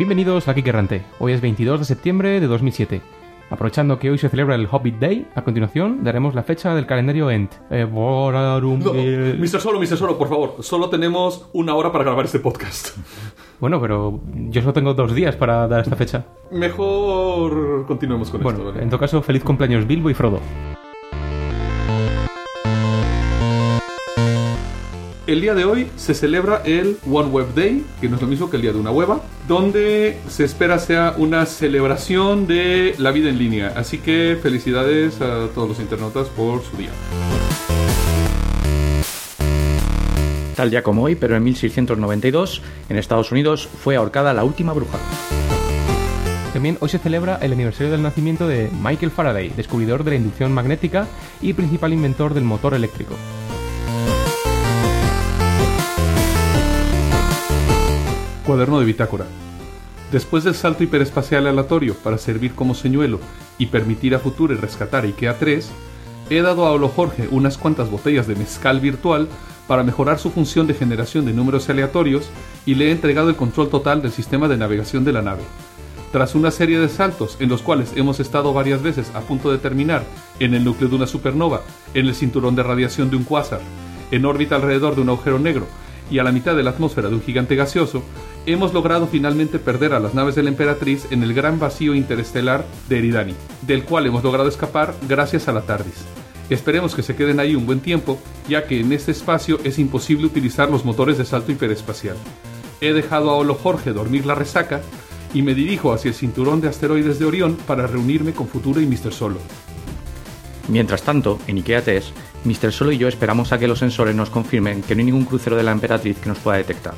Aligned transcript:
Bienvenidos 0.00 0.48
a 0.48 0.54
Kike 0.54 0.70
Errante. 0.70 1.02
Hoy 1.18 1.32
es 1.34 1.42
22 1.42 1.80
de 1.80 1.84
septiembre 1.84 2.40
de 2.40 2.46
2007. 2.46 3.02
Aprovechando 3.50 3.98
que 3.98 4.08
hoy 4.10 4.16
se 4.16 4.30
celebra 4.30 4.54
el 4.54 4.66
Hobbit 4.66 4.98
Day, 4.98 5.26
a 5.34 5.44
continuación 5.44 6.02
daremos 6.02 6.34
la 6.34 6.42
fecha 6.42 6.74
del 6.74 6.86
calendario 6.86 7.30
Ent. 7.30 7.52
Eh, 7.70 7.86
No, 7.86 8.30
Mr. 8.32 9.60
Solo, 9.60 9.78
Mr. 9.78 9.98
Solo, 9.98 10.16
por 10.16 10.30
favor. 10.30 10.54
Solo 10.60 10.88
tenemos 10.88 11.50
una 11.52 11.74
hora 11.74 11.92
para 11.92 12.04
grabar 12.04 12.24
este 12.24 12.38
podcast. 12.38 12.96
Bueno, 13.60 13.78
pero 13.78 14.22
yo 14.48 14.62
solo 14.62 14.72
tengo 14.72 14.94
dos 14.94 15.14
días 15.14 15.36
para 15.36 15.68
dar 15.68 15.82
esta 15.82 15.96
fecha. 15.96 16.24
Mejor 16.50 17.84
continuemos 17.86 18.30
con 18.30 18.40
Bueno, 18.42 18.60
esto. 18.60 18.70
¿vale? 18.70 18.82
en 18.82 18.88
todo 18.88 19.00
caso, 19.00 19.20
feliz 19.20 19.44
cumpleaños 19.44 19.86
Bilbo 19.86 20.08
y 20.08 20.14
Frodo. 20.14 20.40
El 25.30 25.40
día 25.40 25.54
de 25.54 25.64
hoy 25.64 25.86
se 25.94 26.12
celebra 26.12 26.60
el 26.64 26.96
One 27.08 27.28
Web 27.28 27.54
Day, 27.54 27.84
que 28.00 28.08
no 28.08 28.16
es 28.16 28.20
lo 28.20 28.26
mismo 28.26 28.50
que 28.50 28.56
el 28.56 28.62
día 28.62 28.72
de 28.72 28.80
una 28.80 28.90
hueva, 28.90 29.20
donde 29.46 30.18
se 30.26 30.42
espera 30.42 30.80
sea 30.80 31.14
una 31.18 31.46
celebración 31.46 32.48
de 32.48 32.96
la 32.98 33.12
vida 33.12 33.28
en 33.28 33.38
línea. 33.38 33.72
Así 33.76 33.98
que 33.98 34.36
felicidades 34.42 35.20
a 35.20 35.46
todos 35.54 35.68
los 35.68 35.78
internautas 35.78 36.26
por 36.30 36.64
su 36.64 36.76
día. 36.76 36.90
Tal 40.56 40.68
día 40.68 40.82
como 40.82 41.04
hoy, 41.04 41.14
pero 41.14 41.36
en 41.36 41.44
1692, 41.44 42.60
en 42.88 42.96
Estados 42.96 43.30
Unidos 43.30 43.68
fue 43.68 43.94
ahorcada 43.94 44.34
la 44.34 44.42
última 44.42 44.72
bruja. 44.72 44.98
También 46.52 46.76
hoy 46.80 46.88
se 46.88 46.98
celebra 46.98 47.36
el 47.36 47.52
aniversario 47.52 47.92
del 47.92 48.02
nacimiento 48.02 48.48
de 48.48 48.68
Michael 48.82 49.12
Faraday, 49.12 49.50
descubridor 49.50 50.02
de 50.02 50.10
la 50.10 50.16
inducción 50.16 50.52
magnética 50.52 51.06
y 51.40 51.52
principal 51.52 51.92
inventor 51.92 52.34
del 52.34 52.42
motor 52.42 52.74
eléctrico. 52.74 53.14
Cuaderno 58.46 58.80
de 58.80 58.86
bitácora. 58.86 59.26
Después 60.10 60.44
del 60.44 60.54
salto 60.54 60.82
hiperespacial 60.82 61.46
aleatorio 61.46 61.94
para 61.94 62.16
servir 62.16 62.54
como 62.54 62.74
señuelo 62.74 63.20
y 63.58 63.66
permitir 63.66 64.14
a 64.14 64.18
Future 64.18 64.54
rescatar 64.54 65.04
a 65.04 65.06
IKEA 65.06 65.38
3, 65.38 65.70
he 66.30 66.40
dado 66.40 66.66
a 66.66 66.72
Olo 66.72 66.88
Jorge 66.88 67.28
unas 67.30 67.58
cuantas 67.58 67.90
botellas 67.90 68.26
de 68.26 68.34
mezcal 68.34 68.80
virtual 68.80 69.28
para 69.68 69.82
mejorar 69.82 70.18
su 70.18 70.30
función 70.30 70.66
de 70.66 70.74
generación 70.74 71.26
de 71.26 71.34
números 71.34 71.68
aleatorios 71.68 72.30
y 72.64 72.74
le 72.74 72.88
he 72.88 72.92
entregado 72.92 73.28
el 73.28 73.36
control 73.36 73.68
total 73.68 74.00
del 74.00 74.10
sistema 74.10 74.48
de 74.48 74.56
navegación 74.56 75.04
de 75.04 75.12
la 75.12 75.22
nave. 75.22 75.42
Tras 76.10 76.34
una 76.34 76.50
serie 76.50 76.78
de 76.78 76.88
saltos 76.88 77.36
en 77.40 77.50
los 77.50 77.62
cuales 77.62 77.92
hemos 77.94 78.20
estado 78.20 78.54
varias 78.54 78.82
veces 78.82 79.12
a 79.14 79.20
punto 79.20 79.52
de 79.52 79.58
terminar 79.58 80.02
en 80.40 80.54
el 80.54 80.64
núcleo 80.64 80.88
de 80.88 80.96
una 80.96 81.06
supernova, 81.06 81.60
en 81.94 82.06
el 82.06 82.14
cinturón 82.14 82.56
de 82.56 82.62
radiación 82.62 83.10
de 83.10 83.16
un 83.16 83.24
cuásar, 83.24 83.60
en 84.10 84.24
órbita 84.24 84.56
alrededor 84.56 84.96
de 84.96 85.02
un 85.02 85.10
agujero 85.10 85.38
negro 85.38 85.66
y 86.10 86.18
a 86.18 86.24
la 86.24 86.32
mitad 86.32 86.56
de 86.56 86.62
la 86.62 86.70
atmósfera 86.70 87.08
de 87.08 87.14
un 87.14 87.22
gigante 87.22 87.56
gaseoso, 87.56 88.02
hemos 88.46 88.74
logrado 88.74 89.06
finalmente 89.06 89.58
perder 89.58 89.94
a 89.94 90.00
las 90.00 90.14
naves 90.14 90.34
de 90.34 90.42
la 90.42 90.50
Emperatriz 90.50 91.06
en 91.10 91.22
el 91.22 91.34
gran 91.34 91.58
vacío 91.58 91.94
interestelar 91.94 92.64
de 92.88 92.98
Eridani, 92.98 93.34
del 93.62 93.84
cual 93.84 94.06
hemos 94.06 94.24
logrado 94.24 94.48
escapar 94.48 94.94
gracias 95.08 95.48
a 95.48 95.52
la 95.52 95.62
TARDIS. 95.62 96.04
Esperemos 96.50 96.96
que 96.96 97.04
se 97.04 97.14
queden 97.14 97.38
ahí 97.38 97.54
un 97.54 97.64
buen 97.64 97.80
tiempo, 97.80 98.18
ya 98.48 98.66
que 98.66 98.80
en 98.80 98.92
este 98.92 99.12
espacio 99.12 99.60
es 99.62 99.78
imposible 99.78 100.26
utilizar 100.26 100.68
los 100.68 100.84
motores 100.84 101.16
de 101.16 101.24
salto 101.24 101.52
hiperespacial. 101.52 102.16
He 102.80 102.92
dejado 102.92 103.30
a 103.30 103.36
Olo 103.36 103.54
Jorge 103.54 103.92
dormir 103.92 104.26
la 104.26 104.34
resaca 104.34 104.80
y 105.32 105.42
me 105.42 105.54
dirijo 105.54 105.92
hacia 105.92 106.08
el 106.08 106.14
cinturón 106.14 106.60
de 106.60 106.68
asteroides 106.68 107.20
de 107.20 107.26
Orión 107.26 107.56
para 107.66 107.86
reunirme 107.86 108.32
con 108.32 108.48
Futuro 108.48 108.80
y 108.80 108.86
Mr. 108.86 109.12
Solo. 109.12 109.38
Mientras 110.68 111.02
tanto, 111.02 111.38
en 111.46 111.58
IKEA 111.58 111.82
Mr. 112.43 112.71
Solo 112.71 112.91
y 112.91 112.97
yo 112.97 113.07
esperamos 113.07 113.51
a 113.51 113.57
que 113.57 113.67
los 113.67 113.79
sensores 113.79 114.15
nos 114.15 114.29
confirmen 114.29 114.81
que 114.81 114.95
no 114.95 114.99
hay 114.99 115.05
ningún 115.05 115.25
crucero 115.25 115.55
de 115.55 115.63
la 115.63 115.71
Emperatriz 115.71 116.17
que 116.19 116.29
nos 116.29 116.39
pueda 116.39 116.57
detectar. 116.57 116.93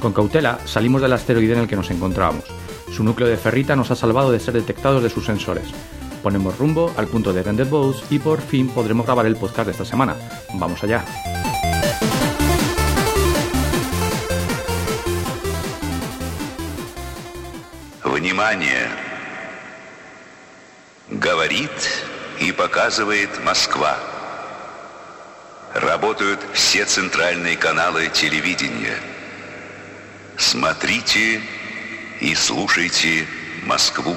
Con 0.00 0.12
cautela, 0.12 0.58
salimos 0.64 1.02
del 1.02 1.12
asteroide 1.12 1.54
en 1.54 1.60
el 1.60 1.68
que 1.68 1.76
nos 1.76 1.90
encontrábamos. 1.90 2.44
Su 2.90 3.04
núcleo 3.04 3.28
de 3.28 3.36
ferrita 3.36 3.76
nos 3.76 3.90
ha 3.90 3.96
salvado 3.96 4.32
de 4.32 4.40
ser 4.40 4.54
detectados 4.54 5.02
de 5.02 5.10
sus 5.10 5.24
sensores. 5.24 5.68
Ponemos 6.22 6.58
rumbo 6.58 6.92
al 6.96 7.06
punto 7.06 7.32
de 7.32 7.42
Rendered 7.42 7.68
Bows 7.68 8.04
y 8.10 8.18
por 8.18 8.40
fin 8.40 8.68
podremos 8.68 9.06
grabar 9.06 9.26
el 9.26 9.36
podcast 9.36 9.66
de 9.66 9.72
esta 9.72 9.84
semana. 9.84 10.16
Vamos 10.54 10.82
allá. 10.82 11.04
Внимание! 18.04 18.88
Говорит 21.10 21.70
и 22.40 22.52
показывает 22.52 23.42
Москва. 23.44 24.11
Работают 25.74 26.40
все 26.54 26.84
центральные 26.84 27.56
каналы 27.56 28.08
телевидения. 28.08 28.96
Смотрите 30.36 31.40
и 32.20 32.34
слушайте 32.34 33.26
Москву. 33.64 34.16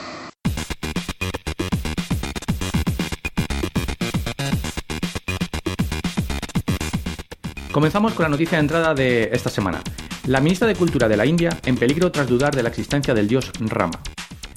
Comenzamos 7.72 8.14
con 8.14 8.24
la 8.24 8.30
noticia 8.30 8.58
de 8.58 8.62
entrada 8.62 8.94
de 8.94 9.30
esta 9.31 9.50
semana. 9.50 9.81
La 10.28 10.42
ministra 10.42 10.68
de 10.68 10.75
Cultura 10.75 11.08
de 11.08 11.18
la 11.18 11.25
India 11.25 11.58
en 11.66 11.78
peligro 11.78 12.12
tras 12.12 12.28
dudar 12.28 12.53
de 12.53 12.64
la 12.64 12.69
existencia 12.69 13.14
del 13.14 13.28
dios 13.28 13.52
Rama. 13.59 14.00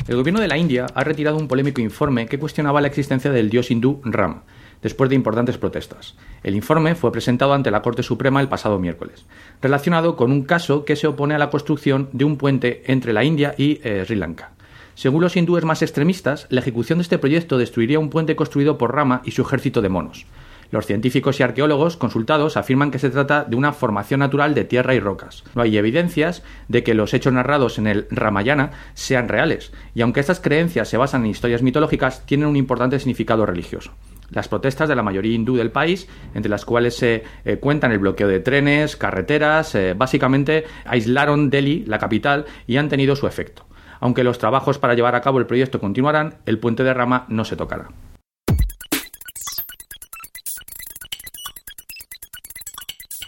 El 0.07 0.17
gobierno 0.17 0.41
de 0.41 0.49
la 0.49 0.59
India 0.59 0.87
ha 0.95 1.05
retirado 1.05 1.39
un 1.39 1.49
polémico 1.49 1.81
informe 1.81 2.27
que 2.27 2.39
cuestionaba 2.39 2.81
la 2.81 2.89
existencia 2.89 3.31
del 3.31 3.49
dios 3.49 3.71
hindú 3.71 4.03
Ram, 4.05 4.43
después 4.82 5.10
de 5.10 5.16
importantes 5.16 5.58
protestas. 5.58 6.16
El 6.44 6.56
informe 6.56 6.96
fue 6.96 7.12
presentado 7.12 7.54
ante 7.54 7.72
la 7.72 7.82
Corte 7.82 8.04
Suprema 8.04 8.42
el 8.42 8.50
pasado 8.50 8.80
miércoles, 8.80 9.26
relacionado 9.62 10.16
con 10.16 10.32
un 10.32 10.44
caso 10.44 10.86
que 10.86 10.96
se 10.96 11.08
opone 11.08 11.36
a 11.36 11.40
la 11.40 11.50
construcción 11.50 12.10
de 12.12 12.26
un 12.26 12.38
puente 12.38 12.84
entre 12.88 13.14
la 13.14 13.24
India 13.24 13.56
y 13.58 13.80
eh, 13.84 14.04
Sri 14.06 14.16
Lanka. 14.16 14.52
Según 14.96 15.22
los 15.22 15.38
hindúes 15.38 15.64
más 15.64 15.82
extremistas, 15.82 16.46
la 16.50 16.60
ejecución 16.60 17.00
de 17.00 17.04
este 17.04 17.18
proyecto 17.18 17.58
destruiría 17.58 18.00
un 18.00 18.10
puente 18.10 18.36
construido 18.36 18.78
por 18.78 18.94
Rama 18.94 19.22
y 19.24 19.32
su 19.32 19.44
ejército 19.44 19.82
de 19.82 19.88
monos. 19.88 20.26
Los 20.72 20.86
científicos 20.86 21.40
y 21.40 21.44
arqueólogos 21.44 21.98
consultados 21.98 22.56
afirman 22.56 22.92
que 22.92 23.00
se 23.00 23.10
trata 23.10 23.44
de 23.44 23.56
una 23.56 23.74
formación 23.74 24.20
natural 24.20 24.54
de 24.54 24.66
tierra 24.66 24.94
y 24.94 25.00
rocas. 25.00 25.44
No 25.56 25.64
hay 25.64 25.78
evidencias 25.78 26.44
de 26.68 26.84
que 26.84 26.94
los 26.94 27.14
hechos 27.14 27.34
narrados 27.34 27.80
en 27.80 27.88
el 27.88 28.08
Ramayana 28.12 28.72
sean 28.94 29.30
reales, 29.30 29.72
y 29.96 30.02
aunque 30.02 30.20
estas 30.20 30.40
creencias 30.40 30.88
se 30.88 30.98
basan 30.98 31.24
en 31.24 31.32
historias 31.32 31.64
mitológicas, 31.64 32.26
tienen 32.26 32.48
un 32.48 32.56
importante 32.56 33.00
significado 33.00 33.46
religioso. 33.46 33.94
Las 34.32 34.48
protestas 34.48 34.90
de 34.90 34.96
la 34.96 35.04
mayoría 35.04 35.34
hindú 35.34 35.56
del 35.56 35.72
país, 35.72 36.08
entre 36.34 36.50
las 36.50 36.66
cuales 36.66 36.96
se 36.96 37.24
eh, 37.46 37.58
cuentan 37.58 37.92
el 37.92 38.00
bloqueo 38.00 38.28
de 38.28 38.40
trenes, 38.40 38.96
carreteras, 38.96 39.76
eh, 39.76 39.94
básicamente 39.96 40.66
aislaron 40.86 41.50
Delhi, 41.50 41.84
la 41.86 42.00
capital, 42.00 42.46
y 42.68 42.78
han 42.78 42.90
tenido 42.90 43.16
su 43.16 43.28
efecto. 43.28 43.66
Aunque 44.00 44.24
los 44.24 44.38
trabajos 44.38 44.78
para 44.78 44.94
llevar 44.94 45.16
a 45.16 45.22
cabo 45.22 45.40
el 45.40 45.46
proyecto 45.46 45.80
continuarán, 45.80 46.38
el 46.46 46.60
puente 46.60 46.84
de 46.84 46.94
Rama 46.94 47.26
no 47.28 47.44
se 47.44 47.56
tocará. 47.56 47.90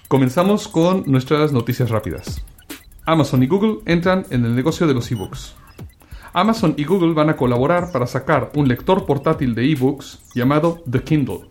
Comenzamos 0.07 0.67
con 0.67 1.03
nuestras 1.05 1.53
noticias 1.53 1.89
rápidas. 1.89 2.43
Amazon 3.05 3.43
y 3.43 3.47
Google 3.47 3.77
entran 3.85 4.25
en 4.29 4.45
el 4.45 4.55
negocio 4.55 4.85
de 4.85 4.93
los 4.93 5.09
ebooks. 5.09 5.55
Amazon 6.33 6.75
y 6.77 6.85
Google 6.85 7.13
van 7.13 7.29
a 7.29 7.35
colaborar 7.35 7.91
para 7.91 8.07
sacar 8.07 8.51
un 8.55 8.67
lector 8.67 9.05
portátil 9.05 9.53
de 9.53 9.69
ebooks 9.71 10.19
llamado 10.33 10.81
The 10.89 11.01
Kindle. 11.03 11.41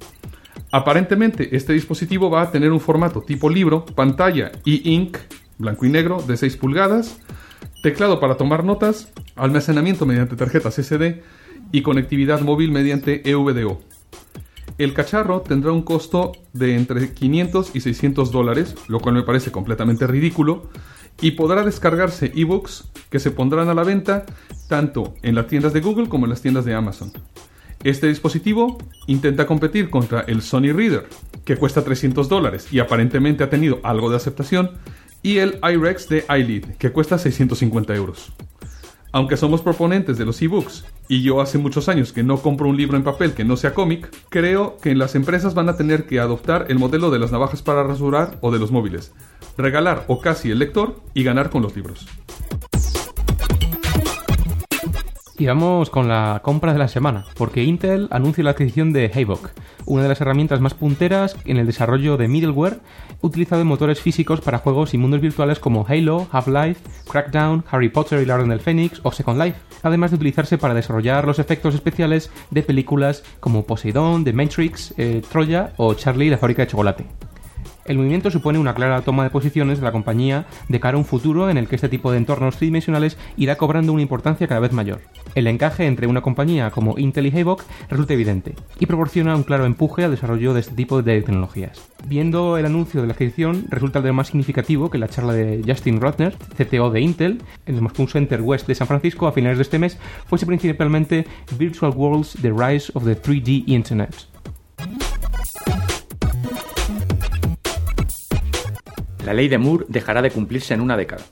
Aparentemente 0.73 1.55
este 1.55 1.73
dispositivo 1.73 2.31
va 2.31 2.43
a 2.43 2.51
tener 2.51 2.73
un 2.73 2.81
formato 2.81 3.21
tipo 3.21 3.51
libro, 3.51 3.85
pantalla 3.85 4.53
e-ink, 4.65 5.19
blanco 5.59 5.85
y 5.85 5.91
negro, 5.91 6.23
de 6.23 6.37
6 6.37 6.57
pulgadas, 6.57 7.19
teclado 7.83 8.21
para 8.21 8.37
tomar 8.37 8.65
notas, 8.65 9.13
almacenamiento 9.37 10.07
mediante 10.07 10.37
tarjetas 10.37 10.77
SD 10.77 11.23
y 11.73 11.83
conectividad 11.83 12.41
móvil 12.41 12.71
mediante 12.71 13.29
EVDO. 13.29 13.81
El 14.79 14.95
cacharro 14.95 15.43
tendrá 15.43 15.73
un 15.73 15.83
costo 15.83 16.33
de 16.55 16.75
entre 16.75 17.13
500 17.13 17.77
y 17.77 17.81
600 17.81 18.33
dólares, 18.33 18.75
lo 18.89 19.01
cual 19.01 19.17
me 19.17 19.23
parece 19.23 19.53
completamente 19.53 20.07
ridículo, 20.07 20.71
y 21.21 21.33
podrá 21.33 21.63
descargarse 21.65 22.33
ebooks 22.35 22.91
que 23.11 23.19
se 23.19 23.31
pondrán 23.31 23.69
a 23.69 23.75
la 23.75 23.85
venta 23.85 24.27
tanto 24.69 25.15
en 25.23 25.35
las 25.35 25.47
tiendas 25.47 25.73
de 25.73 25.81
Google 25.81 26.09
como 26.09 26.27
en 26.27 26.31
las 26.31 26.43
tiendas 26.43 26.65
de 26.65 26.75
Amazon. 26.75 27.13
Este 27.83 28.09
dispositivo 28.09 28.79
intenta 29.07 29.47
competir 29.47 29.89
contra 29.91 30.21
el 30.23 30.43
Sony 30.43 30.73
Reader, 30.73 31.09
que 31.45 31.57
cuesta 31.57 31.83
300 31.83 32.29
dólares 32.29 32.69
y 32.71 32.79
aparentemente 32.79 33.43
ha 33.43 33.51
tenido 33.51 33.81
algo 33.83 34.11
de 34.11 34.17
aceptación, 34.17 34.73
y 35.23 35.39
el 35.39 35.59
iRex 35.63 36.09
de 36.09 36.25
iLead, 36.29 36.77
que 36.77 36.93
cuesta 36.93 37.19
650 37.19 37.95
euros. 37.95 38.33
Aunque 39.13 39.37
somos 39.37 39.61
proponentes 39.61 40.19
de 40.19 40.25
los 40.25 40.41
ebooks, 40.41 40.85
y 41.09 41.23
yo 41.23 41.41
hace 41.41 41.59
muchos 41.59 41.89
años 41.89 42.13
que 42.13 42.23
no 42.23 42.39
compro 42.39 42.69
un 42.69 42.77
libro 42.77 42.97
en 42.97 43.03
papel 43.03 43.33
que 43.33 43.45
no 43.45 43.57
sea 43.57 43.75
cómic, 43.75 44.09
creo 44.29 44.77
que 44.77 44.95
las 44.95 45.17
empresas 45.17 45.55
van 45.55 45.69
a 45.69 45.77
tener 45.77 46.07
que 46.07 46.21
adoptar 46.21 46.67
el 46.69 46.79
modelo 46.79 47.11
de 47.11 47.19
las 47.19 47.33
navajas 47.33 47.63
para 47.63 47.83
rasurar 47.83 48.39
o 48.41 48.53
de 48.53 48.61
los 48.61 48.71
móviles, 48.71 49.13
regalar 49.59 50.05
o 50.07 50.21
casi 50.21 50.53
el 50.53 50.61
lector 50.61 51.01
y 51.13 51.25
ganar 51.25 51.51
con 51.51 51.63
los 51.63 51.75
libros. 51.75 52.07
Y 55.41 55.47
vamos 55.47 55.89
con 55.89 56.07
la 56.07 56.43
compra 56.45 56.75
de 56.75 56.79
la 56.79 56.87
semana, 56.87 57.25
porque 57.35 57.65
Intel 57.65 58.09
anuncia 58.11 58.45
la 58.45 58.51
adquisición 58.51 58.93
de 58.93 59.11
Havok, 59.11 59.53
una 59.87 60.03
de 60.03 60.11
las 60.11 60.21
herramientas 60.21 60.61
más 60.61 60.75
punteras 60.75 61.35
en 61.47 61.57
el 61.57 61.65
desarrollo 61.65 62.19
de 62.19 62.29
middleware 62.29 62.81
utilizado 63.23 63.63
en 63.63 63.69
motores 63.69 64.03
físicos 64.03 64.43
para 64.43 64.59
juegos 64.59 64.93
y 64.93 64.99
mundos 64.99 65.23
virtuales 65.23 65.59
como 65.59 65.87
Halo, 65.89 66.29
Half-Life, 66.31 66.83
Crackdown, 67.11 67.65
Harry 67.71 67.89
Potter 67.89 68.21
y 68.21 68.27
la 68.27 68.35
Orden 68.35 68.51
del 68.51 68.61
Fénix 68.61 69.01
o 69.03 69.13
Second 69.13 69.43
Life, 69.43 69.59
además 69.83 70.11
de 70.11 70.17
utilizarse 70.17 70.59
para 70.59 70.75
desarrollar 70.75 71.27
los 71.27 71.39
efectos 71.39 71.75
especiales 71.75 72.31
de 72.51 72.63
películas 72.63 73.25
como 73.41 73.65
Poseidon, 73.65 74.25
The 74.25 74.35
Matrix, 74.35 74.93
eh, 74.99 75.23
Troya 75.27 75.73
o 75.79 75.95
Charlie 75.95 76.29
la 76.29 76.37
fábrica 76.37 76.67
de 76.67 76.69
chocolate. 76.69 77.07
El 77.85 77.97
movimiento 77.97 78.31
supone 78.31 78.59
una 78.59 78.75
clara 78.75 79.03
toma 79.03 79.25
de 79.25 79.31
posiciones 79.31 79.79
de 79.79 79.85
la 79.85 79.93
compañía 79.93 80.47
de 80.69 80.81
cara 80.81 80.97
a 80.97 80.99
un 80.99 81.05
futuro 81.05 81.51
en 81.51 81.57
el 81.57 81.67
que 81.67 81.77
este 81.77 81.89
tipo 81.89 82.11
de 82.13 82.19
entornos 82.19 82.57
tridimensionales 82.57 83.17
irá 83.37 83.57
cobrando 83.57 83.93
una 83.93 84.03
importancia 84.03 84.47
cada 84.47 84.61
vez 84.61 84.73
mayor. 84.73 85.01
El 85.35 85.47
encaje 85.47 85.87
entre 85.87 86.07
una 86.07 86.21
compañía 86.21 86.71
como 86.71 86.99
Intel 86.99 87.27
y 87.27 87.41
Havok 87.41 87.65
resulta 87.89 88.15
evidente 88.15 88.55
y 88.79 88.87
proporciona 88.87 89.35
un 89.35 89.45
claro 89.45 89.65
empuje 89.65 90.05
al 90.05 90.11
desarrollo 90.11 90.55
de 90.55 90.61
este 90.61 90.75
tipo 90.75 91.03
de 91.03 91.21
tecnologías. 91.23 91.81
Viendo 92.07 92.59
el 92.59 92.67
anuncio 92.67 93.01
de 93.01 93.07
la 93.07 93.15
adquisición, 93.15 93.65
resulta 93.69 94.01
de 94.01 94.13
más 94.13 94.29
significativo 94.29 94.91
que 94.91 94.99
la 94.99 95.09
charla 95.09 95.33
de 95.33 95.63
Justin 95.67 96.01
Rotner, 96.01 96.37
CTO 96.57 96.91
de 96.91 97.01
Intel, 97.01 97.43
en 97.67 97.75
el 97.77 97.83
Moscone 97.83 98.09
Center 98.09 98.41
West 98.41 98.67
de 98.67 98.75
San 98.75 98.87
Francisco 98.87 99.27
a 99.27 99.33
finales 99.33 99.59
de 99.59 99.63
este 99.63 99.79
mes, 99.79 99.99
fuese 100.27 100.47
principalmente 100.47 101.27
Virtual 101.59 101.93
Worlds 101.95 102.37
The 102.43 102.51
Rise 102.51 102.93
of 102.95 103.05
the 103.05 103.21
3D 103.21 103.65
Internet. 103.67 104.15
La 109.25 109.35
ley 109.35 109.49
de 109.49 109.59
Moore 109.59 109.85
dejará 109.89 110.23
de 110.23 110.31
cumplirse 110.31 110.75
en 110.75 110.81
una 110.81 110.97
década. 110.97 111.23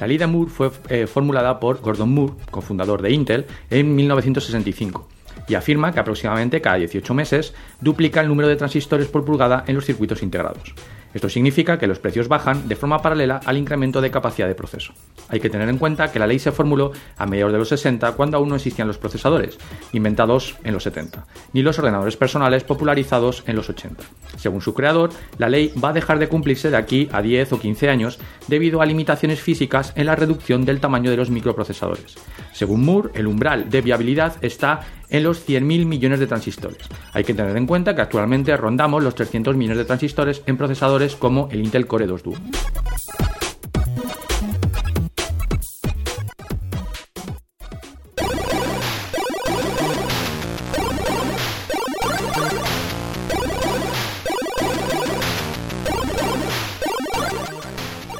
La 0.00 0.06
ley 0.06 0.18
de 0.18 0.26
Moore 0.26 0.50
fue 0.50 0.70
eh, 0.88 1.06
formulada 1.06 1.58
por 1.60 1.80
Gordon 1.80 2.12
Moore, 2.12 2.34
cofundador 2.50 3.02
de 3.02 3.12
Intel, 3.12 3.46
en 3.70 3.94
1965 3.94 5.08
y 5.48 5.54
afirma 5.54 5.92
que 5.92 6.00
aproximadamente 6.00 6.60
cada 6.60 6.76
18 6.76 7.14
meses 7.14 7.54
duplica 7.80 8.20
el 8.20 8.28
número 8.28 8.48
de 8.48 8.56
transistores 8.56 9.08
por 9.08 9.24
pulgada 9.24 9.64
en 9.66 9.74
los 9.74 9.84
circuitos 9.84 10.22
integrados. 10.22 10.74
Esto 11.14 11.28
significa 11.28 11.78
que 11.78 11.86
los 11.86 11.98
precios 11.98 12.28
bajan 12.28 12.68
de 12.68 12.76
forma 12.76 13.02
paralela 13.02 13.40
al 13.44 13.58
incremento 13.58 14.00
de 14.00 14.10
capacidad 14.10 14.48
de 14.48 14.54
proceso. 14.54 14.94
Hay 15.28 15.40
que 15.40 15.50
tener 15.50 15.68
en 15.68 15.78
cuenta 15.78 16.10
que 16.10 16.18
la 16.18 16.26
ley 16.26 16.38
se 16.38 16.52
formuló 16.52 16.92
a 17.16 17.26
mediados 17.26 17.52
de 17.52 17.58
los 17.58 17.68
60 17.68 18.12
cuando 18.12 18.36
aún 18.36 18.48
no 18.48 18.56
existían 18.56 18.88
los 18.88 18.98
procesadores, 18.98 19.58
inventados 19.92 20.56
en 20.64 20.74
los 20.74 20.82
70, 20.84 21.26
ni 21.52 21.62
los 21.62 21.78
ordenadores 21.78 22.16
personales 22.16 22.64
popularizados 22.64 23.44
en 23.46 23.56
los 23.56 23.68
80. 23.68 24.02
Según 24.36 24.60
su 24.60 24.74
creador, 24.74 25.10
la 25.38 25.48
ley 25.48 25.72
va 25.82 25.90
a 25.90 25.92
dejar 25.92 26.18
de 26.18 26.28
cumplirse 26.28 26.70
de 26.70 26.76
aquí 26.76 27.08
a 27.12 27.22
10 27.22 27.52
o 27.52 27.60
15 27.60 27.88
años 27.88 28.18
debido 28.48 28.80
a 28.80 28.86
limitaciones 28.86 29.40
físicas 29.40 29.92
en 29.96 30.06
la 30.06 30.16
reducción 30.16 30.64
del 30.64 30.80
tamaño 30.80 31.10
de 31.10 31.16
los 31.16 31.30
microprocesadores. 31.30 32.16
Según 32.52 32.84
Moore, 32.84 33.10
el 33.14 33.26
umbral 33.26 33.70
de 33.70 33.80
viabilidad 33.80 34.36
está 34.42 34.80
en 35.12 35.22
los 35.22 35.46
100.000 35.46 35.84
millones 35.84 36.18
de 36.18 36.26
transistores. 36.26 36.78
Hay 37.12 37.22
que 37.22 37.34
tener 37.34 37.56
en 37.56 37.66
cuenta 37.66 37.94
que 37.94 38.02
actualmente 38.02 38.56
rondamos 38.56 39.02
los 39.02 39.14
300 39.14 39.54
millones 39.54 39.78
de 39.78 39.84
transistores 39.84 40.42
en 40.46 40.56
procesadores 40.56 41.14
como 41.14 41.48
el 41.52 41.60
Intel 41.62 41.86
Core 41.86 42.06
2 42.06 42.22
Duo. 42.22 42.34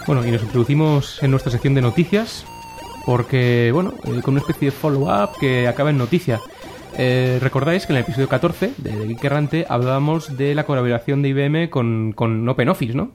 Bueno, 0.06 0.26
y 0.26 0.30
nos 0.30 0.42
introducimos 0.42 1.22
en 1.22 1.30
nuestra 1.30 1.50
sección 1.50 1.74
de 1.74 1.80
noticias, 1.80 2.44
porque, 3.06 3.70
bueno, 3.72 3.94
eh, 4.04 4.20
con 4.20 4.34
una 4.34 4.40
especie 4.40 4.66
de 4.66 4.72
follow-up 4.72 5.38
que 5.40 5.66
acaba 5.66 5.88
en 5.88 5.96
noticia. 5.96 6.38
Eh, 6.98 7.38
Recordáis 7.40 7.86
que 7.86 7.92
en 7.92 7.98
el 7.98 8.02
episodio 8.02 8.28
14 8.28 8.74
de, 8.76 8.90
de 8.96 9.06
Geek 9.08 9.24
Errante 9.24 9.66
hablábamos 9.68 10.36
de 10.36 10.54
la 10.54 10.64
colaboración 10.64 11.22
de 11.22 11.30
IBM 11.30 11.70
con, 11.70 12.48
OpenOffice, 12.48 12.94
¿no? 12.94 13.12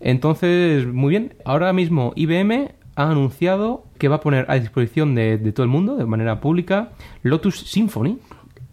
Entonces, 0.00 0.86
muy 0.86 1.10
bien, 1.10 1.34
ahora 1.44 1.72
mismo 1.72 2.12
IBM 2.16 2.72
ha 2.96 3.10
anunciado 3.10 3.84
que 3.98 4.08
va 4.08 4.16
a 4.16 4.20
poner 4.20 4.46
a 4.48 4.58
disposición 4.58 5.14
de 5.14 5.52
todo 5.52 5.64
el 5.64 5.70
mundo, 5.70 5.96
de 5.96 6.06
manera 6.06 6.40
pública, 6.40 6.92
Lotus 7.22 7.60
Symphony. 7.60 8.18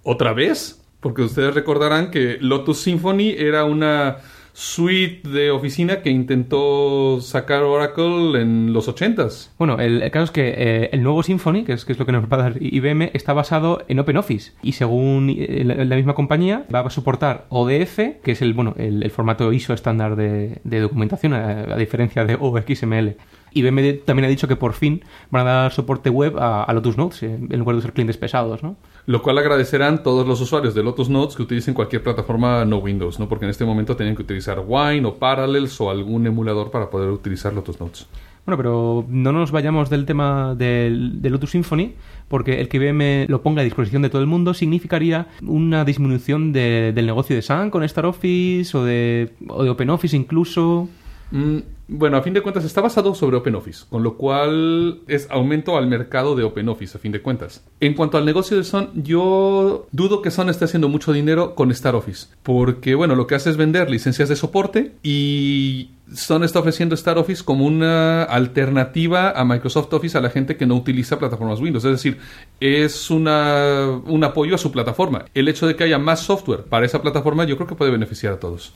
¿Otra 0.04 0.34
vez? 0.34 0.82
Porque 1.02 1.22
ustedes 1.22 1.54
recordarán 1.54 2.12
que 2.12 2.38
Lotus 2.40 2.80
Symphony 2.80 3.36
era 3.38 3.66
una 3.66 4.18
suite 4.58 5.30
de 5.30 5.52
oficina 5.52 6.02
que 6.02 6.10
intentó 6.10 7.22
sacar 7.22 7.62
Oracle 7.62 8.42
en 8.42 8.74
los 8.74 8.90
80s. 8.90 9.52
Bueno, 9.60 9.78
el, 9.78 10.02
el 10.02 10.10
caso 10.10 10.24
es 10.24 10.32
que 10.32 10.48
eh, 10.58 10.90
el 10.94 11.04
nuevo 11.04 11.22
Symfony, 11.22 11.64
que 11.64 11.74
es, 11.74 11.86
que 11.86 11.92
es 11.92 12.00
lo 12.00 12.08
que 12.08 12.12
nos 12.12 12.24
va 12.24 12.38
a 12.38 12.42
dar 12.50 12.54
IBM, 12.60 13.12
está 13.14 13.34
basado 13.34 13.86
en 13.88 14.00
OpenOffice. 14.00 14.54
Y 14.64 14.72
según 14.72 15.30
eh, 15.30 15.62
la, 15.64 15.86
la 15.86 15.96
misma 15.96 16.16
compañía, 16.16 16.66
va 16.74 16.80
a 16.80 16.90
soportar 16.90 17.46
ODF, 17.50 18.00
que 18.24 18.32
es 18.32 18.42
el, 18.42 18.56
bueno, 18.56 18.74
el, 18.80 19.04
el 19.04 19.12
formato 19.12 19.54
ISO 19.54 19.76
estándar 19.76 20.16
de, 20.16 20.60
de 20.64 20.80
documentación, 20.80 21.34
a, 21.34 21.76
a 21.76 21.78
diferencia 21.78 22.26
de 22.26 22.34
OXML. 22.34 23.16
IBM 23.54 24.00
también 24.06 24.26
ha 24.26 24.30
dicho 24.30 24.48
que 24.48 24.56
por 24.56 24.74
fin 24.74 25.04
van 25.30 25.48
a 25.48 25.52
dar 25.52 25.72
soporte 25.72 26.10
web 26.10 26.38
a, 26.38 26.64
a 26.64 26.74
Lotus 26.74 26.98
Notes 26.98 27.24
eh, 27.24 27.36
en 27.36 27.60
lugar 27.60 27.76
de 27.76 27.80
usar 27.80 27.94
clientes 27.94 28.18
pesados, 28.18 28.64
¿no? 28.64 28.76
Lo 29.08 29.22
cual 29.24 29.38
agradecerán 29.38 30.04
todos 30.04 30.28
los 30.28 30.40
usuarios 30.42 30.76
de 30.76 30.84
Lotus 30.84 31.10
Notes 31.10 31.36
que 31.36 31.42
utilicen 31.42 31.74
cualquier 31.74 32.04
plataforma 32.04 32.66
no 32.66 32.78
Windows, 32.78 33.20
¿no? 33.20 33.28
Porque 33.30 33.46
en 33.46 33.52
este 33.52 33.64
momento 33.66 33.96
tienen 33.96 34.16
que 34.16 34.22
utilizar 34.22 34.62
Wine 34.68 35.08
o 35.08 35.16
Parallels 35.16 35.80
o 35.82 35.90
algún 35.90 36.28
emulador 36.28 36.70
para 36.72 36.90
poder 36.90 37.10
utilizar 37.10 37.54
Lotus 37.54 37.80
Notes. 37.80 38.06
Bueno, 38.46 38.58
pero 38.58 39.06
no 39.10 39.32
nos 39.32 39.52
vayamos 39.52 39.90
del 39.90 40.06
tema 40.06 40.56
del, 40.56 41.22
del 41.22 41.32
Lotus 41.34 41.52
Symphony, 41.52 41.94
porque 42.28 42.60
el 42.60 42.68
que 42.70 42.78
IBM 42.78 43.26
lo 43.30 43.42
ponga 43.42 43.62
a 43.62 43.64
disposición 43.64 44.02
de 44.02 44.10
todo 44.10 44.22
el 44.22 44.28
mundo 44.28 44.54
significaría 44.54 45.28
una 45.42 45.84
disminución 45.86 46.52
de- 46.54 46.92
del 46.94 47.06
negocio 47.06 47.36
de 47.36 47.42
Sun 47.42 47.70
con 47.70 47.84
Star 47.84 48.06
Office 48.06 48.78
o 48.78 48.84
de, 48.84 49.34
o 49.48 49.64
de 49.64 49.70
OpenOffice 49.70 50.16
incluso. 50.18 50.88
Mm, 51.32 51.58
bueno, 51.88 52.18
a 52.18 52.22
fin 52.22 52.34
de 52.34 52.42
cuentas 52.42 52.66
está 52.66 52.82
basado 52.82 53.16
sobre 53.16 53.38
OpenOffice, 53.38 53.86
con 53.90 54.04
lo 54.04 54.18
cual 54.18 55.00
es 55.08 55.28
aumento 55.30 55.78
al 55.78 55.88
mercado 55.88 56.36
de 56.36 56.44
OpenOffice, 56.44 56.98
a 56.98 57.00
fin 57.00 57.14
de 57.14 57.22
cuentas. 57.22 57.64
En 57.80 57.94
cuanto 57.94 58.18
al 58.18 58.26
negocio 58.26 58.58
de 58.58 58.66
Sun, 58.66 58.90
yo 58.96 59.88
dudo 59.92 60.22
que 60.22 60.32
Sun 60.32 60.50
esté 60.50 60.66
haciendo 60.66 60.90
mucho 60.90 61.14
dinero 61.14 61.56
con 61.56 61.74
StarOffice, 61.74 62.28
porque 62.44 62.94
bueno, 62.96 63.16
lo 63.16 63.26
que 63.26 63.36
hace 63.36 63.50
es 63.50 63.58
vender 63.58 63.90
licencias 63.90 64.28
de 64.28 64.36
soporte 64.36 64.96
y 65.02 65.92
Sun 66.14 66.44
está 66.44 66.60
ofreciendo 66.60 66.98
StarOffice 66.98 67.46
como 67.46 67.66
una 67.66 68.24
alternativa 68.24 69.32
a 69.32 69.46
Microsoft 69.46 69.94
Office 69.94 70.18
a 70.18 70.22
la 70.22 70.30
gente 70.30 70.58
que 70.58 70.66
no 70.66 70.76
utiliza 70.76 71.20
plataformas 71.20 71.62
Windows, 71.62 71.86
es 71.86 71.92
decir, 71.92 72.18
es 72.60 73.10
una, 73.10 74.02
un 74.06 74.24
apoyo 74.26 74.56
a 74.56 74.58
su 74.58 74.74
plataforma. 74.74 75.26
El 75.34 75.48
hecho 75.48 75.68
de 75.68 75.78
que 75.78 75.86
haya 75.86 76.00
más 76.00 76.20
software 76.20 76.64
para 76.64 76.86
esa 76.86 77.02
plataforma 77.02 77.46
yo 77.46 77.56
creo 77.56 77.68
que 77.68 77.76
puede 77.76 77.92
beneficiar 77.92 78.34
a 78.34 78.40
todos. 78.40 78.74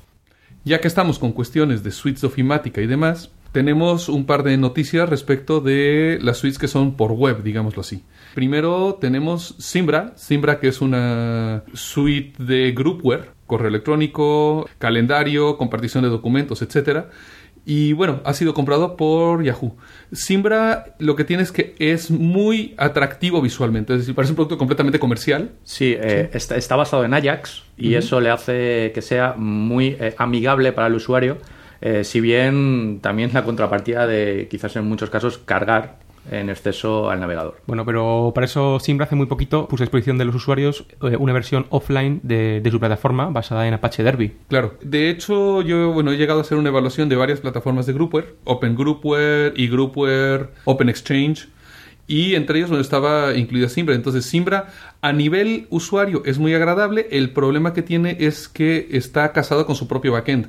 Ya 0.63 0.79
que 0.79 0.87
estamos 0.87 1.17
con 1.17 1.31
cuestiones 1.31 1.83
de 1.83 1.91
suites 1.91 2.21
de 2.21 2.27
ofimática 2.27 2.81
y 2.81 2.87
demás, 2.87 3.31
tenemos 3.51 4.09
un 4.09 4.25
par 4.25 4.43
de 4.43 4.55
noticias 4.57 5.09
respecto 5.09 5.59
de 5.59 6.19
las 6.21 6.37
suites 6.37 6.59
que 6.59 6.67
son 6.67 6.95
por 6.95 7.13
web, 7.13 7.41
digámoslo 7.41 7.81
así. 7.81 8.03
Primero 8.35 8.99
tenemos 9.01 9.55
Simbra, 9.57 10.13
Simbra 10.15 10.59
que 10.59 10.67
es 10.67 10.79
una 10.79 11.63
suite 11.73 12.43
de 12.43 12.71
groupware, 12.73 13.31
correo 13.47 13.69
electrónico, 13.69 14.69
calendario, 14.77 15.57
compartición 15.57 16.03
de 16.03 16.09
documentos, 16.09 16.61
etcétera. 16.61 17.09
Y 17.65 17.93
bueno, 17.93 18.21
ha 18.25 18.33
sido 18.33 18.53
comprado 18.53 18.97
por 18.97 19.43
Yahoo. 19.43 19.75
Simbra 20.11 20.95
lo 20.97 21.15
que 21.15 21.23
tiene 21.23 21.43
es 21.43 21.51
que 21.51 21.75
es 21.77 22.09
muy 22.09 22.73
atractivo 22.77 23.41
visualmente, 23.41 23.93
es 23.93 23.99
decir, 23.99 24.15
parece 24.15 24.31
un 24.31 24.35
producto 24.35 24.57
completamente 24.57 24.99
comercial, 24.99 25.51
Sí, 25.63 25.95
eh, 25.97 26.29
Está, 26.33 26.55
está 26.55 26.75
basado 26.75 27.05
en 27.05 27.13
Ajax 27.13 27.63
y 27.77 27.93
eso 27.93 28.19
le 28.19 28.29
hace 28.29 28.91
que 28.93 29.01
sea 29.01 29.35
muy 29.37 29.95
eh, 29.99 30.15
amigable 30.17 30.71
para 30.71 30.87
el 30.87 30.95
usuario, 30.95 31.37
eh, 31.81 32.03
si 32.03 32.19
bien 32.19 32.99
también 33.01 33.31
la 33.33 33.43
contrapartida 33.43 34.07
de 34.07 34.47
quizás 34.49 34.75
en 34.75 34.85
muchos 34.85 35.09
casos 35.09 35.37
cargar 35.37 35.99
en 36.29 36.49
exceso 36.49 37.09
al 37.09 37.19
navegador. 37.19 37.57
Bueno, 37.65 37.85
pero 37.85 38.31
para 38.35 38.45
eso 38.45 38.79
Simbra 38.79 39.05
hace 39.05 39.15
muy 39.15 39.25
poquito 39.25 39.67
puso 39.67 39.83
a 39.83 39.85
disposición 39.85 40.17
de 40.17 40.25
los 40.25 40.35
usuarios 40.35 40.85
eh, 41.01 41.15
una 41.17 41.33
versión 41.33 41.65
offline 41.69 42.19
de, 42.23 42.61
de 42.61 42.71
su 42.71 42.79
plataforma 42.79 43.29
basada 43.29 43.67
en 43.67 43.73
Apache 43.73 44.03
Derby. 44.03 44.33
Claro. 44.47 44.75
De 44.81 45.09
hecho, 45.09 45.61
yo 45.61 45.91
bueno, 45.93 46.11
he 46.11 46.17
llegado 46.17 46.39
a 46.39 46.41
hacer 46.43 46.57
una 46.57 46.69
evaluación 46.69 47.09
de 47.09 47.15
varias 47.15 47.39
plataformas 47.39 47.85
de 47.85 47.93
Groupware, 47.93 48.35
Open 48.43 48.75
Groupware, 48.75 49.53
eGroupware, 49.55 50.49
Open 50.65 50.89
Exchange, 50.89 51.47
y 52.07 52.35
entre 52.35 52.57
ellos 52.57 52.69
donde 52.69 52.83
estaba 52.83 53.35
incluida 53.35 53.69
Simbra. 53.69 53.95
Entonces, 53.95 54.25
Simbra 54.25 54.67
a 55.01 55.13
nivel 55.13 55.67
usuario 55.69 56.23
es 56.25 56.39
muy 56.39 56.53
agradable. 56.53 57.07
El 57.09 57.31
problema 57.31 57.73
que 57.73 57.83
tiene 57.83 58.17
es 58.19 58.49
que 58.49 58.89
está 58.91 59.31
casado 59.31 59.65
con 59.65 59.75
su 59.75 59.87
propio 59.87 60.11
backend. 60.11 60.47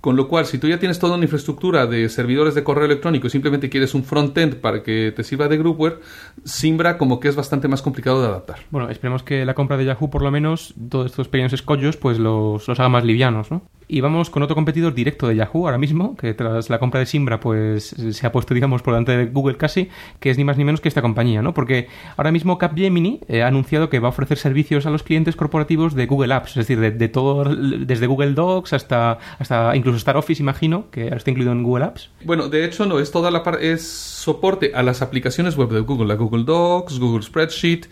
Con 0.00 0.16
lo 0.16 0.28
cual, 0.28 0.46
si 0.46 0.58
tú 0.58 0.68
ya 0.68 0.78
tienes 0.78 0.98
toda 0.98 1.16
una 1.16 1.24
infraestructura 1.24 1.86
de 1.86 2.08
servidores 2.08 2.54
de 2.54 2.62
correo 2.62 2.84
electrónico 2.84 3.26
y 3.26 3.30
simplemente 3.30 3.68
quieres 3.68 3.94
un 3.94 4.04
frontend 4.04 4.56
para 4.56 4.82
que 4.82 5.12
te 5.14 5.24
sirva 5.24 5.48
de 5.48 5.58
groupware, 5.58 6.00
Simbra 6.44 6.96
como 6.96 7.18
que 7.18 7.28
es 7.28 7.36
bastante 7.36 7.66
más 7.66 7.82
complicado 7.82 8.22
de 8.22 8.28
adaptar. 8.28 8.58
Bueno, 8.70 8.88
esperemos 8.88 9.22
que 9.22 9.44
la 9.44 9.54
compra 9.54 9.76
de 9.76 9.84
Yahoo, 9.84 10.10
por 10.10 10.22
lo 10.22 10.30
menos, 10.30 10.74
todos 10.88 11.06
estos 11.06 11.28
pequeños 11.28 11.52
escollos, 11.52 11.96
pues 11.96 12.18
los, 12.18 12.68
los 12.68 12.80
haga 12.80 12.88
más 12.88 13.04
livianos, 13.04 13.50
¿no? 13.50 13.62
Y 13.88 14.00
vamos 14.00 14.30
con 14.30 14.42
otro 14.42 14.56
competidor 14.56 14.94
directo 14.94 15.28
de 15.28 15.36
Yahoo 15.36 15.66
ahora 15.66 15.78
mismo, 15.78 16.16
que 16.16 16.34
tras 16.34 16.70
la 16.70 16.80
compra 16.80 16.98
de 16.98 17.06
Simbra, 17.06 17.38
pues 17.38 17.94
se 18.10 18.26
ha 18.26 18.32
puesto, 18.32 18.52
digamos, 18.52 18.82
por 18.82 18.94
delante 18.94 19.16
de 19.16 19.26
Google 19.26 19.56
casi, 19.56 19.90
que 20.18 20.30
es 20.30 20.38
ni 20.38 20.44
más 20.44 20.58
ni 20.58 20.64
menos 20.64 20.80
que 20.80 20.88
esta 20.88 21.02
compañía, 21.02 21.40
¿no? 21.40 21.54
Porque 21.54 21.86
ahora 22.16 22.32
mismo 22.32 22.58
Capgemini 22.58 23.20
eh, 23.28 23.42
ha 23.42 23.46
anunciado 23.46 23.88
que 23.88 24.00
va 24.00 24.08
a 24.08 24.10
ofrecer 24.10 24.38
servicios 24.38 24.86
a 24.86 24.90
los 24.90 25.04
clientes 25.04 25.36
corporativos 25.36 25.94
de 25.94 26.06
Google 26.06 26.34
Apps, 26.34 26.50
es 26.50 26.66
decir, 26.66 26.80
de, 26.80 26.90
de 26.90 27.08
todo, 27.08 27.44
desde 27.44 28.08
Google 28.08 28.32
Docs 28.32 28.72
hasta, 28.72 29.18
hasta 29.38 29.76
incluso 29.86 29.98
Star 29.98 30.16
Office, 30.16 30.42
imagino, 30.42 30.90
que 30.90 31.06
está 31.08 31.30
incluido 31.30 31.52
en 31.52 31.62
Google 31.62 31.84
Apps. 31.84 32.10
Bueno, 32.24 32.48
de 32.48 32.64
hecho 32.64 32.86
no, 32.86 32.98
es 32.98 33.12
toda 33.12 33.30
la 33.30 33.44
par- 33.44 33.62
es 33.62 33.86
soporte 33.86 34.72
a 34.74 34.82
las 34.82 35.00
aplicaciones 35.00 35.56
web 35.56 35.68
de 35.70 35.80
Google, 35.80 36.08
la 36.08 36.14
Google 36.16 36.42
Docs, 36.44 36.98
Google 36.98 37.22
Spreadsheet, 37.22 37.86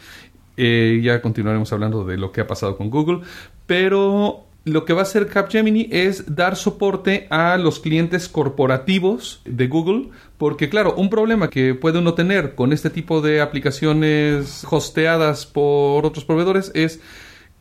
eh, 0.56 1.00
ya 1.02 1.22
continuaremos 1.22 1.72
hablando 1.72 2.04
de 2.04 2.16
lo 2.16 2.32
que 2.32 2.40
ha 2.40 2.46
pasado 2.46 2.76
con 2.76 2.90
Google, 2.90 3.20
pero 3.66 4.40
lo 4.64 4.84
que 4.84 4.92
va 4.94 5.00
a 5.00 5.02
hacer 5.02 5.26
Capgemini 5.28 5.88
es 5.90 6.34
dar 6.34 6.56
soporte 6.56 7.26
a 7.30 7.56
los 7.58 7.80
clientes 7.80 8.28
corporativos 8.28 9.42
de 9.44 9.68
Google, 9.68 10.08
porque 10.38 10.68
claro, 10.68 10.94
un 10.96 11.10
problema 11.10 11.50
que 11.50 11.74
puede 11.74 11.98
uno 11.98 12.14
tener 12.14 12.54
con 12.54 12.72
este 12.72 12.88
tipo 12.90 13.20
de 13.20 13.40
aplicaciones 13.40 14.66
hosteadas 14.70 15.44
por 15.46 16.06
otros 16.06 16.24
proveedores 16.24 16.72
es 16.74 17.00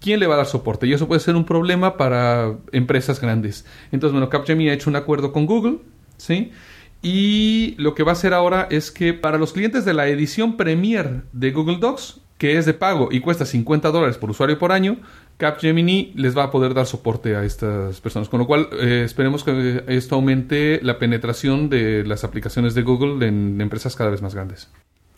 quién 0.04 0.20
le 0.20 0.28
va 0.28 0.36
a 0.36 0.38
dar 0.38 0.46
soporte. 0.46 0.86
Y 0.86 0.94
eso 0.94 1.08
puede 1.08 1.22
ser 1.22 1.36
un 1.36 1.46
problema 1.46 1.98
para 1.98 2.58
empresas 2.72 3.22
grandes. 3.22 3.66
Entonces, 3.92 4.12
bueno, 4.12 4.30
Capgemini 4.30 4.70
ha 4.70 4.74
hecho 4.74 4.90
un 4.90 4.98
acuerdo 4.98 5.32
con 5.32 5.46
Google, 5.46 5.78
¿sí? 6.18 6.52
Y 7.02 7.76
lo 7.78 7.96
que 7.96 8.04
va 8.04 8.12
a 8.12 8.14
hacer 8.14 8.34
ahora 8.34 8.68
es 8.70 8.92
que 8.92 9.14
para 9.14 9.38
los 9.38 9.54
clientes 9.54 9.86
de 9.86 9.94
la 9.94 10.08
edición 10.08 10.58
Premier 10.58 11.24
de 11.32 11.52
Google 11.52 11.78
Docs, 11.80 12.20
que 12.38 12.58
es 12.58 12.66
de 12.66 12.74
pago 12.74 13.10
y 13.12 13.22
cuesta 13.22 13.46
50 13.46 13.92
dólares 13.92 14.18
por 14.18 14.30
usuario 14.30 14.60
por 14.60 14.72
año, 14.72 14.98
Capgemini 15.38 16.12
les 16.16 16.38
va 16.38 16.44
a 16.44 16.52
poder 16.52 16.74
dar 16.74 16.86
soporte 16.86 17.36
a 17.36 17.44
estas 17.44 18.02
personas. 18.02 18.30
Con 18.30 18.40
lo 18.40 18.46
cual, 18.46 18.68
eh, 18.80 19.04
esperemos 19.06 19.44
que 19.44 19.84
esto 19.88 20.16
aumente 20.16 20.80
la 20.84 21.00
penetración 21.00 21.70
de 21.70 22.06
las 22.06 22.24
aplicaciones 22.24 22.76
de 22.76 22.82
Google 22.82 23.26
en 23.26 23.60
empresas 23.62 23.96
cada 23.96 24.10
vez 24.10 24.22
más 24.22 24.36
grandes. 24.36 24.70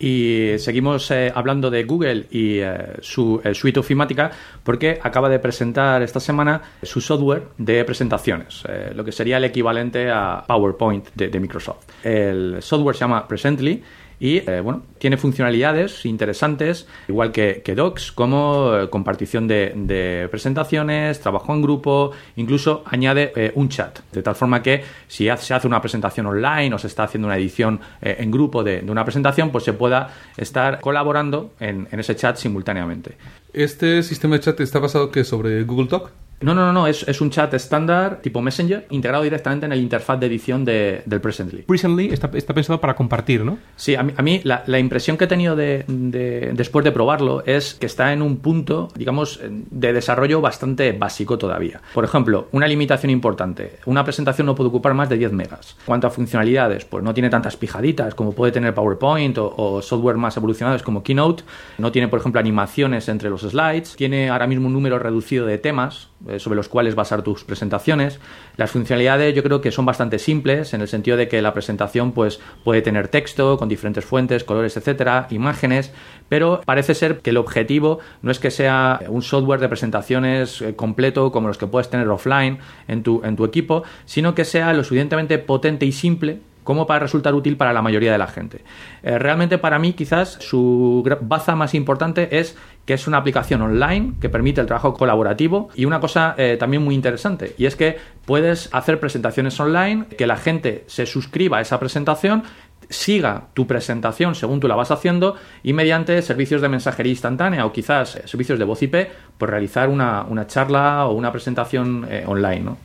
Y 0.05 0.59
seguimos 0.59 1.09
eh, 1.09 1.31
hablando 1.33 1.71
de 1.71 1.83
Google 1.83 2.27
y 2.29 2.59
eh, 2.59 2.97
su 3.01 3.41
eh, 3.43 3.55
suite 3.55 3.79
ofimática 3.79 4.29
porque 4.63 4.99
acaba 5.01 5.29
de 5.29 5.39
presentar 5.39 6.03
esta 6.03 6.19
semana 6.19 6.61
su 6.83 7.01
software 7.01 7.47
de 7.57 7.83
presentaciones, 7.85 8.61
eh, 8.69 8.91
lo 8.95 9.03
que 9.03 9.11
sería 9.11 9.37
el 9.37 9.45
equivalente 9.45 10.11
a 10.11 10.43
PowerPoint 10.45 11.07
de, 11.15 11.29
de 11.29 11.39
Microsoft. 11.39 11.87
El 12.03 12.57
software 12.61 12.95
se 12.95 12.99
llama 12.99 13.27
Presently 13.27 13.81
y 14.19 14.37
eh, 14.37 14.61
bueno, 14.61 14.83
tiene 14.97 15.17
funcionalidades 15.17 16.05
interesantes, 16.05 16.87
igual 17.07 17.31
que, 17.31 17.61
Docs, 17.75 18.11
como 18.11 18.75
eh, 18.75 18.89
compartición 18.89 19.47
de, 19.47 20.27
presentaciones, 20.31 21.19
trabajo 21.19 21.53
en 21.53 21.61
grupo, 21.61 22.11
incluso 22.35 22.83
añade 22.85 23.31
eh, 23.35 23.51
un 23.55 23.69
chat, 23.69 23.99
de 24.11 24.23
tal 24.23 24.35
forma 24.35 24.61
que 24.61 24.83
si 25.07 25.27
se 25.37 25.53
hace 25.53 25.67
una 25.67 25.81
presentación 25.81 26.25
online 26.27 26.73
o 26.73 26.77
se 26.77 26.87
está 26.87 27.03
haciendo 27.03 27.27
una 27.27 27.37
edición 27.37 27.79
en 28.01 28.31
grupo 28.31 28.63
de, 28.63 28.83
una 28.87 29.03
presentación, 29.03 29.51
pues 29.51 29.63
se 29.63 29.73
pueda 29.73 30.09
estar 30.37 30.79
colaborando 30.79 31.51
en, 31.59 31.87
en 31.91 31.99
ese 31.99 32.15
chat 32.15 32.37
simultáneamente. 32.37 33.17
Este 33.53 34.03
sistema 34.03 34.35
de 34.35 34.41
chat 34.41 34.59
está 34.59 34.79
basado 34.79 35.11
que 35.11 35.23
sobre 35.23 35.63
Google 35.63 35.87
Talk. 35.87 36.24
No, 36.41 36.53
no, 36.53 36.65
no, 36.65 36.73
no, 36.73 36.87
es, 36.87 37.07
es 37.07 37.21
un 37.21 37.29
chat 37.29 37.53
estándar 37.53 38.19
tipo 38.21 38.41
Messenger 38.41 38.85
integrado 38.89 39.23
directamente 39.23 39.65
en 39.65 39.71
el 39.71 39.79
interfaz 39.79 40.19
de 40.19 40.27
edición 40.27 40.65
de- 40.65 41.01
del 41.05 41.21
Presently. 41.21 41.63
Recently 41.67 42.09
está, 42.11 42.29
está 42.33 42.53
pensado 42.53 42.79
para 42.81 42.93
compartir, 42.95 43.43
¿no? 43.45 43.57
Sí, 43.75 43.95
a 43.95 44.03
mí, 44.03 44.13
a 44.15 44.21
mí 44.21 44.41
la, 44.43 44.63
la 44.67 44.77
impresión 44.79 45.17
que 45.17 45.23
he 45.23 45.27
tenido 45.27 45.55
de, 45.55 45.85
de- 45.87 46.51
después 46.53 46.83
de 46.83 46.91
probarlo 46.91 47.43
es 47.45 47.75
que 47.75 47.85
está 47.85 48.11
en 48.13 48.21
un 48.21 48.37
punto, 48.37 48.89
digamos, 48.95 49.39
de 49.49 49.93
desarrollo 49.93 50.41
bastante 50.41 50.91
básico 50.91 51.37
todavía. 51.37 51.81
Por 51.93 52.03
ejemplo, 52.03 52.47
una 52.51 52.67
limitación 52.67 53.09
importante. 53.11 53.77
Una 53.85 54.03
presentación 54.03 54.45
no 54.45 54.55
puede 54.55 54.67
ocupar 54.69 54.93
más 54.93 55.09
de 55.09 55.17
10 55.17 55.31
megas. 55.31 55.77
Cuanto 55.85 56.07
a 56.07 56.09
funcionalidades, 56.11 56.85
pues 56.85 57.03
no 57.03 57.13
tiene 57.13 57.29
tantas 57.29 57.55
pijaditas 57.55 58.13
como 58.13 58.33
puede 58.33 58.51
tener 58.51 58.73
PowerPoint 58.73 59.37
o, 59.37 59.53
o 59.55 59.81
software 59.81 60.17
más 60.17 60.35
evolucionados 60.37 60.83
como 60.83 61.01
Keynote. 61.01 61.43
No 61.77 61.91
tiene, 61.91 62.07
por 62.09 62.19
ejemplo, 62.19 62.39
animaciones 62.39 63.07
entre 63.09 63.29
los 63.29 63.41
slides. 63.41 63.95
Tiene 63.95 64.29
ahora 64.29 64.47
mismo 64.47 64.67
un 64.67 64.73
número 64.73 64.99
reducido 64.99 65.45
de 65.45 65.57
temas 65.57 66.09
sobre 66.37 66.55
los 66.55 66.69
cuales 66.69 66.95
basar 66.95 67.21
tus 67.21 67.43
presentaciones. 67.43 68.19
Las 68.57 68.71
funcionalidades 68.71 69.33
yo 69.35 69.43
creo 69.43 69.61
que 69.61 69.71
son 69.71 69.85
bastante 69.85 70.19
simples 70.19 70.73
en 70.73 70.81
el 70.81 70.87
sentido 70.87 71.17
de 71.17 71.27
que 71.27 71.41
la 71.41 71.53
presentación 71.53 72.11
pues 72.11 72.39
puede 72.63 72.81
tener 72.81 73.07
texto 73.07 73.57
con 73.57 73.69
diferentes 73.69 74.05
fuentes, 74.05 74.43
colores, 74.43 74.77
etcétera, 74.77 75.27
imágenes, 75.29 75.91
pero 76.29 76.61
parece 76.65 76.95
ser 76.95 77.19
que 77.19 77.29
el 77.29 77.37
objetivo 77.37 77.99
no 78.21 78.31
es 78.31 78.39
que 78.39 78.51
sea 78.51 79.01
un 79.07 79.21
software 79.21 79.59
de 79.59 79.69
presentaciones 79.69 80.61
eh, 80.61 80.75
completo 80.75 81.31
como 81.31 81.47
los 81.47 81.57
que 81.57 81.67
puedes 81.67 81.89
tener 81.89 82.07
offline 82.07 82.59
en 82.87 83.03
tu, 83.03 83.21
en 83.23 83.35
tu 83.35 83.45
equipo, 83.45 83.83
sino 84.05 84.35
que 84.35 84.45
sea 84.45 84.73
lo 84.73 84.83
suficientemente 84.83 85.37
potente 85.37 85.85
y 85.85 85.91
simple 85.91 86.39
como 86.65 86.85
para 86.85 86.99
resultar 86.99 87.33
útil 87.33 87.55
para 87.55 87.71
la 87.71 87.81
mayoría 87.81 88.11
de 88.11 88.17
la 88.17 88.27
gente. 88.27 88.65
Eh, 89.03 89.17
realmente 89.17 89.57
para 89.57 89.79
mí 89.79 89.93
quizás 89.93 90.37
su 90.41 91.07
baza 91.21 91.55
más 91.55 91.73
importante 91.73 92.39
es 92.39 92.57
que 92.85 92.95
es 92.95 93.07
una 93.07 93.17
aplicación 93.17 93.61
online 93.61 94.15
que 94.19 94.29
permite 94.29 94.61
el 94.61 94.67
trabajo 94.67 94.93
colaborativo 94.93 95.69
y 95.75 95.85
una 95.85 96.01
cosa 96.01 96.35
eh, 96.37 96.57
también 96.59 96.83
muy 96.83 96.95
interesante 96.95 97.55
y 97.57 97.67
es 97.67 97.75
que 97.75 97.97
puedes 98.25 98.69
hacer 98.73 98.99
presentaciones 98.99 99.57
online, 99.59 100.07
que 100.07 100.27
la 100.27 100.37
gente 100.37 100.83
se 100.87 101.05
suscriba 101.05 101.59
a 101.59 101.61
esa 101.61 101.79
presentación 101.79 102.43
siga 102.89 103.47
tu 103.53 103.65
presentación 103.65 104.35
según 104.35 104.59
tú 104.59 104.67
la 104.67 104.75
vas 104.75 104.91
haciendo 104.91 105.35
y 105.63 105.73
mediante 105.73 106.21
servicios 106.21 106.61
de 106.61 106.69
mensajería 106.69 107.11
instantánea 107.11 107.65
o 107.65 107.71
quizás 107.71 108.15
eh, 108.15 108.23
servicios 108.25 108.57
de 108.57 108.65
voz 108.65 108.81
IP, 108.81 108.95
pues 109.37 109.51
realizar 109.51 109.87
una, 109.89 110.23
una 110.23 110.47
charla 110.47 111.05
o 111.05 111.13
una 111.13 111.31
presentación 111.31 112.07
online, 112.25 112.61
¿no? 112.61 112.77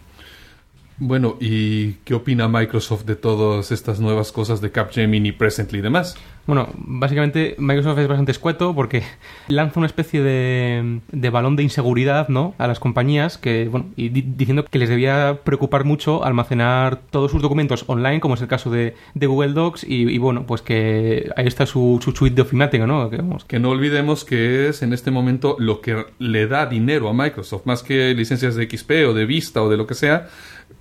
Bueno, 1.02 1.36
¿y 1.40 1.92
qué 2.04 2.12
opina 2.12 2.46
Microsoft 2.46 3.04
de 3.06 3.16
todas 3.16 3.72
estas 3.72 4.00
nuevas 4.00 4.32
cosas 4.32 4.60
de 4.60 4.70
Capgemini, 4.70 5.32
Presently 5.32 5.78
y 5.78 5.82
demás? 5.82 6.14
Bueno, 6.46 6.68
básicamente 6.76 7.54
Microsoft 7.58 7.98
es 8.00 8.08
bastante 8.08 8.32
escueto 8.32 8.74
porque 8.74 9.02
lanza 9.48 9.80
una 9.80 9.86
especie 9.86 10.20
de, 10.22 11.00
de 11.10 11.30
balón 11.30 11.56
de 11.56 11.62
inseguridad 11.62 12.28
¿no? 12.28 12.54
a 12.58 12.66
las 12.66 12.80
compañías 12.80 13.38
que, 13.38 13.68
bueno, 13.68 13.86
y 13.96 14.10
di- 14.10 14.24
diciendo 14.36 14.64
que 14.64 14.78
les 14.78 14.90
debía 14.90 15.38
preocupar 15.42 15.84
mucho 15.84 16.22
almacenar 16.22 17.00
todos 17.10 17.30
sus 17.30 17.40
documentos 17.40 17.84
online, 17.86 18.20
como 18.20 18.34
es 18.34 18.42
el 18.42 18.48
caso 18.48 18.70
de, 18.70 18.94
de 19.14 19.26
Google 19.26 19.54
Docs, 19.54 19.84
y, 19.84 20.02
y, 20.10 20.18
bueno, 20.18 20.44
pues 20.46 20.60
que 20.60 21.30
ahí 21.36 21.46
está 21.46 21.64
su, 21.64 21.98
su 22.04 22.12
suite 22.12 22.36
de 22.36 22.42
ofimática, 22.42 22.86
¿no? 22.86 23.08
Que, 23.08 23.16
vamos, 23.18 23.44
Que 23.46 23.58
no 23.58 23.70
olvidemos 23.70 24.26
que 24.26 24.68
es 24.68 24.82
en 24.82 24.92
este 24.92 25.10
momento 25.10 25.56
lo 25.58 25.80
que 25.80 26.04
le 26.18 26.46
da 26.46 26.66
dinero 26.66 27.08
a 27.08 27.14
Microsoft, 27.14 27.64
más 27.64 27.82
que 27.82 28.12
licencias 28.14 28.54
de 28.54 28.68
XP 28.68 28.90
o 29.08 29.14
de 29.14 29.24
Vista 29.24 29.62
o 29.62 29.70
de 29.70 29.76
lo 29.78 29.86
que 29.86 29.94
sea, 29.94 30.28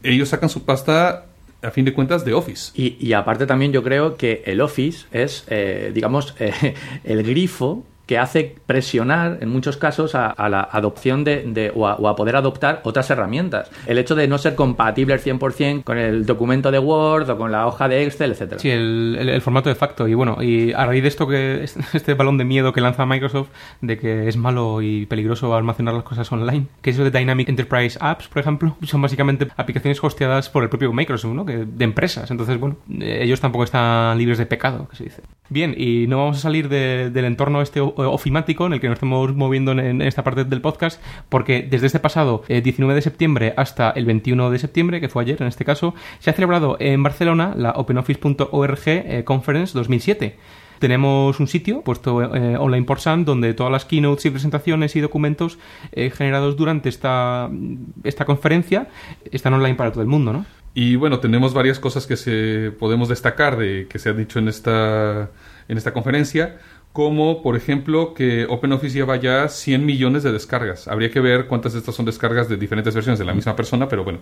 ellos 0.03 0.29
sacan 0.29 0.49
su 0.49 0.63
pasta 0.63 1.25
a 1.61 1.71
fin 1.71 1.85
de 1.85 1.93
cuentas 1.93 2.23
de 2.25 2.33
Office. 2.33 2.71
Y, 2.75 3.13
aparte 3.13 3.45
también 3.45 3.71
yo 3.71 3.83
creo 3.83 4.15
que 4.15 4.43
el 4.45 4.61
Office 4.61 5.05
es, 5.11 5.45
eh, 5.47 5.91
digamos, 5.93 6.35
eh, 6.39 6.75
el 7.03 7.23
grifo 7.23 7.83
que 8.09 8.17
hace 8.17 8.55
presionar 8.65 9.37
en 9.39 9.49
muchos 9.49 9.77
casos 9.77 10.15
a, 10.15 10.33
la 10.49 10.61
adopción 10.61 11.23
de, 11.23 11.71
o, 11.75 11.87
a, 11.87 12.15
poder 12.15 12.37
adoptar 12.37 12.81
otras 12.83 13.07
herramientas. 13.11 13.69
El 13.85 13.99
hecho 13.99 14.15
de 14.15 14.27
no 14.27 14.39
ser 14.39 14.55
compatible 14.55 15.13
al 15.13 15.19
100% 15.19 15.83
con 15.83 15.99
el 15.99 16.25
documento 16.25 16.71
de 16.71 16.79
Word 16.79 17.29
o 17.29 17.37
con 17.37 17.51
la 17.51 17.67
hoja 17.67 17.87
de 17.87 18.03
Excel, 18.03 18.31
etcétera. 18.31 18.57
Sí, 18.57 18.71
el, 18.71 19.39
formato 19.41 19.69
de 19.69 19.75
facto. 19.75 20.07
Y 20.07 20.15
bueno, 20.15 20.41
y 20.41 20.73
a 20.73 20.87
raíz 20.87 21.03
de 21.03 21.07
esto 21.07 21.27
que 21.27 21.63
este 21.93 22.15
balón 22.15 22.39
de 22.39 22.45
miedo 22.45 22.73
que 22.73 22.81
lanza 22.81 23.05
Microsoft 23.05 23.49
de 23.81 23.99
que 23.99 24.27
es 24.27 24.37
malo 24.37 24.81
y 24.81 25.05
peligroso 25.05 25.53
almacenar 25.53 25.93
las 25.93 26.03
cosas 26.03 26.31
online, 26.31 26.65
que 26.81 26.89
es 26.89 26.95
eso 26.95 27.03
de 27.03 27.11
Dynamic 27.11 27.47
Enterprise 27.47 27.99
Apps, 28.01 28.27
por 28.27 28.39
ejemplo, 28.39 28.75
son 28.85 29.03
básicamente 29.03 29.49
aplicaciones 29.55 30.03
hosteadas 30.03 30.49
por 30.49 30.63
el 30.63 30.69
propio 30.69 30.91
Microsoft, 30.91 31.35
¿no? 31.35 31.45
Que, 31.45 31.57
de 31.57 31.85
empresas. 31.85 32.31
Entonces, 32.31 32.59
bueno, 32.59 32.77
eh, 32.89 33.19
ellos 33.21 33.39
tampoco 33.39 33.65
están 33.65 34.17
libres 34.17 34.39
de 34.39 34.47
pecado, 34.47 34.87
que 34.89 34.95
se 34.95 35.03
dice. 35.03 35.21
Bien, 35.49 35.75
y 35.77 36.07
no 36.07 36.17
vamos 36.17 36.37
a 36.37 36.41
salir 36.41 36.69
de- 36.69 37.11
del 37.11 37.25
entorno 37.25 37.61
este 37.61 37.81
ofimático 38.05 38.65
en 38.65 38.73
el 38.73 38.79
que 38.79 38.87
nos 38.87 38.95
estamos 38.95 39.35
moviendo 39.35 39.71
en, 39.71 40.01
esta 40.01 40.23
parte 40.23 40.43
del 40.45 40.61
podcast, 40.61 41.01
porque 41.29 41.61
desde 41.61 41.87
este 41.87 41.99
pasado 41.99 42.43
eh, 42.47 42.61
19 42.61 42.93
de 42.95 43.01
septiembre 43.01 43.53
hasta 43.57 43.91
el 43.91 44.05
21 44.05 44.49
de 44.51 44.59
septiembre, 44.59 45.01
que 45.01 45.09
fue 45.09 45.23
ayer 45.23 45.41
en 45.41 45.47
este 45.47 45.65
caso, 45.65 45.93
se 46.19 46.29
ha 46.29 46.33
celebrado 46.33 46.77
en 46.79 47.03
Barcelona 47.03 47.53
la 47.55 47.71
OpenOffice.org 47.71 48.81
eh, 48.85 49.23
Conference 49.25 49.77
2007. 49.77 50.37
Tenemos 50.79 51.41
un 51.41 51.47
sitio 51.47 51.81
puesto 51.81 52.33
eh, 52.33 52.57
online 52.57 52.85
por 52.85 53.01
SAM 53.01 53.25
donde 53.25 53.53
todas 53.53 53.71
las 53.71 53.83
keynotes 53.83 54.25
y 54.25 54.29
presentaciones 54.29 54.95
y 54.95 55.01
documentos 55.01 55.59
eh, 55.91 56.09
generados 56.09 56.55
durante 56.55 56.87
esta, 56.87 57.49
esta 58.03 58.23
conferencia 58.25 58.87
están 59.29 59.53
online 59.53 59.75
para 59.75 59.91
todo 59.91 60.01
el 60.01 60.07
mundo, 60.07 60.31
¿no? 60.31 60.45
Y 60.73 60.95
bueno, 60.95 61.19
tenemos 61.19 61.53
varias 61.53 61.79
cosas 61.79 62.07
que 62.07 62.15
se 62.15 62.71
podemos 62.79 63.09
destacar 63.09 63.57
de 63.57 63.87
que 63.89 63.99
se 63.99 64.09
han 64.09 64.17
dicho 64.17 64.39
en 64.39 64.47
esta, 64.47 65.29
en 65.67 65.77
esta 65.77 65.91
conferencia, 65.91 66.59
como 66.93 67.41
por 67.41 67.55
ejemplo 67.55 68.13
que 68.13 68.45
OpenOffice 68.49 68.97
lleva 68.97 69.17
ya 69.17 69.47
100 69.47 69.85
millones 69.85 70.23
de 70.23 70.31
descargas. 70.31 70.87
Habría 70.87 71.11
que 71.11 71.19
ver 71.19 71.47
cuántas 71.47 71.73
de 71.73 71.79
estas 71.79 71.95
son 71.95 72.05
descargas 72.05 72.49
de 72.49 72.57
diferentes 72.57 72.93
versiones 72.93 73.19
de 73.19 73.25
la 73.25 73.33
misma 73.33 73.55
persona, 73.55 73.87
pero 73.87 74.03
bueno, 74.03 74.19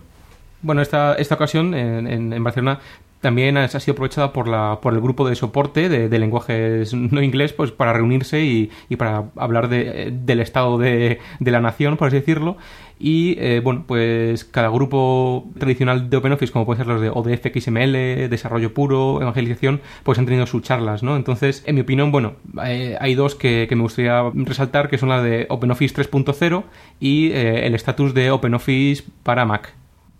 Bueno, 0.61 0.81
esta, 0.81 1.13
esta 1.15 1.35
ocasión 1.35 1.73
en, 1.73 2.33
en, 2.33 2.43
Barcelona 2.43 2.79
también 3.21 3.57
ha 3.57 3.67
sido 3.67 3.93
aprovechada 3.93 4.31
por, 4.33 4.47
la, 4.47 4.79
por 4.81 4.93
el 4.93 5.01
grupo 5.01 5.27
de 5.27 5.35
soporte 5.35 5.89
de, 5.89 6.07
de 6.07 6.19
lenguajes 6.19 6.93
no 6.93 7.21
inglés 7.21 7.53
pues 7.53 7.71
para 7.71 7.93
reunirse 7.93 8.43
y, 8.43 8.69
y 8.89 8.95
para 8.95 9.25
hablar 9.35 9.69
de, 9.69 10.11
del 10.11 10.39
estado 10.39 10.77
de, 10.77 11.19
de, 11.39 11.51
la 11.51 11.61
nación, 11.61 11.97
por 11.97 12.07
así 12.07 12.17
decirlo. 12.17 12.57
Y 12.99 13.35
eh, 13.39 13.61
bueno, 13.63 13.83
pues 13.87 14.45
cada 14.45 14.69
grupo 14.69 15.47
tradicional 15.59 16.09
de 16.09 16.17
OpenOffice, 16.17 16.51
como 16.51 16.65
puede 16.65 16.77
ser 16.77 16.87
los 16.87 17.01
de 17.01 17.09
ODF, 17.09 17.45
XML, 17.53 18.27
desarrollo 18.29 18.73
puro, 18.73 19.21
evangelización, 19.21 19.81
pues 20.03 20.17
han 20.17 20.25
tenido 20.25 20.47
sus 20.47 20.63
charlas, 20.63 21.03
¿no? 21.03 21.15
Entonces, 21.15 21.63
en 21.67 21.75
mi 21.75 21.81
opinión, 21.81 22.11
bueno, 22.11 22.33
eh, 22.65 22.97
hay 22.99 23.13
dos 23.13 23.35
que, 23.35 23.67
que, 23.69 23.75
me 23.75 23.83
gustaría 23.83 24.23
resaltar, 24.33 24.89
que 24.89 24.97
son 24.97 25.09
la 25.09 25.21
de 25.21 25.45
OpenOffice 25.49 26.09
3.0 26.09 26.63
y 26.99 27.31
eh, 27.31 27.67
el 27.67 27.75
estatus 27.75 28.15
de 28.15 28.31
OpenOffice 28.31 29.03
para 29.21 29.45
Mac. 29.45 29.73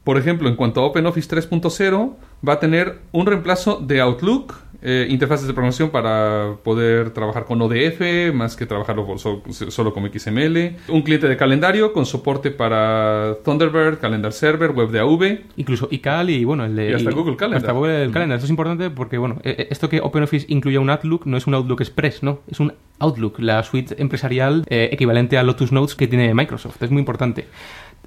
Por 0.08 0.18
ejemplo, 0.18 0.48
en 0.48 0.56
cuanto 0.56 0.80
a 0.80 0.86
OpenOffice 0.86 1.36
3.0, 1.36 2.14
va 2.48 2.54
a 2.54 2.60
tener 2.62 3.00
un 3.12 3.26
reemplazo 3.26 3.76
de 3.76 4.00
Outlook, 4.00 4.54
eh, 4.82 5.06
interfaces 5.10 5.48
de 5.48 5.54
programación 5.54 5.90
para 5.90 6.54
poder 6.64 7.10
trabajar 7.10 7.44
con 7.44 7.62
ODF, 7.62 8.32
más 8.34 8.56
que 8.56 8.66
trabajarlo 8.66 9.18
solo, 9.18 9.44
solo 9.52 9.94
con 9.94 10.10
XML, 10.10 10.78
un 10.88 11.02
cliente 11.02 11.28
de 11.28 11.36
calendario 11.36 11.92
con 11.92 12.06
soporte 12.06 12.52
para 12.52 13.36
Thunderbird, 13.44 14.00
Calendar 14.00 14.32
Server, 14.32 14.72
WebDAV. 14.72 15.42
Incluso 15.58 15.90
iCal 15.92 16.30
y 16.30 16.46
bueno, 16.46 16.64
el 16.64 16.78
de... 16.78 16.92
Y 16.92 16.94
hasta 16.94 17.12
Google 17.12 17.36
Calendar. 17.36 17.58
Hasta 17.64 17.74
Google 17.74 18.10
Calendar. 18.10 18.38
Esto 18.38 18.46
es 18.46 18.52
importante 18.52 18.90
porque, 18.90 19.18
bueno, 19.18 19.42
eh, 19.44 19.68
esto 19.70 19.90
que 19.90 20.00
OpenOffice 20.00 20.46
incluya 20.48 20.80
un 20.80 20.90
Outlook 20.90 21.26
no 21.26 21.36
es 21.36 21.48
un 21.48 21.54
Outlook 21.54 21.82
Express, 21.82 22.24
¿no? 22.24 22.40
Es 22.50 22.62
un 22.62 22.72
Outlook, 23.00 23.40
la 23.40 23.62
suite 23.64 24.02
empresarial 24.02 24.64
eh, 24.70 24.88
equivalente 24.90 25.38
a 25.38 25.44
Lotus 25.44 25.74
Notes 25.74 25.96
que 25.96 26.08
tiene 26.08 26.34
Microsoft. 26.34 26.82
Es 26.82 26.92
muy 26.92 27.02
importante. 27.02 27.46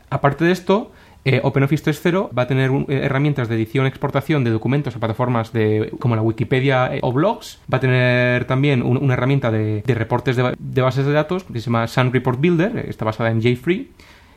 Aparte 0.08 0.46
de 0.46 0.52
esto, 0.52 0.92
eh, 1.24 1.40
OpenOffice 1.42 1.92
3.0 1.92 2.30
va 2.36 2.42
a 2.42 2.46
tener 2.46 2.70
un, 2.70 2.86
eh, 2.88 3.00
herramientas 3.02 3.48
de 3.48 3.54
edición 3.54 3.86
exportación 3.86 4.42
de 4.42 4.50
documentos 4.50 4.96
a 4.96 4.98
plataformas 4.98 5.52
de, 5.52 5.92
como 5.98 6.16
la 6.16 6.22
Wikipedia 6.22 6.94
eh, 6.94 7.00
o 7.02 7.12
blogs. 7.12 7.60
Va 7.72 7.76
a 7.76 7.80
tener 7.80 8.46
también 8.46 8.82
un, 8.82 8.96
una 8.96 9.14
herramienta 9.14 9.50
de, 9.50 9.82
de 9.84 9.94
reportes 9.94 10.36
de, 10.36 10.54
de, 10.58 10.80
bases 10.82 11.04
de 11.04 11.12
datos 11.12 11.44
que 11.44 11.60
se 11.60 11.66
llama 11.66 11.86
Sun 11.88 12.12
Report 12.12 12.40
Builder, 12.40 12.86
está 12.88 13.04
basada 13.04 13.30
en 13.30 13.40
JFree. 13.40 13.88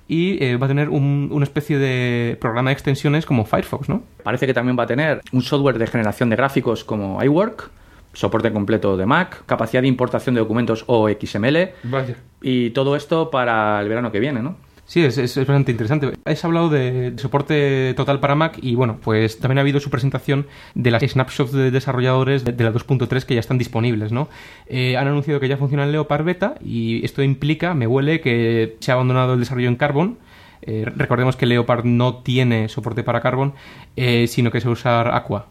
Y 0.05 0.55
va 0.57 0.65
a 0.65 0.67
tener 0.67 0.89
un, 0.89 1.29
una 1.31 1.45
especie 1.45 1.79
de 1.79 2.37
programa 2.41 2.71
de 2.71 2.73
extensiones 2.73 3.25
como 3.25 3.45
Firefox, 3.45 3.87
¿no? 3.87 4.03
Parece 4.21 4.45
que 4.45 4.53
también 4.53 4.77
va 4.77 4.83
a 4.83 4.85
tener 4.85 5.21
un 5.31 5.41
software 5.41 5.77
de 5.79 5.87
generación 5.87 6.29
de 6.29 6.35
gráficos 6.35 6.83
como 6.83 7.23
iWork, 7.23 7.71
soporte 8.11 8.51
completo 8.51 8.97
de 8.97 9.05
Mac, 9.05 9.43
capacidad 9.45 9.81
de 9.81 9.87
importación 9.87 10.35
de 10.35 10.41
documentos 10.41 10.83
o 10.87 11.07
XML. 11.07 11.69
Vaya. 11.83 12.17
Y 12.41 12.71
todo 12.71 12.97
esto 12.97 13.31
para 13.31 13.79
el 13.79 13.87
verano 13.87 14.11
que 14.11 14.19
viene, 14.19 14.41
¿no? 14.41 14.57
Sí, 14.93 15.03
es, 15.03 15.17
bastante 15.35 15.71
interesante. 15.71 16.11
Has 16.23 16.45
hablado 16.45 16.69
de 16.69 17.15
soporte 17.17 17.95
total 17.95 18.19
para 18.19 18.35
Mac 18.35 18.59
y 18.61 18.75
bueno, 18.75 18.99
pues 19.01 19.39
también 19.39 19.57
ha 19.57 19.61
habido 19.61 19.79
su 19.79 19.89
presentación 19.89 20.45
de 20.75 20.91
las 20.91 21.01
snapshots 21.01 21.51
de 21.51 21.71
desarrolladores 21.71 22.45
de, 22.45 22.51
de 22.51 22.63
la 22.63 22.71
2.3 22.71 23.23
que 23.23 23.33
ya 23.33 23.39
están 23.39 23.57
disponibles, 23.57 24.11
¿no? 24.11 24.29
Eh, 24.67 24.95
han 24.95 25.07
anunciado 25.07 25.39
que 25.39 25.47
ya 25.47 25.57
funciona 25.57 25.85
el 25.85 25.93
Leopard 25.93 26.23
Beta 26.23 26.53
y 26.63 27.03
esto 27.03 27.23
implica, 27.23 27.73
me 27.73 27.87
huele, 27.87 28.21
que 28.21 28.77
se 28.81 28.91
ha 28.91 28.93
abandonado 28.93 29.33
el 29.33 29.39
desarrollo 29.39 29.67
en 29.67 29.77
Carbon. 29.77 30.19
Eh, 30.61 30.85
recordemos 30.95 31.37
que 31.37 31.47
Leopard 31.47 31.85
no 31.85 32.17
tiene 32.17 32.69
soporte 32.69 33.01
para 33.01 33.19
Carbon, 33.19 33.55
eh, 33.95 34.27
sino 34.27 34.51
que 34.51 34.61
se 34.61 34.69
usa 34.69 35.17
Aqua. 35.17 35.47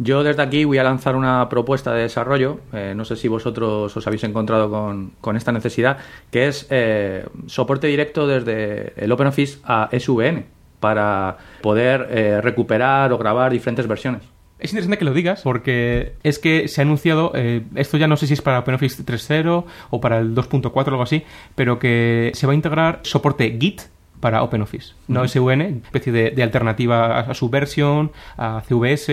Yo 0.00 0.22
desde 0.22 0.42
aquí 0.42 0.64
voy 0.64 0.78
a 0.78 0.84
lanzar 0.84 1.16
una 1.16 1.48
propuesta 1.48 1.92
de 1.92 2.02
desarrollo, 2.02 2.60
eh, 2.72 2.92
no 2.96 3.04
sé 3.04 3.16
si 3.16 3.26
vosotros 3.26 3.96
os 3.96 4.06
habéis 4.06 4.22
encontrado 4.22 4.70
con, 4.70 5.10
con 5.20 5.36
esta 5.36 5.50
necesidad, 5.50 5.98
que 6.30 6.46
es 6.46 6.68
eh, 6.70 7.26
soporte 7.46 7.88
directo 7.88 8.28
desde 8.28 8.92
el 8.96 9.10
OpenOffice 9.10 9.58
a 9.64 9.88
SVN 9.90 10.44
para 10.78 11.38
poder 11.62 12.06
eh, 12.10 12.40
recuperar 12.40 13.12
o 13.12 13.18
grabar 13.18 13.50
diferentes 13.50 13.88
versiones. 13.88 14.22
Es 14.60 14.70
interesante 14.70 14.98
que 14.98 15.04
lo 15.04 15.14
digas 15.14 15.42
porque 15.42 16.14
es 16.22 16.38
que 16.38 16.68
se 16.68 16.80
ha 16.80 16.84
anunciado, 16.84 17.32
esto 17.74 17.96
ya 17.96 18.06
no 18.06 18.16
sé 18.16 18.28
si 18.28 18.34
es 18.34 18.42
para 18.42 18.60
OpenOffice 18.60 19.04
3.0 19.04 19.64
o 19.90 20.00
para 20.00 20.18
el 20.18 20.34
2.4 20.34 20.72
o 20.72 20.90
algo 20.90 21.02
así, 21.02 21.24
pero 21.56 21.80
que 21.80 22.30
se 22.34 22.46
va 22.46 22.52
a 22.52 22.56
integrar 22.56 23.00
soporte 23.02 23.56
Git 23.60 23.82
para 24.20 24.42
OpenOffice, 24.42 24.94
no 25.08 25.20
uh 25.20 25.24
-huh. 25.24 25.28
SVN, 25.28 25.82
especie 25.84 26.12
de, 26.12 26.30
de 26.30 26.42
alternativa 26.42 27.18
a, 27.18 27.20
a, 27.20 27.34
su 27.34 27.48
versión, 27.48 28.12
a 28.36 28.62
CVS, 28.66 29.08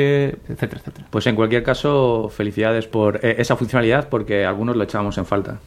etcétera, 0.49 0.81
etcétera. 0.81 1.07
Pues 1.09 1.27
en 1.27 1.35
cualquier 1.35 1.63
caso, 1.63 2.29
felicidades 2.29 2.87
por 2.87 3.23
eh, 3.23 3.35
esa 3.39 3.55
funcionalidad 3.55 4.09
porque 4.09 4.45
algunos 4.45 4.75
lo 4.75 4.83
echábamos 4.83 5.17
en 5.17 5.25
falta. 5.25 5.59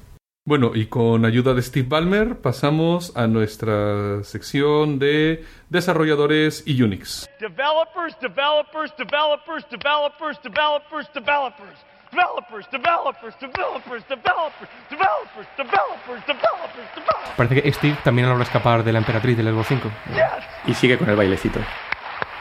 Bueno, 0.49 0.71
y 0.75 0.87
con 0.87 1.27
ayuda 1.27 1.53
de 1.53 1.61
Steve 1.61 1.87
Ballmer 1.87 2.41
pasamos 2.41 3.15
a 3.15 3.27
nuestra 3.27 4.25
sección 4.25 4.99
de 4.99 5.45
desarrolladores 5.69 6.63
y 6.67 6.81
Unix. 6.81 7.29
Developers, 7.39 8.19
developers, 8.19 8.97
developers, 8.97 9.69
developers, 9.69 10.43
developers, 10.43 11.13
developers. 11.13 11.15
Developers, 11.15 11.98
developers, 12.11 12.69
developers, 12.71 13.35
developers, 13.41 14.05
developers, 14.09 14.71
developers, 14.91 15.49
developers, 15.57 16.27
developers. 16.27 17.37
Parece 17.37 17.63
que 17.63 17.73
Steve 17.73 17.97
también 18.03 18.29
logra 18.29 18.45
escapar 18.45 18.83
de 18.83 18.93
la 18.93 18.99
emperatriz 18.99 19.37
del 19.37 19.53
Xbox 19.53 19.69
5. 19.69 19.91
Yes. 20.09 20.25
Y 20.67 20.75
sigue 20.75 20.99
con 20.99 21.09
el 21.09 21.17
bailecito. 21.17 21.61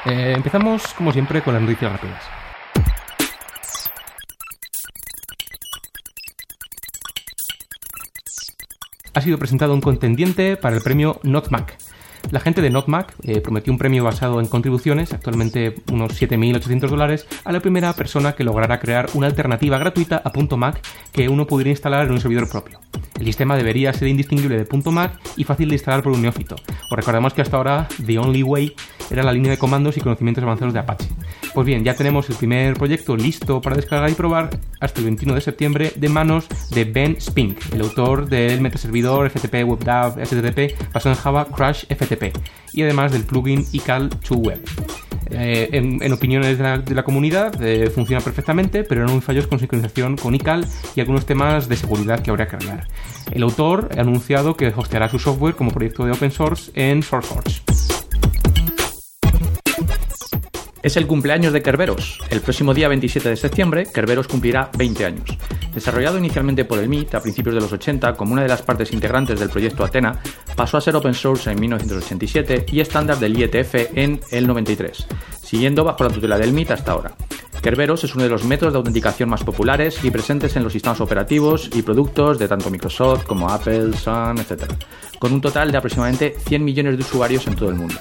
Eh, 0.06 0.34
empezamos, 0.36 0.94
como 0.94 1.12
siempre, 1.12 1.42
con 1.42 1.54
las 1.54 1.62
noticias 1.62 1.92
rápidas. 1.92 2.24
Ha 9.14 9.22
sido 9.22 9.40
presentado 9.40 9.74
un 9.74 9.82
contendiente 9.82 10.58
para 10.58 10.76
el 10.76 10.84
premio 10.84 11.20
NotMac, 11.24 11.76
la 12.32 12.40
gente 12.40 12.62
de 12.62 12.70
NotMac 12.70 13.13
eh, 13.24 13.42
prometió 13.42 13.72
un 13.72 13.80
premio 13.80 14.04
basado 14.04 14.40
en 14.40 14.48
contribuciones, 14.48 15.13
actualmente 15.13 15.76
unos 15.92 16.22
7.800 16.22 16.90
dólares, 16.90 17.28
a 17.44 17.52
la 17.52 17.60
primera 17.60 17.94
persona 17.94 18.34
que 18.34 18.44
lograra 18.44 18.80
crear 18.80 19.10
una 19.13 19.28
alternativa 19.28 19.78
gratuita 19.78 20.22
a 20.24 20.32
.Mac 20.58 20.82
que 21.12 21.30
uno 21.30 21.48
pudiera 21.48 21.70
instalar 21.70 22.06
en 22.06 22.13
un 22.13 22.20
servidor 22.20 22.50
propio. 22.50 22.80
El 23.20 23.26
sistema 23.26 23.56
debería 23.56 23.94
ser 23.94 24.08
indistinguible 24.08 24.58
de 24.58 24.92
.Mac 24.92 25.20
y 25.36 25.44
fácil 25.44 25.70
de 25.70 25.76
instalar 25.76 26.04
por 26.04 26.13
un 26.13 26.22
neófito. 26.22 26.56
Os 26.90 26.98
recordamos 26.98 27.34
que 27.34 27.42
hasta 27.42 27.58
ahora 27.58 27.88
The 28.06 28.20
Only 28.20 28.44
Way 28.44 28.76
era 29.10 29.24
la 29.24 29.32
línea 29.32 29.52
de 29.52 29.58
comandos 29.58 29.98
y 29.98 30.02
conocimientos 30.02 30.44
avanzados 30.44 30.74
de 30.74 30.80
Apache. 30.80 31.08
Pues 31.54 31.66
bien, 31.66 31.84
ya 31.84 31.96
tenemos 31.96 32.30
el 32.30 32.36
primer 32.36 32.76
proyecto 32.76 33.16
listo 33.16 33.62
para 33.62 33.76
descargar 33.76 34.10
y 34.10 34.13
probar 34.13 34.50
hasta 34.80 35.00
el 35.00 35.06
21 35.06 35.34
de 35.34 35.42
septiembre 35.42 35.94
de 35.96 36.10
manos 36.10 36.48
de 36.72 36.84
Ben 36.86 37.20
Spink, 37.20 37.74
el 37.74 37.82
autor 37.82 38.28
del 38.28 38.62
metaservidor 38.62 39.30
FTP 39.30 39.63
WebDAV 39.66 40.20
HTTP 40.20 40.94
basado 40.94 41.16
en 41.16 41.22
Java 41.22 41.46
Crash 41.46 41.86
FTP 41.86 42.17
y 42.74 42.82
además 42.84 43.12
del 43.12 43.24
plugin 43.24 43.66
iCal 43.72 44.10
2 44.10 44.32
Web. 44.38 44.64
Eh, 45.30 45.70
en, 45.74 46.14
opiniones 46.14 46.58
de 46.58 46.96
la, 46.96 47.04
comunidad 47.04 47.62
eh, 47.62 47.90
funciona 47.90 48.22
perfectamente, 48.22 48.84
pero 48.84 49.06
no 49.06 49.14
hay 49.14 49.22
fallos 49.22 49.48
con 49.48 49.60
sincronización 49.60 50.16
con 50.16 50.34
iCal 50.36 50.66
y 50.96 51.02
algunos 51.02 51.26
temas 51.26 51.68
de 51.68 51.76
seguridad 51.76 52.22
que 52.22 52.32
habría 52.32 52.48
que 52.48 52.56
arreglar. 52.56 52.88
El 53.32 53.44
autor 53.44 53.90
ha 53.98 54.02
anunciado 54.02 54.56
que 54.56 54.74
hosteará 54.76 55.10
su 55.10 55.20
software 55.20 55.56
como 55.56 55.72
proyecto 55.72 56.06
de 56.06 56.12
open 56.12 56.32
source 56.32 56.72
en 56.76 57.04
SourceForge. 57.04 57.97
Es 60.88 60.95
el 60.95 61.06
cumpleaños 61.06 61.52
de 61.52 61.62
Kerberos. 61.62 62.17
El 62.30 62.39
próximo 62.39 62.73
día 62.73 62.88
27 62.88 63.28
de 63.28 63.36
septiembre, 63.36 63.88
Kerberos 63.93 64.30
cumplirá 64.30 64.71
20 64.78 65.06
años. 65.06 65.38
Desarrollado 65.76 66.17
inicialmente 66.17 66.63
por 66.63 66.80
el 66.80 66.88
MIT 66.88 67.13
a 67.13 67.21
principios 67.21 67.56
de 67.56 67.60
los 67.60 67.73
80 67.73 68.13
como 68.13 68.32
una 68.32 68.43
de 68.43 68.47
las 68.47 68.62
partes 68.62 68.93
integrantes 68.93 69.38
del 69.38 69.50
proyecto 69.50 69.84
Athena, 69.84 70.17
pasó 70.56 70.78
a 70.78 70.82
ser 70.82 70.95
open 70.95 71.13
source 71.13 71.52
en 71.52 71.60
1987 71.60 72.67
y 72.71 72.80
estándar 72.80 73.19
del 73.19 73.38
IETF 73.38 73.97
en 73.97 74.21
el 74.32 74.47
93, 74.47 75.08
siguiendo 75.43 75.84
bajo 75.84 76.06
la 76.06 76.10
tutela 76.10 76.38
del 76.38 76.54
MIT 76.54 76.71
hasta 76.71 76.93
ahora. 76.93 77.17
Kerberos 77.62 78.06
es 78.06 78.15
uno 78.15 78.23
de 78.23 78.30
los 78.30 78.45
métodos 78.45 78.71
de 78.71 78.78
autenticación 78.78 79.28
más 79.28 79.43
populares 79.43 80.02
y 80.06 80.10
presentes 80.10 80.56
en 80.56 80.63
los 80.63 80.71
sistemas 80.71 81.02
operativos 81.02 81.69
y 81.73 81.82
productos 81.82 82.39
de 82.39 82.47
tanto 82.47 82.69
Microsoft 82.69 83.26
como 83.26 83.50
Apple, 83.50 83.91
Sun, 83.91 84.38
etc., 84.38 84.71
con 85.19 85.34
un 85.34 85.41
total 85.41 85.69
de 85.69 85.80
aproximadamente 85.80 86.38
100 86.47 86.63
millones 86.63 86.95
de 86.95 87.04
usuarios 87.04 87.45
en 87.45 87.58
todo 87.58 87.67
el 87.71 87.76
mundo. 87.76 87.95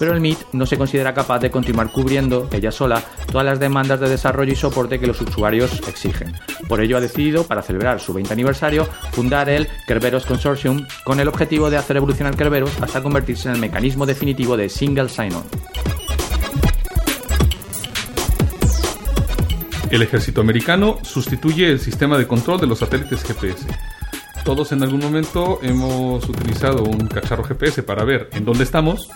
Pero 0.00 0.14
el 0.14 0.20
MIT 0.22 0.38
no 0.54 0.64
se 0.64 0.78
considera 0.78 1.12
capaz 1.12 1.40
de 1.40 1.50
continuar 1.50 1.92
cubriendo, 1.92 2.48
ella 2.52 2.72
sola, 2.72 3.04
todas 3.30 3.44
las 3.44 3.60
demandas 3.60 4.00
de 4.00 4.08
desarrollo 4.08 4.50
y 4.50 4.56
soporte 4.56 4.98
que 4.98 5.06
los 5.06 5.20
usuarios 5.20 5.78
exigen. 5.86 6.32
Por 6.68 6.80
ello 6.80 6.96
ha 6.96 7.00
decidido, 7.00 7.44
para 7.44 7.60
celebrar 7.60 8.00
su 8.00 8.14
20 8.14 8.32
aniversario, 8.32 8.88
fundar 9.12 9.50
el 9.50 9.68
Kerberos 9.86 10.24
Consortium 10.24 10.86
con 11.04 11.20
el 11.20 11.28
objetivo 11.28 11.68
de 11.68 11.76
hacer 11.76 11.98
evolucionar 11.98 12.34
Kerberos 12.34 12.80
hasta 12.80 13.02
convertirse 13.02 13.50
en 13.50 13.56
el 13.56 13.60
mecanismo 13.60 14.06
definitivo 14.06 14.56
de 14.56 14.70
Single 14.70 15.10
Sign-On. 15.10 15.44
El 19.90 20.00
ejército 20.00 20.40
americano 20.40 20.98
sustituye 21.02 21.70
el 21.70 21.78
sistema 21.78 22.16
de 22.16 22.26
control 22.26 22.58
de 22.58 22.66
los 22.66 22.78
satélites 22.78 23.22
GPS. 23.22 23.66
Todos 24.46 24.72
en 24.72 24.82
algún 24.82 25.00
momento 25.00 25.58
hemos 25.62 26.26
utilizado 26.26 26.84
un 26.84 27.06
cacharro 27.06 27.44
GPS 27.44 27.82
para 27.82 28.02
ver 28.04 28.30
en 28.32 28.46
dónde 28.46 28.64
estamos 28.64 29.10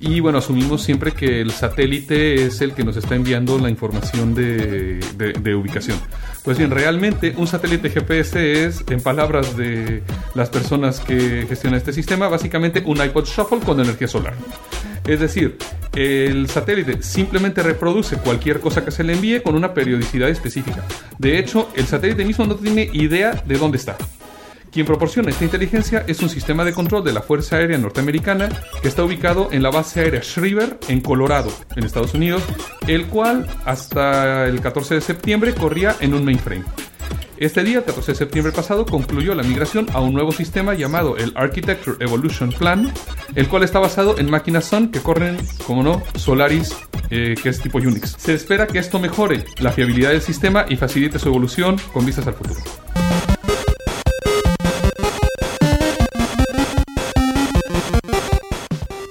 y 0.00 0.20
bueno, 0.20 0.38
asumimos 0.38 0.82
siempre 0.82 1.12
que 1.12 1.42
el 1.42 1.50
satélite 1.50 2.46
es 2.46 2.62
el 2.62 2.72
que 2.72 2.84
nos 2.84 2.96
está 2.96 3.14
enviando 3.14 3.58
la 3.58 3.68
información 3.68 4.34
de, 4.34 4.98
de, 5.16 5.34
de, 5.34 5.54
ubicación. 5.54 5.98
Pues 6.42 6.56
bien, 6.56 6.70
realmente 6.70 7.34
un 7.36 7.46
satélite 7.46 7.90
GPS 7.90 8.64
es, 8.64 8.82
en 8.88 9.02
palabras 9.02 9.56
de 9.58 10.02
las 10.34 10.48
personas 10.48 11.00
que 11.00 11.44
gestionan 11.46 11.76
este 11.76 11.92
sistema, 11.92 12.28
básicamente 12.28 12.82
un 12.86 12.96
iPod 13.02 13.26
Shuffle 13.26 13.60
con 13.60 13.78
energía 13.78 14.08
solar. 14.08 14.34
Es 15.06 15.20
decir, 15.20 15.58
El 15.92 16.48
satélite 16.48 17.02
simplemente 17.02 17.62
reproduce 17.62 18.16
cualquier 18.16 18.60
cosa 18.60 18.84
que 18.84 18.92
se 18.92 19.02
le 19.02 19.14
envíe 19.14 19.42
con 19.42 19.56
una 19.56 19.74
periodicidad 19.74 20.28
específica. 20.28 20.84
De 21.18 21.38
hecho, 21.38 21.68
el 21.74 21.86
satélite 21.86 22.24
mismo 22.24 22.46
no 22.46 22.54
tiene 22.54 22.88
idea 22.92 23.42
de 23.44 23.58
dónde 23.58 23.78
está. 23.78 23.96
Quien 24.72 24.86
proporciona 24.86 25.30
esta 25.30 25.44
inteligencia 25.44 26.04
es 26.06 26.22
un 26.22 26.28
sistema 26.28 26.64
de 26.64 26.72
control 26.72 27.02
de 27.02 27.12
la 27.12 27.22
Fuerza 27.22 27.56
Aérea 27.56 27.76
Norteamericana 27.76 28.48
que 28.80 28.88
está 28.88 29.02
ubicado 29.02 29.48
en 29.50 29.64
la 29.64 29.70
base 29.70 30.00
aérea 30.00 30.22
Schriever 30.22 30.78
en 30.88 31.00
Colorado, 31.00 31.52
en 31.74 31.84
Estados 31.84 32.14
Unidos, 32.14 32.42
el 32.86 33.06
cual 33.06 33.48
hasta 33.64 34.46
el 34.46 34.60
14 34.60 34.94
de 34.94 35.00
septiembre 35.00 35.54
corría 35.54 35.96
en 36.00 36.14
un 36.14 36.24
mainframe. 36.24 36.64
Este 37.36 37.64
día, 37.64 37.78
el 37.78 37.84
14 37.84 38.12
de 38.12 38.18
septiembre 38.18 38.52
pasado, 38.52 38.84
concluyó 38.84 39.34
la 39.34 39.42
migración 39.42 39.86
a 39.94 40.00
un 40.00 40.12
nuevo 40.12 40.30
sistema 40.30 40.74
llamado 40.74 41.16
el 41.16 41.32
Architecture 41.36 41.96
Evolution 41.98 42.52
Plan, 42.52 42.92
el 43.34 43.48
cual 43.48 43.62
está 43.64 43.78
basado 43.78 44.18
en 44.18 44.30
máquinas 44.30 44.66
Sun 44.66 44.90
que 44.90 45.00
corren, 45.00 45.38
como 45.66 45.82
no, 45.82 46.02
Solaris, 46.16 46.76
eh, 47.08 47.34
que 47.42 47.48
es 47.48 47.60
tipo 47.60 47.78
Unix. 47.78 48.14
Se 48.18 48.34
espera 48.34 48.66
que 48.66 48.78
esto 48.78 49.00
mejore 49.00 49.46
la 49.58 49.72
fiabilidad 49.72 50.10
del 50.10 50.20
sistema 50.20 50.66
y 50.68 50.76
facilite 50.76 51.18
su 51.18 51.28
evolución 51.28 51.76
con 51.94 52.04
vistas 52.04 52.26
al 52.26 52.34
futuro. 52.34 52.60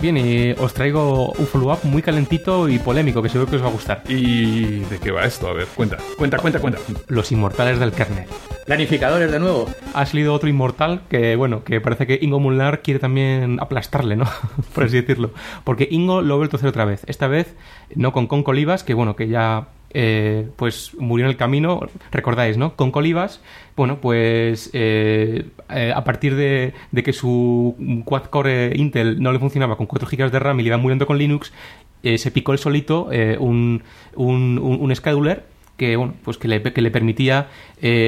Bien, 0.01 0.15
y 0.15 0.51
os 0.51 0.73
traigo 0.73 1.33
un 1.33 1.45
follow-up 1.45 1.79
muy 1.83 2.01
calentito 2.01 2.69
y 2.69 2.79
polémico 2.79 3.21
que 3.21 3.27
seguro 3.27 3.49
que 3.51 3.57
os 3.57 3.63
va 3.63 3.67
a 3.67 3.71
gustar. 3.71 4.03
¿Y 4.07 4.79
de 4.85 4.97
qué 4.97 5.11
va 5.11 5.25
esto? 5.25 5.49
A 5.49 5.53
ver, 5.53 5.67
cuenta, 5.75 5.97
cuenta, 6.17 6.37
cuenta, 6.37 6.59
cuenta. 6.59 6.79
Los 7.07 7.33
inmortales 7.33 7.79
del 7.79 7.91
kernel. 7.91 8.25
Planificadores 8.65 9.29
de 9.29 9.39
nuevo. 9.39 9.67
Ha 9.93 10.05
salido 10.05 10.33
otro 10.33 10.47
inmortal 10.47 11.01
que, 11.09 11.35
bueno, 11.35 11.65
que 11.65 11.81
parece 11.81 12.07
que 12.07 12.17
Ingo 12.21 12.39
Mulnar 12.39 12.81
quiere 12.81 13.01
también 13.01 13.59
aplastarle, 13.59 14.15
¿no? 14.15 14.25
Por 14.73 14.85
así 14.85 15.01
decirlo. 15.01 15.31
Porque 15.65 15.89
Ingo 15.91 16.21
lo 16.21 16.35
ha 16.35 16.37
vuelto 16.37 16.55
a 16.55 16.59
hacer 16.59 16.69
otra 16.69 16.85
vez. 16.85 17.01
Esta 17.07 17.27
vez 17.27 17.57
no 17.93 18.13
con 18.13 18.27
Concolivas, 18.27 18.85
que, 18.85 18.93
bueno, 18.93 19.17
que 19.17 19.27
ya 19.27 19.67
eh, 19.91 20.47
pues 20.55 20.91
murió 20.99 21.25
en 21.25 21.31
el 21.31 21.37
camino, 21.37 21.81
recordáis, 22.11 22.57
¿no? 22.57 22.75
Con 22.75 22.91
Colivas, 22.91 23.41
bueno, 23.75 23.99
pues 23.99 24.69
eh, 24.73 25.45
eh, 25.69 25.93
a 25.95 26.03
partir 26.03 26.35
de, 26.35 26.73
que 27.03 27.13
su 27.13 28.03
quad-core 28.05 28.73
Intel 28.75 29.21
no 29.21 29.31
le 29.31 29.39
funcionaba 29.39 29.77
con 29.77 29.87
4 29.87 30.07
GB 30.07 30.31
de 30.31 30.39
RAM 30.39 30.59
y 30.59 30.63
le 30.63 30.67
iba 30.67 30.77
muriendo 30.77 31.07
con 31.07 31.17
Linux, 31.17 31.51
se 32.03 32.31
picó 32.31 32.53
el 32.53 32.59
solito 32.59 33.09
un, 33.39 33.83
un, 34.15 34.57
un, 34.57 34.95
scheduler 34.95 35.43
que 35.75 35.97
bueno 35.97 36.13
pues 36.23 36.37
que 36.37 36.47
le, 36.47 36.63
que 36.63 36.81
le 36.81 36.91
permitía 36.91 37.47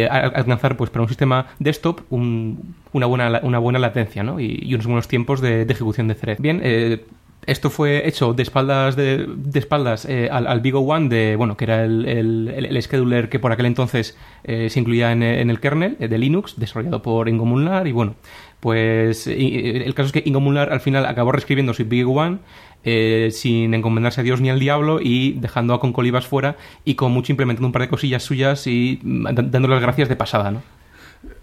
alcanzar 0.10 0.78
pues 0.78 0.90
para 0.90 1.02
un 1.02 1.10
sistema 1.10 1.48
desktop 1.60 2.00
un, 2.10 2.76
una 2.94 3.06
buena 3.06 3.42
una 3.44 3.60
buena 3.60 3.80
latencia 3.80 4.24
¿no? 4.24 4.40
y, 4.40 4.74
unos 4.74 4.86
buenos 4.86 5.10
tiempos 5.10 5.42
de, 5.42 5.64
ejecución 5.64 6.08
de 6.08 6.16
thread 6.16 6.38
bien 6.40 6.62
esto 7.46 7.70
fue 7.70 8.08
hecho 8.08 8.34
de 8.34 8.44
espaldas 8.44 8.96
de, 8.96 9.28
espaldas 9.54 10.06
eh, 10.06 10.30
al, 10.32 10.48
al 10.48 10.60
Vigo 10.62 10.80
One 10.82 11.10
de 11.10 11.36
bueno 11.36 11.58
que 11.58 11.66
era 11.66 11.84
el, 11.84 12.06
el, 12.08 12.82
scheduler 12.82 13.30
que 13.30 13.40
por 13.40 13.52
aquel 13.52 13.66
entonces 13.66 14.18
eh, 14.44 14.70
se 14.70 14.80
incluía 14.80 15.12
en, 15.12 15.24
en, 15.24 15.50
el 15.50 15.60
kernel 15.60 15.98
de 15.98 16.18
Linux 16.18 16.56
desarrollado 16.58 17.02
por 17.02 17.30
Ingo 17.30 17.46
Mulnar 17.46 17.88
y 17.88 17.92
bueno 17.92 18.16
pues 18.60 19.26
el 19.26 19.94
caso 19.96 20.08
es 20.08 20.12
que 20.12 20.24
Ingo 20.24 20.40
Mulnar 20.40 20.72
al 20.72 20.82
final 20.82 21.06
acabó 21.06 21.32
reescribiendo 21.32 21.74
su 21.74 21.84
Vigo 21.86 22.14
One 22.14 22.38
eh, 22.84 23.30
sin 23.32 23.76
encomendarse 23.76 24.22
a 24.22 24.24
Dios 24.24 24.42
ni 24.42 24.50
al 24.50 24.60
diablo 24.60 25.00
y 25.02 25.34
dejando 25.34 25.76
a 25.76 25.80
Concolivas 25.80 26.26
fuera 26.26 26.58
y 26.84 26.96
con 26.96 27.12
mucho 27.12 27.32
implementando 27.32 27.68
un 27.68 27.74
par 27.74 27.84
de 27.84 27.90
cosillas 27.90 28.24
suyas 28.24 28.66
y 28.66 29.00
dando 29.04 29.68
las 29.68 29.82
gracias 29.82 30.10
de 30.10 30.16
pasada, 30.16 30.50
¿no? 30.50 30.64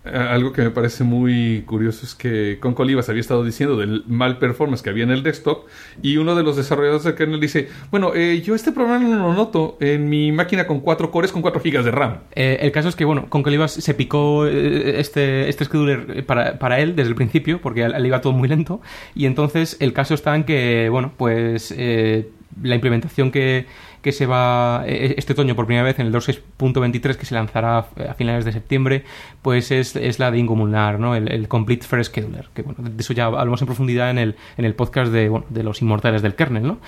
Algo 0.04 0.52
que 0.52 0.62
me 0.62 0.70
parece 0.70 1.04
muy 1.04 1.62
curioso 1.66 2.04
es 2.04 2.14
que 2.14 2.58
con 2.60 2.74
Colivas 2.74 3.08
había 3.08 3.20
estado 3.20 3.44
diciendo 3.44 3.76
del 3.76 4.04
mal 4.06 4.38
performance 4.38 4.82
que 4.82 4.90
había 4.90 5.04
en 5.04 5.10
el 5.10 5.22
desktop 5.22 5.66
y 6.02 6.16
uno 6.16 6.34
de 6.34 6.42
los 6.42 6.56
desarrolladores 6.56 7.04
del 7.04 7.14
kernel 7.14 7.40
dice, 7.40 7.68
bueno, 7.90 8.12
eh, 8.14 8.40
yo 8.40 8.54
este 8.54 8.72
problema 8.72 8.98
no 8.98 9.28
lo 9.28 9.34
noto 9.34 9.76
en 9.80 10.08
mi 10.08 10.32
máquina 10.32 10.66
con 10.66 10.80
4 10.80 11.10
cores 11.10 11.30
con 11.30 11.42
4 11.42 11.60
gigas 11.60 11.84
de 11.84 11.90
RAM. 11.90 12.18
Eh, 12.34 12.58
el 12.60 12.72
caso 12.72 12.88
es 12.88 12.96
que, 12.96 13.04
bueno, 13.04 13.26
con 13.28 13.42
Colivas 13.42 13.72
se 13.72 13.94
picó 13.94 14.46
este, 14.46 15.48
este 15.48 15.64
scheduler 15.64 16.24
para, 16.26 16.58
para 16.58 16.80
él 16.80 16.96
desde 16.96 17.10
el 17.10 17.14
principio 17.14 17.60
porque 17.60 17.88
le 17.88 18.06
iba 18.06 18.20
todo 18.20 18.32
muy 18.32 18.48
lento 18.48 18.80
y 19.14 19.26
entonces 19.26 19.76
el 19.80 19.92
caso 19.92 20.14
está 20.14 20.34
en 20.34 20.44
que, 20.44 20.88
bueno, 20.90 21.12
pues 21.16 21.72
eh, 21.76 22.30
la 22.62 22.74
implementación 22.74 23.30
que 23.30 23.66
que 24.02 24.12
se 24.12 24.26
va 24.26 24.84
este 24.86 25.32
otoño 25.32 25.54
por 25.54 25.66
primera 25.66 25.84
vez 25.84 25.98
en 25.98 26.06
el 26.06 26.12
2.6.23 26.12 27.16
que 27.16 27.26
se 27.26 27.34
lanzará 27.34 27.78
a 27.78 28.14
finales 28.14 28.44
de 28.44 28.52
septiembre, 28.52 29.04
pues 29.42 29.70
es, 29.70 29.96
es 29.96 30.18
la 30.18 30.30
de 30.30 30.38
Ingo 30.38 30.56
Mulnar, 30.56 30.98
¿no? 30.98 31.14
El, 31.14 31.48
Complete 31.48 31.86
First 31.86 32.12
Scheduler, 32.12 32.48
que 32.54 32.62
bueno, 32.62 32.78
de 32.82 33.00
eso 33.00 33.12
ya 33.12 33.26
hablamos 33.26 33.60
en 33.62 33.66
profundidad 33.66 34.10
en 34.10 34.18
el, 34.18 34.36
en 34.56 34.64
el 34.64 34.74
podcast 34.74 35.12
de, 35.12 35.28
bueno, 35.28 35.46
de 35.48 35.62
los 35.62 35.80
inmortales 35.82 36.22
del 36.22 36.34
kernel, 36.34 36.64
¿no? 36.64 36.78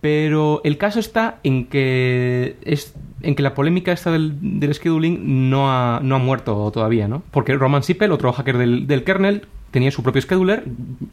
Pero 0.00 0.60
el 0.62 0.78
caso 0.78 1.00
está 1.00 1.38
en 1.42 1.66
que 1.66 2.56
es 2.62 2.94
en 3.22 3.34
que 3.34 3.42
la 3.42 3.54
polémica 3.54 3.92
esta 3.92 4.12
del, 4.12 4.60
del 4.60 4.74
scheduling 4.74 5.50
no 5.50 5.70
ha, 5.70 6.00
no 6.02 6.16
ha 6.16 6.18
muerto 6.18 6.70
todavía, 6.70 7.08
¿no? 7.08 7.22
Porque 7.30 7.54
Roman 7.54 7.82
Sipel, 7.82 8.12
otro 8.12 8.32
hacker 8.32 8.58
del, 8.58 8.86
del 8.86 9.04
kernel, 9.04 9.46
tenía 9.70 9.90
su 9.90 10.02
propio 10.02 10.22
scheduler 10.22 10.64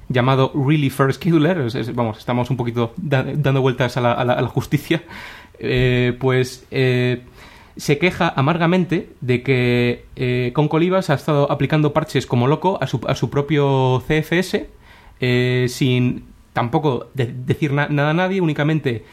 llamado 0.09 0.51
Really 0.53 0.89
First 0.89 1.21
Scheduler. 1.21 1.67
Vamos, 1.93 2.19
estamos 2.19 2.49
un 2.49 2.57
poquito 2.57 2.93
da, 2.97 3.23
dando 3.23 3.61
vueltas 3.61 3.97
a 3.97 4.01
la, 4.01 4.13
a 4.13 4.25
la, 4.25 4.33
a 4.33 4.41
la 4.41 4.47
justicia. 4.47 5.03
Eh, 5.65 6.17
pues 6.19 6.65
eh, 6.71 7.21
se 7.77 7.97
queja 7.97 8.33
amargamente 8.35 9.09
de 9.21 9.43
que 9.43 10.03
eh, 10.15 10.51
Concolivas 10.53 11.09
ha 11.09 11.13
estado 11.13 11.49
aplicando 11.49 11.93
parches 11.93 12.25
como 12.25 12.47
loco 12.47 12.79
a 12.81 12.87
su, 12.87 12.99
a 13.07 13.15
su 13.15 13.29
propio 13.29 14.03
CFS 14.05 14.65
eh, 15.21 15.67
sin 15.69 16.25
tampoco 16.53 17.11
de 17.13 17.27
decir 17.27 17.71
na 17.71 17.87
nada 17.87 18.09
a 18.09 18.13
nadie, 18.13 18.41
únicamente 18.41 19.05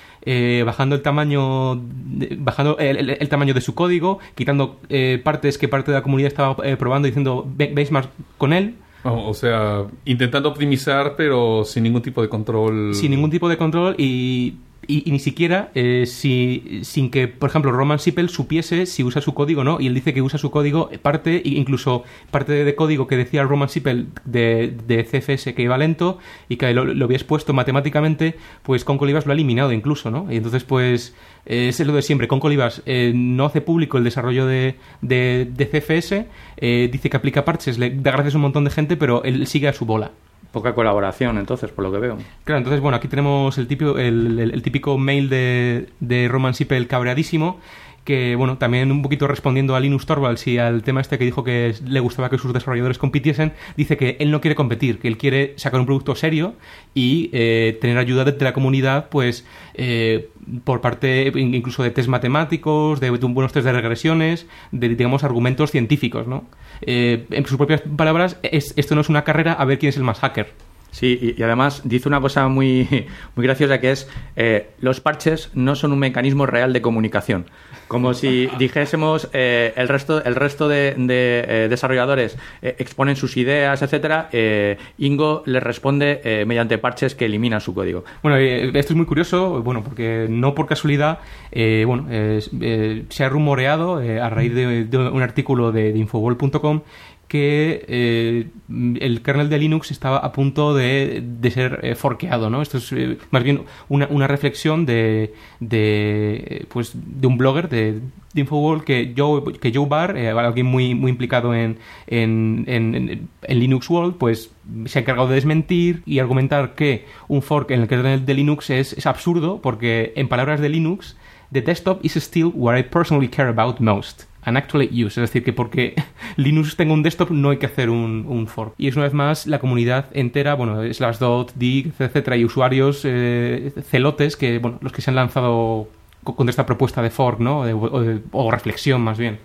bajando 0.64 0.96
el 0.96 1.02
tamaño 1.02 1.76
de, 1.76 2.36
bajando 2.38 2.78
el, 2.78 3.28
tamaño 3.28 3.54
de 3.54 3.60
su 3.60 3.74
código, 3.74 4.18
quitando 4.34 4.80
eh, 4.88 5.20
partes 5.22 5.56
que 5.56 5.68
parte 5.68 5.90
de 5.90 5.98
la 5.98 6.02
comunidad 6.02 6.28
estaba 6.28 6.56
eh, 6.64 6.76
probando 6.76 7.06
diciendo 7.06 7.46
veis 7.46 7.90
más 7.90 8.08
con 8.38 8.52
él. 8.52 8.76
Oh, 9.02 9.28
o 9.28 9.34
sea, 9.34 9.86
intentando 10.04 10.48
optimizar, 10.48 11.14
pero 11.16 11.64
sin 11.64 11.84
ningún 11.84 12.02
tipo 12.02 12.20
de 12.20 12.28
control. 12.28 12.94
Sin 12.94 13.10
ningún 13.10 13.30
tipo 13.30 13.48
de 13.48 13.56
control 13.56 13.94
y 13.98 14.56
y, 14.86 15.10
ni 15.10 15.18
siquiera 15.18 15.70
eh, 15.74 16.04
si, 16.06 16.80
sin 16.82 17.10
que, 17.10 17.28
por 17.28 17.50
ejemplo, 17.50 17.72
Roman 17.72 17.98
Sipel 17.98 18.28
supiese 18.28 18.86
si 18.86 19.04
usa 19.04 19.20
su 19.20 19.34
código 19.34 19.60
o 19.60 19.64
no. 19.64 19.80
Y 19.80 19.86
él 19.86 19.94
dice 19.94 20.14
que 20.14 20.22
usa 20.22 20.38
su 20.38 20.50
código, 20.50 20.90
parte, 21.02 21.40
incluso 21.44 22.04
parte 22.30 22.52
de, 22.52 22.74
código 22.74 23.06
que 23.06 23.16
decía 23.16 23.42
Roman 23.44 23.68
Sipel 23.68 24.08
de, 24.24 24.74
de, 24.86 25.04
CFS 25.04 25.54
que 25.54 25.62
iba 25.62 25.76
lento 25.78 26.18
y 26.48 26.56
que 26.56 26.72
lo, 26.72 26.84
lo 26.84 27.04
había 27.04 27.16
expuesto 27.16 27.52
matemáticamente, 27.52 28.36
pues 28.62 28.84
con 28.84 28.98
Colivas 28.98 29.26
lo 29.26 29.32
ha 29.32 29.34
eliminado 29.34 29.72
incluso, 29.72 30.10
¿no? 30.10 30.26
Y 30.30 30.36
entonces, 30.36 30.64
pues, 30.64 31.14
eh, 31.46 31.68
es 31.68 31.80
lo 31.80 31.92
de 31.92 32.02
siempre. 32.02 32.28
Con 32.28 32.40
Colivas 32.40 32.82
eh, 32.86 33.12
no 33.14 33.46
hace 33.46 33.60
público 33.60 33.98
el 33.98 34.04
desarrollo 34.04 34.46
de, 34.46 34.76
de, 35.00 35.48
de 35.50 35.66
CFS, 35.66 36.26
eh, 36.56 36.88
dice 36.90 37.10
que 37.10 37.16
aplica 37.16 37.44
parches, 37.44 37.78
le 37.78 37.90
da 37.90 38.12
gracias 38.12 38.34
a 38.34 38.38
un 38.38 38.42
montón 38.42 38.64
de 38.64 38.70
gente, 38.70 38.96
pero 38.96 39.24
él 39.24 39.46
sigue 39.46 39.68
a 39.68 39.72
su 39.72 39.84
bola. 39.84 40.12
Poca 40.52 40.74
colaboración, 40.74 41.38
entonces, 41.38 41.70
por 41.70 41.84
lo 41.84 41.92
que 41.92 41.98
veo. 41.98 42.18
Claro, 42.44 42.58
entonces, 42.58 42.80
bueno, 42.80 42.96
aquí 42.96 43.06
tenemos 43.06 43.56
el 43.58 43.68
típico, 43.68 43.98
el, 43.98 44.38
el, 44.40 44.50
el 44.52 44.62
típico 44.62 44.98
mail 44.98 45.28
de, 45.28 45.88
de 46.00 46.28
Roman 46.28 46.54
Sipel 46.54 46.88
cabreadísimo, 46.88 47.60
que, 48.04 48.34
bueno, 48.34 48.58
también 48.58 48.90
un 48.90 49.02
poquito 49.02 49.26
respondiendo 49.26 49.76
a 49.76 49.80
Linus 49.80 50.06
Torvalds 50.06 50.46
y 50.46 50.58
al 50.58 50.82
tema 50.82 51.00
este 51.00 51.18
que 51.18 51.24
dijo 51.24 51.44
que 51.44 51.74
le 51.86 52.00
gustaba 52.00 52.30
que 52.30 52.38
sus 52.38 52.52
desarrolladores 52.52 52.98
compitiesen, 52.98 53.52
dice 53.76 53.96
que 53.96 54.16
él 54.20 54.30
no 54.30 54.40
quiere 54.40 54.54
competir, 54.54 54.98
que 54.98 55.08
él 55.08 55.18
quiere 55.18 55.54
sacar 55.56 55.80
un 55.80 55.86
producto 55.86 56.14
serio 56.14 56.54
y 56.94 57.30
eh, 57.32 57.78
tener 57.80 57.98
ayuda 57.98 58.24
de, 58.24 58.44
la 58.44 58.52
comunidad, 58.52 59.08
pues, 59.10 59.46
eh, 59.74 60.30
por 60.64 60.80
parte 60.80 61.30
incluso 61.34 61.82
de 61.82 61.90
test 61.90 62.08
matemáticos, 62.08 63.00
de, 63.00 63.10
buenos 63.10 63.52
test 63.52 63.66
de 63.66 63.72
regresiones, 63.72 64.46
de, 64.72 64.88
digamos, 64.88 65.22
argumentos 65.22 65.70
científicos, 65.70 66.26
¿no? 66.26 66.44
Eh, 66.82 67.26
en 67.30 67.44
sus 67.46 67.58
propias 67.58 67.82
palabras, 67.96 68.38
es, 68.42 68.72
esto 68.76 68.94
no 68.94 69.02
es 69.02 69.08
una 69.08 69.24
carrera 69.24 69.52
a 69.52 69.64
ver 69.64 69.78
quién 69.78 69.90
es 69.90 69.96
el 69.96 70.04
más 70.04 70.20
hacker. 70.20 70.69
Sí, 70.90 71.18
y, 71.20 71.40
y, 71.40 71.44
además 71.44 71.82
dice 71.84 72.08
una 72.08 72.20
cosa 72.20 72.48
muy, 72.48 73.06
muy 73.36 73.46
graciosa 73.46 73.80
que 73.80 73.92
es 73.92 74.08
eh, 74.36 74.70
los 74.80 75.00
parches 75.00 75.50
no 75.54 75.74
son 75.76 75.92
un 75.92 75.98
mecanismo 75.98 76.46
real 76.46 76.72
de 76.72 76.82
comunicación. 76.82 77.46
Como 77.88 78.14
si 78.14 78.48
dijésemos 78.58 79.28
eh, 79.32 79.72
el 79.76 79.88
resto, 79.88 80.22
el 80.22 80.34
resto 80.34 80.68
de, 80.68 80.94
de 80.96 81.44
eh, 81.46 81.68
desarrolladores 81.68 82.36
eh, 82.62 82.76
exponen 82.78 83.16
sus 83.16 83.36
ideas, 83.36 83.82
etcétera, 83.82 84.28
eh, 84.32 84.78
Ingo 84.98 85.42
les 85.46 85.62
responde 85.62 86.20
eh, 86.24 86.44
mediante 86.46 86.78
parches 86.78 87.14
que 87.14 87.26
eliminan 87.26 87.60
su 87.60 87.74
código. 87.74 88.04
Bueno, 88.22 88.36
esto 88.38 88.92
es 88.92 88.96
muy 88.96 89.06
curioso, 89.06 89.62
bueno, 89.62 89.82
porque 89.82 90.26
no 90.28 90.54
por 90.54 90.66
casualidad, 90.66 91.18
bueno, 91.52 92.06
se 92.10 93.24
ha 93.24 93.28
rumoreado 93.28 93.96
a 93.96 94.30
raíz 94.30 94.54
de, 94.54 94.84
de, 94.84 94.98
un 94.98 95.22
artículo 95.22 95.72
de, 95.72 95.92
de 95.92 95.98
Infobol.com 95.98 96.82
que 97.30 97.84
eh, 97.86 98.48
el 98.68 99.22
kernel 99.22 99.48
de 99.48 99.58
Linux 99.58 99.92
estaba 99.92 100.18
a 100.18 100.32
punto 100.32 100.74
de, 100.74 101.22
de 101.24 101.50
ser 101.52 101.78
eh, 101.84 101.94
forqueado, 101.94 102.50
¿no? 102.50 102.60
Esto 102.60 102.78
es 102.78 102.90
eh, 102.90 103.18
más 103.30 103.44
bien 103.44 103.62
una, 103.88 104.08
una 104.10 104.26
reflexión 104.26 104.84
de, 104.84 105.32
de, 105.60 106.66
pues, 106.70 106.90
de 106.92 107.28
un 107.28 107.38
blogger 107.38 107.68
de, 107.68 108.00
de 108.34 108.40
Infowall 108.40 108.82
que 108.82 109.14
Joe, 109.16 109.44
que 109.60 109.72
Joe 109.72 109.86
Barr, 109.88 110.16
eh, 110.16 110.30
alguien 110.30 110.66
muy, 110.66 110.96
muy 110.96 111.12
implicado 111.12 111.54
en, 111.54 111.78
en, 112.08 112.64
en, 112.66 113.28
Linux 113.48 113.88
World, 113.88 114.16
pues 114.18 114.50
se 114.86 114.98
ha 114.98 115.02
encargado 115.02 115.28
de 115.28 115.36
desmentir 115.36 116.02
y 116.06 116.18
argumentar 116.18 116.74
que 116.74 117.06
un 117.28 117.42
fork 117.42 117.70
en 117.70 117.82
el 117.82 117.86
kernel 117.86 118.26
de 118.26 118.34
Linux 118.34 118.70
es, 118.70 118.92
es 118.92 119.06
absurdo 119.06 119.60
porque, 119.62 120.12
en 120.16 120.26
palabras 120.26 120.60
de 120.60 120.68
Linux, 120.68 121.16
the 121.52 121.62
desktop 121.62 122.04
is 122.04 122.16
still 122.16 122.50
what 122.56 122.76
I 122.76 122.82
personally 122.82 123.28
care 123.28 123.48
about 123.48 123.78
most 123.78 124.29
and 124.42 124.56
actually 124.56 124.88
use. 124.92 125.20
Es 125.20 125.28
decir, 125.30 125.44
que 125.44 125.52
porque 125.52 125.94
Linux 126.36 126.76
tenga 126.76 126.92
un 126.94 127.02
desktop 127.02 127.30
no 127.30 127.50
hay 127.50 127.58
que 127.58 127.66
hacer 127.66 127.90
un, 127.90 128.24
un 128.28 128.46
fork. 128.46 128.74
Y 128.78 128.88
es 128.88 128.96
una 128.96 129.04
vez 129.04 129.14
más 129.14 129.46
la 129.46 129.58
comunidad 129.58 130.06
entera, 130.12 130.54
bueno, 130.54 130.82
Slashdot, 130.92 131.52
Dig, 131.54 131.92
etcétera, 131.98 132.36
y 132.36 132.44
usuarios 132.44 133.02
eh, 133.04 133.72
celotes 133.90 134.36
que, 134.36 134.58
bueno, 134.58 134.78
los 134.80 134.92
que 134.92 135.02
se 135.02 135.10
han 135.10 135.16
lanzado 135.16 135.88
co- 136.24 136.36
contra 136.36 136.50
esta 136.50 136.66
propuesta 136.66 137.02
de 137.02 137.10
fork, 137.10 137.40
¿no? 137.40 137.60
O, 137.60 138.00
de- 138.00 138.20
o 138.32 138.50
reflexión, 138.50 139.00
más 139.02 139.18
bien. 139.18 139.38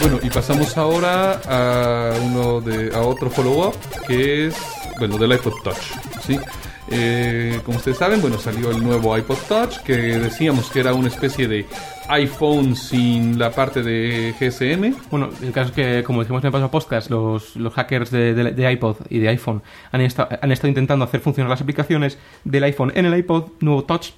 Bueno, 0.00 0.18
y 0.22 0.30
pasamos 0.30 0.76
ahora 0.76 1.40
a 1.46 2.14
uno 2.20 2.60
de 2.60 2.94
a 2.94 3.00
otro 3.02 3.30
follow-up 3.30 3.74
que 4.06 4.48
es 4.48 4.56
bueno 5.06 5.18
del 5.18 5.32
iPod 5.32 5.54
Touch, 5.62 5.76
¿sí? 6.26 6.38
Eh, 6.90 7.60
como 7.64 7.78
ustedes 7.78 7.96
saben, 7.98 8.20
bueno, 8.20 8.38
salió 8.38 8.70
el 8.70 8.82
nuevo 8.82 9.16
iPod 9.16 9.36
Touch 9.48 9.78
que 9.78 9.94
decíamos 9.96 10.68
que 10.70 10.80
era 10.80 10.92
una 10.94 11.08
especie 11.08 11.46
de 11.48 11.64
iPhone 12.08 12.74
sin 12.76 13.38
la 13.38 13.50
parte 13.52 13.82
de 13.82 14.34
GSM. 14.38 14.94
Bueno, 15.10 15.30
el 15.42 15.52
caso 15.52 15.68
es 15.70 15.74
que, 15.74 16.02
como 16.04 16.20
dijimos 16.22 16.42
en 16.42 16.46
el 16.48 16.52
pasado 16.52 16.70
podcast, 16.70 17.08
los, 17.10 17.56
los 17.56 17.72
hackers 17.74 18.10
de, 18.10 18.34
de- 18.34 18.72
iPod 18.72 18.96
y 19.08 19.20
de 19.20 19.28
iPhone 19.28 19.62
han, 19.92 20.00
esta- 20.02 20.28
han 20.42 20.50
estado 20.52 20.68
intentando 20.68 21.04
hacer 21.04 21.20
funcionar 21.20 21.48
las 21.50 21.60
aplicaciones 21.62 22.18
del 22.44 22.64
iPhone 22.64 22.92
en 22.94 23.06
el 23.06 23.16
iPod 23.16 23.52
nuevo 23.60 23.84
Touch 23.84 24.10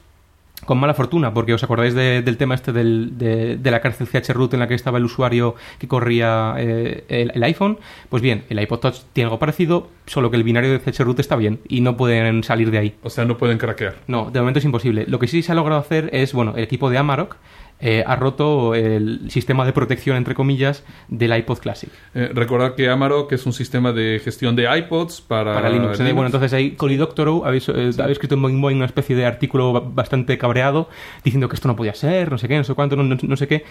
con 0.64 0.78
mala 0.78 0.94
fortuna, 0.94 1.32
porque 1.34 1.54
os 1.54 1.62
acordáis 1.62 1.94
de- 1.94 2.22
del 2.22 2.36
tema 2.36 2.54
este 2.54 2.72
del- 2.72 3.16
de, 3.18 3.56
de 3.56 3.70
la 3.70 3.80
cárcel 3.80 4.06
CHRoot 4.08 4.54
en 4.54 4.60
la 4.60 4.68
que 4.68 4.74
estaba 4.74 4.98
el 4.98 5.04
usuario 5.04 5.54
que 5.78 5.88
corría 5.88 6.54
eh, 6.58 7.04
el, 7.08 7.32
el 7.34 7.42
iPhone. 7.44 7.78
Pues 8.08 8.22
bien, 8.22 8.44
el 8.48 8.60
iPod 8.60 8.78
Touch 8.80 8.96
tiene 9.12 9.26
algo 9.26 9.38
parecido, 9.38 9.88
solo 10.06 10.30
que 10.30 10.36
el 10.36 10.42
binario 10.44 10.70
de 10.78 10.80
CHRoot 10.92 11.18
está 11.20 11.36
bien 11.36 11.60
y 11.68 11.80
no 11.80 11.96
pueden 11.96 12.42
salir 12.44 12.70
de 12.70 12.78
ahí. 12.78 12.94
O 13.02 13.10
sea, 13.10 13.24
no 13.24 13.36
pueden 13.38 13.58
craquear. 13.58 13.96
No, 14.06 14.30
de 14.30 14.40
momento 14.40 14.58
es 14.58 14.64
imposible. 14.64 15.04
Lo 15.08 15.18
que 15.18 15.26
sí 15.28 15.42
se 15.42 15.52
ha 15.52 15.54
logrado 15.54 15.80
hacer 15.80 16.10
es, 16.12 16.32
bueno, 16.32 16.54
el 16.56 16.64
equipo 16.64 16.90
de 16.90 16.98
Amarok 16.98 17.36
eh, 17.80 18.02
ha 18.06 18.16
roto 18.16 18.74
el 18.74 19.30
sistema 19.30 19.66
de 19.66 19.72
protección, 19.72 20.16
entre 20.16 20.34
comillas, 20.34 20.84
del 21.08 21.36
iPod 21.36 21.58
Classic. 21.58 21.90
Eh, 22.14 22.30
recordar 22.32 22.74
que 22.76 22.88
Amarok 22.88 23.32
es 23.32 23.44
un 23.46 23.52
sistema 23.52 23.92
de 23.92 24.20
gestión 24.24 24.56
de 24.56 24.64
iPods 24.78 25.20
para, 25.20 25.52
para 25.54 25.68
Linux. 25.68 26.00
¿eh? 26.00 26.12
Bueno, 26.12 26.26
entonces 26.26 26.52
ahí 26.54 26.72
Cory 26.72 26.96
Doctorow 26.96 27.44
habéis, 27.44 27.68
eh, 27.68 27.72
habéis 27.98 28.12
escrito 28.12 28.36
en 28.36 28.42
Boing 28.42 28.60
Boing 28.60 28.76
una 28.76 28.86
especie 28.86 29.14
de 29.16 29.26
artículo 29.26 29.72
ba- 29.72 29.80
bastante 29.84 30.38
cabreado 30.38 30.88
diciendo 31.24 31.48
que 31.48 31.56
esto 31.56 31.68
no 31.68 31.76
podía 31.76 31.94
ser, 31.94 32.30
no 32.30 32.38
sé 32.38 32.48
qué, 32.48 32.56
no 32.56 32.64
sé 32.64 32.74
cuánto, 32.74 32.96
no, 32.96 33.02
no- 33.02 33.16
no 33.20 33.36
sé 33.36 33.48
qué. 33.48 33.64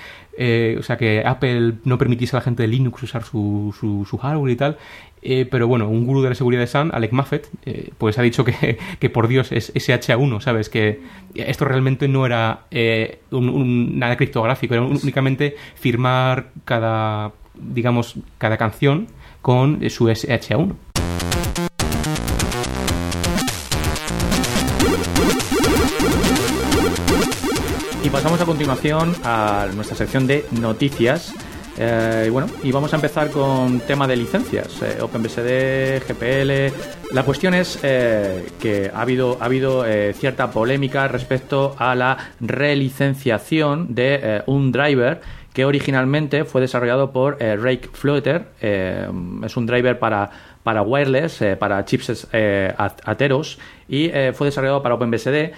O 0.77 0.83
sea, 0.83 0.97
que 0.97 1.23
Apple 1.25 1.75
no 1.83 1.97
permitiese 1.97 2.35
a 2.35 2.39
la 2.39 2.43
gente 2.43 2.63
de 2.63 2.67
Linux 2.67 3.01
usar 3.03 3.23
su, 3.23 3.73
su, 3.79 4.05
su 4.07 4.17
hardware 4.17 4.51
y 4.51 4.55
tal. 4.55 4.77
Eh, 5.25 5.47
pero 5.49 5.67
bueno, 5.67 5.87
un 5.87 6.05
gurú 6.05 6.21
de 6.21 6.29
la 6.29 6.35
seguridad 6.35 6.61
de 6.61 6.67
Sun, 6.67 6.91
Alec 6.93 7.13
Muffet, 7.13 7.47
eh, 7.65 7.91
pues 7.97 8.17
ha 8.19 8.21
dicho 8.21 8.43
que, 8.43 8.77
que 8.99 9.09
por 9.09 9.27
Dios 9.29 9.51
es 9.53 9.73
SHA1, 9.73 10.41
¿sabes? 10.41 10.69
Que 10.69 10.99
esto 11.35 11.63
realmente 11.65 12.07
no 12.09 12.25
era 12.25 12.65
eh, 12.71 13.19
un- 13.31 13.49
un- 13.49 13.99
nada 13.99 14.17
criptográfico, 14.17 14.73
era 14.73 14.83
un- 14.83 14.99
únicamente 15.01 15.55
firmar 15.75 16.49
cada, 16.65 17.31
digamos, 17.55 18.15
cada 18.37 18.57
canción 18.57 19.07
con 19.41 19.89
su 19.89 20.07
SHA1. 20.09 20.75
Y 28.03 28.09
pasamos 28.09 28.39
a 28.41 28.45
continuación 28.45 29.15
a 29.23 29.67
nuestra 29.73 29.95
sección 29.95 30.27
de 30.27 30.45
noticias. 30.51 31.33
Eh, 31.77 32.25
y 32.27 32.29
bueno, 32.29 32.47
y 32.61 32.71
vamos 32.71 32.93
a 32.93 32.97
empezar 32.97 33.31
con 33.31 33.79
tema 33.81 34.07
de 34.07 34.15
licencias, 34.15 34.79
eh, 34.83 34.97
OpenBSD, 35.01 36.03
GPL. 36.07 36.71
La 37.13 37.23
cuestión 37.23 37.55
es 37.55 37.79
eh, 37.81 38.45
que 38.59 38.91
ha 38.93 39.01
habido, 39.01 39.37
ha 39.41 39.45
habido 39.45 39.83
cierta 40.13 40.51
polémica 40.51 41.07
respecto 41.07 41.75
a 41.79 41.95
la 41.95 42.17
relicenciación 42.39 43.93
de 43.95 44.43
un 44.47 44.71
driver 44.71 45.21
que 45.53 45.65
originalmente 45.65 46.45
fue 46.45 46.61
desarrollado 46.61 47.11
por 47.11 47.37
Rake 47.39 47.89
Flutter. 47.93 48.45
eh, 48.61 49.07
es 49.43 49.55
un 49.57 49.65
driver 49.67 49.99
para, 49.99 50.29
para 50.63 50.81
wireless, 50.81 51.43
para 51.59 51.83
chips 51.85 52.27
eh, 52.33 52.73
at- 52.77 53.01
Atheros, 53.05 53.59
y 53.87 54.09
fue 54.33 54.47
desarrollado 54.47 54.81
para 54.81 54.95
OpenBSD. 54.95 55.51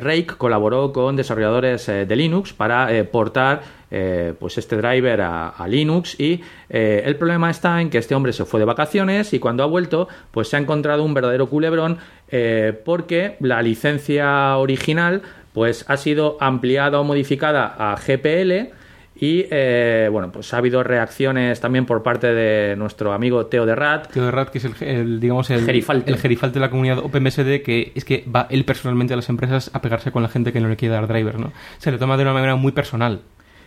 Rake 0.00 0.28
colaboró 0.38 0.92
con 0.92 1.16
desarrolladores 1.16 1.86
de 1.86 2.16
Linux 2.16 2.52
para 2.54 2.88
portar 3.10 3.81
eh, 3.94 4.32
pues 4.38 4.56
este 4.56 4.76
driver 4.76 5.20
a, 5.20 5.50
a 5.50 5.68
Linux 5.68 6.18
y 6.18 6.40
eh, 6.70 7.02
el 7.04 7.16
problema 7.16 7.50
está 7.50 7.80
en 7.82 7.90
que 7.90 7.98
este 7.98 8.14
hombre 8.14 8.32
se 8.32 8.46
fue 8.46 8.58
de 8.58 8.64
vacaciones 8.64 9.34
y 9.34 9.38
cuando 9.38 9.62
ha 9.62 9.66
vuelto 9.66 10.08
pues 10.30 10.48
se 10.48 10.56
ha 10.56 10.58
encontrado 10.58 11.04
un 11.04 11.12
verdadero 11.12 11.46
culebrón 11.50 11.98
eh, 12.30 12.72
porque 12.86 13.36
la 13.40 13.60
licencia 13.60 14.56
original 14.56 15.20
pues 15.52 15.84
ha 15.88 15.98
sido 15.98 16.38
ampliada 16.40 16.98
o 17.00 17.04
modificada 17.04 17.66
a 17.66 17.94
GPL 17.96 18.72
y 19.14 19.44
eh, 19.50 20.08
bueno, 20.10 20.32
pues 20.32 20.54
ha 20.54 20.56
habido 20.56 20.82
reacciones 20.82 21.60
también 21.60 21.84
por 21.84 22.02
parte 22.02 22.32
de 22.32 22.74
nuestro 22.76 23.12
amigo 23.12 23.44
Teo 23.46 23.66
de 23.66 23.74
Rat. 23.74 24.10
Teo 24.10 24.24
de 24.24 24.30
Rat, 24.30 24.48
que 24.48 24.56
es 24.58 24.64
el, 24.64 24.74
el, 24.80 25.20
digamos 25.20 25.50
el 25.50 25.66
Gerifalte. 25.66 26.10
el 26.10 26.16
gerifalte 26.16 26.54
de 26.54 26.60
la 26.60 26.70
comunidad 26.70 26.98
OpenBSD, 26.98 27.62
que 27.62 27.92
es 27.94 28.06
que 28.06 28.24
va 28.34 28.46
él 28.48 28.64
personalmente 28.64 29.12
a 29.12 29.16
las 29.16 29.28
empresas 29.28 29.70
a 29.74 29.82
pegarse 29.82 30.10
con 30.10 30.22
la 30.22 30.30
gente 30.30 30.50
que 30.52 30.60
no 30.60 30.68
le 30.68 30.76
quiere 30.76 30.94
dar 30.94 31.06
driver, 31.06 31.38
¿no? 31.38 31.52
Se 31.76 31.92
lo 31.92 31.98
toma 31.98 32.16
de 32.16 32.22
una 32.22 32.32
manera 32.32 32.56
muy 32.56 32.72
personal. 32.72 33.20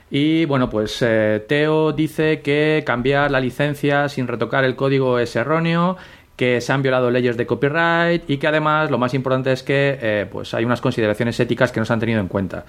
Y 0.10 0.46
bueno, 0.46 0.70
pues 0.70 1.02
eh, 1.02 1.44
Teo 1.48 1.92
dice 1.92 2.42
que 2.42 2.84
cambiar 2.86 3.32
la 3.32 3.40
licencia 3.40 4.08
sin 4.08 4.28
retocar 4.28 4.64
el 4.64 4.76
código 4.76 5.20
es 5.20 5.36
erróneo, 5.36 5.98
que 6.36 6.62
se 6.62 6.74
han 6.74 6.82
violado 6.82 7.10
leyes 7.10 7.38
de 7.38 7.46
copyright 7.46 8.30
y 8.30 8.38
que 8.38 8.48
además 8.48 8.92
lo 8.92 8.98
más 8.98 9.14
importante 9.14 9.52
es 9.52 9.64
que 9.64 9.98
eh, 10.02 10.28
pues 10.30 10.54
hay 10.54 10.66
unas 10.66 10.82
consideraciones 10.82 11.40
éticas 11.40 11.72
que 11.72 11.80
no 11.80 11.86
se 11.86 11.94
han 11.94 12.00
tenido 12.00 12.20
en 12.20 12.28
cuenta. 12.28 12.66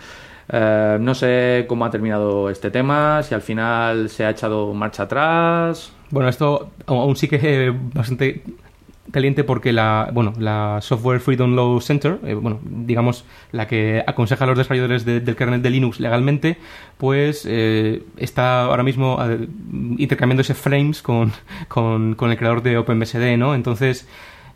Eh, 0.48 0.98
no 1.00 1.14
sé 1.14 1.66
cómo 1.68 1.84
ha 1.84 1.90
terminado 1.90 2.48
este 2.48 2.70
tema, 2.70 3.22
si 3.22 3.34
al 3.34 3.42
final 3.42 4.08
se 4.08 4.24
ha 4.24 4.30
echado 4.30 4.72
marcha 4.72 5.02
atrás. 5.02 5.92
Bueno, 6.10 6.28
esto 6.28 6.70
aún 6.86 7.16
sí 7.16 7.28
que 7.28 7.68
es 7.68 7.74
bastante 7.92 8.42
caliente 9.16 9.44
porque 9.44 9.72
la, 9.72 10.10
bueno, 10.12 10.34
la 10.38 10.78
Software 10.82 11.20
Freedom 11.20 11.56
Law 11.56 11.80
Center, 11.80 12.18
eh, 12.22 12.34
bueno, 12.34 12.60
digamos 12.62 13.24
la 13.50 13.66
que 13.66 14.04
aconseja 14.06 14.44
a 14.44 14.46
los 14.46 14.58
desarrolladores 14.58 15.06
de- 15.06 15.20
del 15.20 15.36
kernel 15.36 15.62
de 15.62 15.70
Linux 15.70 16.00
legalmente, 16.00 16.58
pues 16.98 17.46
eh, 17.48 18.02
está 18.18 18.64
ahora 18.64 18.82
mismo 18.82 19.18
eh, 19.24 19.48
intercambiándose 19.96 20.52
frames 20.52 21.00
con, 21.00 21.32
con, 21.68 22.14
con 22.14 22.30
el 22.30 22.36
creador 22.36 22.62
de 22.62 22.76
OpenBSD, 22.76 23.38
¿no? 23.38 23.54
Entonces, 23.54 24.06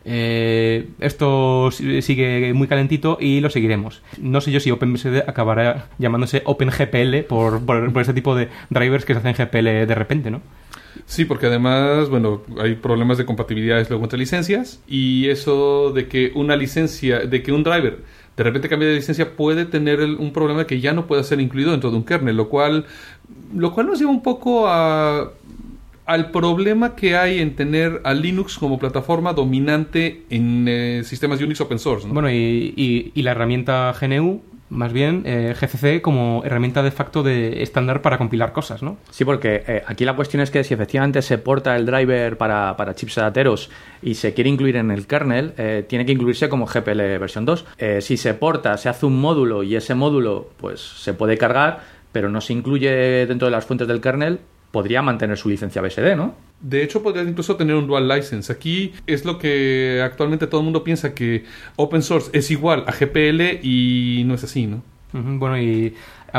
eh, 0.05 0.89
esto 0.99 1.69
si- 1.71 2.01
sigue 2.03 2.53
muy 2.53 2.67
calentito 2.67 3.17
y 3.19 3.39
lo 3.39 3.49
seguiremos. 3.49 4.01
No 4.19 4.41
sé 4.41 4.51
yo 4.51 4.59
si 4.59 4.69
OpenBSD 4.69 5.27
acabará 5.27 5.87
llamándose 5.97 6.43
OpenGPL 6.45 7.23
por, 7.27 7.65
por, 7.65 7.91
por 7.91 8.05
tipo 8.13 8.35
de 8.35 8.49
drivers 8.69 9.05
que 9.05 9.13
se 9.15 9.19
hacen 9.27 9.33
GPL 9.33 9.87
de 9.87 9.95
repente, 9.95 10.29
¿no? 10.31 10.41
Sí, 11.05 11.25
porque 11.25 11.45
además, 11.47 12.09
bueno, 12.09 12.41
hay 12.59 12.75
problemas 12.75 13.17
de 13.17 13.25
compatibilidad 13.25 13.85
luego 13.89 14.03
entre 14.03 14.19
licencias 14.19 14.81
y 14.87 15.29
eso 15.29 15.91
de 15.93 16.07
que 16.07 16.31
una 16.35 16.55
licencia, 16.55 17.19
de 17.19 17.41
que 17.43 17.51
un 17.51 17.63
driver 17.63 17.99
de 18.37 18.43
repente 18.43 18.69
cambie 18.69 18.87
de 18.87 18.95
licencia 18.95 19.35
puede 19.35 19.65
tener 19.65 19.99
un 20.01 20.31
problema 20.33 20.65
que 20.65 20.79
ya 20.79 20.93
no 20.93 21.05
puede 21.05 21.23
ser 21.23 21.39
incluido 21.41 21.71
dentro 21.71 21.91
de 21.91 21.97
un 21.97 22.03
kernel, 22.03 22.35
lo 22.37 22.47
cual, 22.49 22.85
lo 23.55 23.73
cual 23.73 23.87
nos 23.87 23.99
lleva 23.99 24.11
un 24.11 24.23
poco 24.23 24.67
a 24.67 25.31
al 26.05 26.31
problema 26.31 26.95
que 26.95 27.15
hay 27.15 27.39
en 27.39 27.55
tener 27.55 28.01
a 28.03 28.13
Linux 28.13 28.57
como 28.57 28.79
plataforma 28.79 29.31
dominante 29.33 30.23
en 30.29 30.65
eh, 30.67 31.03
sistemas 31.05 31.39
Unix 31.41 31.61
open 31.61 31.79
source. 31.79 32.07
¿no? 32.07 32.13
Bueno, 32.13 32.29
y, 32.29 32.73
y- 32.75 33.11
y 33.13 33.21
la 33.21 33.31
herramienta 33.31 33.93
GNU, 33.99 34.41
más 34.71 34.93
bien, 34.93 35.23
eh, 35.25 35.53
GCC, 35.53 36.01
como 36.01 36.43
herramienta 36.45 36.81
de 36.81 36.91
facto 36.91 37.23
de 37.23 37.61
estándar 37.61 38.01
para 38.01 38.17
compilar 38.17 38.53
cosas, 38.53 38.81
¿no? 38.81 38.97
Sí, 39.09 39.25
porque 39.25 39.63
eh, 39.67 39.83
aquí 39.85 40.05
la 40.05 40.15
cuestión 40.15 40.41
es 40.41 40.49
que 40.49 40.63
si 40.63 40.73
efectivamente 40.73 41.21
se 41.21 41.37
porta 41.37 41.75
el 41.75 41.85
driver 41.85 42.37
para, 42.37 42.77
para 42.77 42.95
chips 42.95 43.17
ateros 43.17 43.69
y 44.01 44.15
se 44.15 44.33
quiere 44.33 44.49
incluir 44.49 44.77
en 44.77 44.89
el 44.89 45.07
kernel, 45.07 45.53
eh, 45.57 45.85
tiene 45.87 46.05
que 46.05 46.13
incluirse 46.13 46.47
como 46.47 46.65
GPL 46.65 47.19
versión 47.19 47.43
2. 47.43 47.65
Eh, 47.77 48.01
si 48.01 48.15
se 48.15 48.33
porta, 48.33 48.77
se 48.77 48.87
hace 48.87 49.05
un 49.05 49.19
módulo 49.19 49.61
y 49.61 49.75
ese 49.75 49.93
módulo 49.93 50.49
pues 50.55 50.79
se 50.79 51.13
puede 51.13 51.37
cargar, 51.37 51.81
pero 52.13 52.29
no 52.29 52.39
se 52.39 52.53
incluye 52.53 53.25
dentro 53.25 53.47
de 53.47 53.51
las 53.51 53.65
fuentes 53.65 53.89
del 53.89 53.99
kernel, 53.99 54.39
podría 54.71 55.01
mantener 55.01 55.37
su 55.37 55.49
licencia 55.49 55.81
BSD, 55.81 56.15
¿no? 56.15 56.33
De 56.61 56.83
hecho, 56.83 57.01
podrías 57.01 57.27
incluso 57.27 57.55
tener 57.55 57.75
un 57.75 57.87
dual 57.87 58.07
license. 58.07 58.51
Aquí 58.51 58.93
es 59.07 59.25
lo 59.25 59.37
que 59.39 60.01
actualmente 60.03 60.45
todo 60.47 60.61
el 60.61 60.65
mundo 60.65 60.83
piensa 60.83 61.13
que 61.15 61.45
open 61.75 62.01
source 62.03 62.29
es 62.33 62.51
igual 62.51 62.83
a 62.87 62.91
GPL 62.91 63.59
y 63.63 64.23
no 64.25 64.35
es 64.35 64.43
así, 64.43 64.67
¿no? 64.67 64.83
Bueno, 65.13 65.57
y 65.59 65.93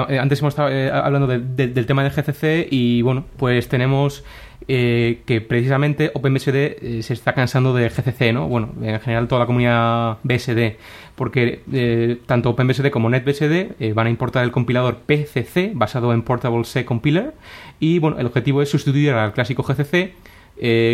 eh, 0.09 0.19
antes 0.19 0.41
hemos 0.41 0.53
estado 0.53 0.71
eh, 0.71 0.91
hablando 0.91 1.27
de- 1.27 1.69
del 1.69 1.85
tema 1.87 2.03
del 2.05 2.13
GCC 2.13 2.69
y 2.71 3.03
bueno, 3.03 3.27
pues 3.37 3.69
tenemos 3.69 4.25
eh, 4.69 5.23
que 5.27 5.41
precisamente 5.41 6.11
OpenBSD 6.15 6.55
eh, 6.55 7.01
se 7.03 7.15
está 7.15 7.33
cansando 7.35 7.75
del 7.75 7.91
GCC, 7.91 8.33
¿no? 8.33 8.49
Bueno, 8.49 8.71
en 8.83 9.01
general 9.01 9.29
toda 9.29 9.41
la 9.41 9.47
comunidad 9.47 10.19
BSD, 10.23 10.77
porque 11.15 11.63
eh, 11.73 12.19
tanto 12.27 12.51
OpenBSD 12.51 12.91
como 12.91 13.11
NetBSD 13.11 13.81
eh, 13.81 13.93
van 13.95 14.07
a 14.07 14.11
importar 14.11 14.45
el 14.45 14.53
compilador 14.53 14.99
PCC 14.99 15.73
basado 15.75 16.13
en 16.13 16.23
Portable 16.23 16.65
C 16.65 16.85
Compiler 16.85 17.35
y 17.81 17.99
bueno, 17.99 18.19
el 18.19 18.27
objetivo 18.27 18.63
es 18.63 18.69
sustituir 18.69 19.13
al 19.13 19.33
clásico 19.33 19.63
GCC 19.63 20.15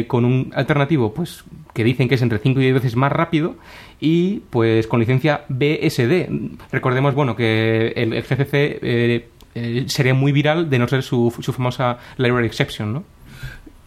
con 0.07 0.24
un 0.24 0.50
alternativo 0.54 1.12
pues 1.12 1.44
que 1.74 1.85
dicen 1.85 2.09
que 2.09 2.14
es 2.14 2.22
entre 2.22 2.38
5 2.38 2.59
y 2.59 2.62
10 2.62 2.74
veces 2.74 2.96
más 2.96 3.12
rápido 3.12 3.57
y 4.00 4.40
pues 4.48 4.87
con 4.87 4.98
licencia 4.98 5.42
BSD. 5.48 6.31
Recordemos 6.72 7.14
bueno 7.14 7.37
que 7.37 7.88
el, 7.88 8.14
GCC 8.22 9.90
sería 9.90 10.14
muy 10.14 10.33
viral 10.33 10.70
de 10.70 10.78
no 10.78 10.88
ser 10.88 11.02
su, 11.02 11.35
su 11.40 11.52
famosa 11.52 11.98
library 12.16 12.46
exception, 12.46 12.94
¿no? 12.94 13.04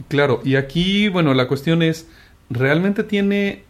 Claro, 0.07 0.41
y 0.43 0.55
aquí, 0.55 1.09
bueno, 1.09 1.33
la 1.33 1.47
cuestión 1.47 1.81
es, 1.81 2.07
¿realmente 2.49 3.03
tiene 3.03 3.63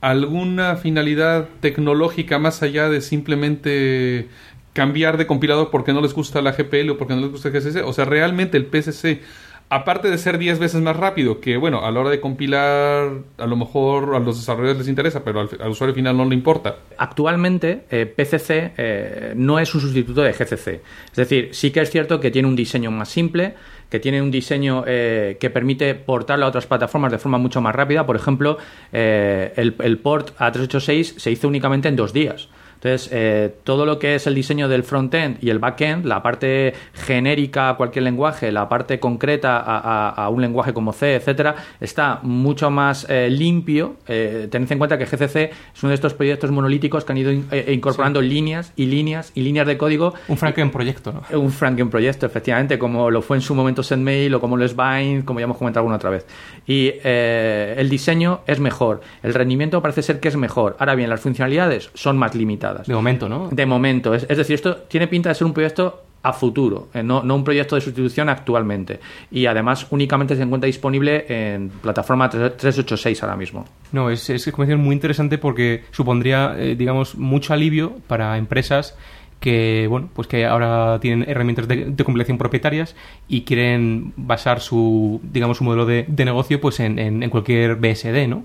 alguna 0.00 0.76
finalidad 0.76 1.48
tecnológica 1.60 2.38
más 2.38 2.62
allá 2.62 2.88
de 2.88 3.00
simplemente 3.00 4.28
cambiar 4.72 5.16
de 5.16 5.26
compilador 5.26 5.70
porque 5.70 5.92
no 5.92 6.02
les 6.02 6.12
gusta 6.12 6.42
la 6.42 6.52
GPL 6.52 6.90
o 6.90 6.98
porque 6.98 7.14
no 7.14 7.22
les 7.22 7.30
gusta 7.30 7.48
el 7.48 7.54
GCC? 7.54 7.84
O 7.84 7.92
sea, 7.92 8.04
realmente 8.04 8.58
el 8.58 8.66
PCC, 8.66 9.22
aparte 9.68 10.10
de 10.10 10.18
ser 10.18 10.38
10 10.38 10.58
veces 10.58 10.80
más 10.82 10.96
rápido, 10.96 11.40
que 11.40 11.56
bueno, 11.56 11.84
a 11.84 11.90
la 11.90 12.00
hora 12.00 12.10
de 12.10 12.20
compilar, 12.20 13.10
a 13.38 13.46
lo 13.46 13.56
mejor 13.56 14.14
a 14.14 14.18
los 14.18 14.38
desarrolladores 14.38 14.78
les 14.78 14.88
interesa, 14.88 15.24
pero 15.24 15.40
al, 15.40 15.70
usuario 15.70 15.94
final 15.94 16.16
no 16.16 16.24
le 16.26 16.34
importa. 16.34 16.76
Actualmente, 16.98 17.84
eh, 17.90 18.06
PCC 18.06 18.74
eh, 18.76 19.32
no 19.34 19.58
es 19.58 19.74
un 19.74 19.80
sustituto 19.80 20.20
de 20.20 20.32
GCC. 20.32 20.68
Es 21.10 21.16
decir, 21.16 21.48
sí 21.52 21.70
que 21.70 21.80
es 21.80 21.90
cierto 21.90 22.20
que 22.20 22.30
tiene 22.30 22.46
un 22.46 22.54
diseño 22.56 22.90
más 22.90 23.08
simple, 23.08 23.54
que 23.90 24.00
tiene 24.00 24.20
un 24.20 24.30
diseño 24.30 24.84
eh, 24.86 25.36
que 25.40 25.50
permite 25.50 25.94
portarlo 25.94 26.46
a 26.46 26.48
otras 26.48 26.66
plataformas 26.66 27.12
de 27.12 27.18
forma 27.18 27.38
mucho 27.38 27.60
más 27.60 27.74
rápida. 27.74 28.06
Por 28.06 28.16
ejemplo, 28.16 28.58
eh, 28.92 29.52
el, 29.56 29.76
el 29.80 29.98
port 29.98 30.30
a 30.38 30.50
386 30.50 31.14
se 31.18 31.30
hizo 31.30 31.48
únicamente 31.48 31.88
en 31.88 31.96
dos 31.96 32.12
días. 32.12 32.48
Entonces, 32.86 33.10
eh, 33.12 33.52
todo 33.64 33.84
lo 33.84 33.98
que 33.98 34.14
es 34.14 34.26
el 34.28 34.34
diseño 34.36 34.68
del 34.68 34.84
frontend 34.84 35.42
y 35.42 35.50
el 35.50 35.58
backend, 35.58 36.04
la 36.06 36.22
parte 36.22 36.72
genérica 36.94 37.70
a 37.70 37.76
cualquier 37.76 38.04
lenguaje, 38.04 38.52
la 38.52 38.68
parte 38.68 39.00
concreta 39.00 39.56
a, 39.58 39.78
a- 39.78 40.10
a 40.10 40.28
un 40.28 40.40
lenguaje 40.40 40.72
como 40.72 40.92
C, 40.92 41.16
etcétera, 41.16 41.56
está 41.80 42.20
mucho 42.22 42.70
más 42.70 43.04
eh, 43.08 43.28
limpio. 43.28 43.96
Eh, 44.06 44.46
tened 44.50 44.70
en 44.70 44.78
cuenta 44.78 44.98
que 44.98 45.04
GCC 45.06 45.36
es 45.74 45.82
uno 45.82 45.88
de 45.88 45.94
estos 45.96 46.14
proyectos 46.14 46.50
monolíticos 46.52 47.04
que 47.04 47.12
han 47.12 47.18
ido 47.18 47.32
in- 47.32 47.48
eh, 47.50 47.72
incorporando 47.74 48.20
líneas 48.22 48.72
y 48.76 48.86
líneas 48.86 49.32
y 49.34 49.42
líneas 49.42 49.66
de 49.66 49.76
código 49.76 50.14
Un 50.28 50.36
Franken 50.36 50.70
proyecto, 50.70 51.12
¿no? 51.12 51.40
un 51.40 51.50
Franken 51.50 51.90
proyecto, 51.90 52.24
efectivamente, 52.26 52.78
como 52.78 53.10
lo 53.10 53.20
fue 53.20 53.36
en 53.36 53.40
su 53.40 53.54
momento 53.56 53.82
SendMail 53.82 54.32
o 54.34 54.40
como 54.40 54.56
lo 54.56 54.64
es 54.64 54.76
Bind, 54.76 55.24
como 55.24 55.40
ya 55.40 55.44
hemos 55.44 55.56
comentado 55.58 55.80
alguna 55.82 55.96
otra 55.96 56.10
vez. 56.10 56.24
Y 56.68 56.92
el 57.02 57.88
diseño 57.88 58.40
es 58.46 58.60
mejor, 58.60 59.00
el 59.24 59.34
rendimiento 59.34 59.82
parece 59.82 60.02
ser 60.02 60.20
que 60.20 60.28
es 60.28 60.36
mejor. 60.36 60.76
Ahora 60.78 60.94
bien, 60.94 61.10
las 61.10 61.20
funcionalidades 61.20 61.90
son 61.94 62.16
más 62.16 62.34
limitadas. 62.34 62.75
De 62.84 62.94
momento, 62.94 63.28
¿no? 63.28 63.48
De 63.50 63.66
momento, 63.66 64.14
es, 64.14 64.26
es 64.28 64.36
decir, 64.36 64.54
esto 64.54 64.76
tiene 64.88 65.06
pinta 65.08 65.28
de 65.30 65.34
ser 65.34 65.46
un 65.46 65.52
proyecto 65.52 66.02
a 66.22 66.32
futuro, 66.32 66.88
eh, 66.92 67.04
no, 67.04 67.22
no 67.22 67.36
un 67.36 67.44
proyecto 67.44 67.76
de 67.76 67.80
sustitución 67.80 68.28
actualmente. 68.28 68.98
Y 69.30 69.46
además 69.46 69.86
únicamente 69.90 70.34
se 70.34 70.42
encuentra 70.42 70.66
disponible 70.66 71.24
en 71.28 71.68
plataforma 71.68 72.28
3- 72.28 72.56
386 72.56 73.22
ahora 73.22 73.36
mismo. 73.36 73.64
No, 73.92 74.10
es, 74.10 74.28
es 74.28 74.52
muy 74.76 74.92
interesante 74.94 75.38
porque 75.38 75.84
supondría, 75.92 76.56
eh, 76.58 76.74
digamos, 76.74 77.14
mucho 77.16 77.52
alivio 77.54 77.92
para 78.08 78.36
empresas 78.38 78.96
que, 79.38 79.86
bueno, 79.88 80.08
pues 80.14 80.26
que 80.26 80.46
ahora 80.46 80.98
tienen 80.98 81.28
herramientas 81.28 81.68
de, 81.68 81.84
de 81.90 82.04
compilación 82.04 82.38
propietarias 82.38 82.96
y 83.28 83.42
quieren 83.42 84.12
basar 84.16 84.60
su, 84.60 85.20
digamos, 85.22 85.58
su 85.58 85.64
modelo 85.64 85.86
de, 85.86 86.06
de 86.08 86.24
negocio 86.24 86.60
pues 86.60 86.80
en, 86.80 86.98
en- 86.98 87.22
en 87.22 87.30
cualquier 87.30 87.76
BSD, 87.76 88.26
¿no? 88.28 88.44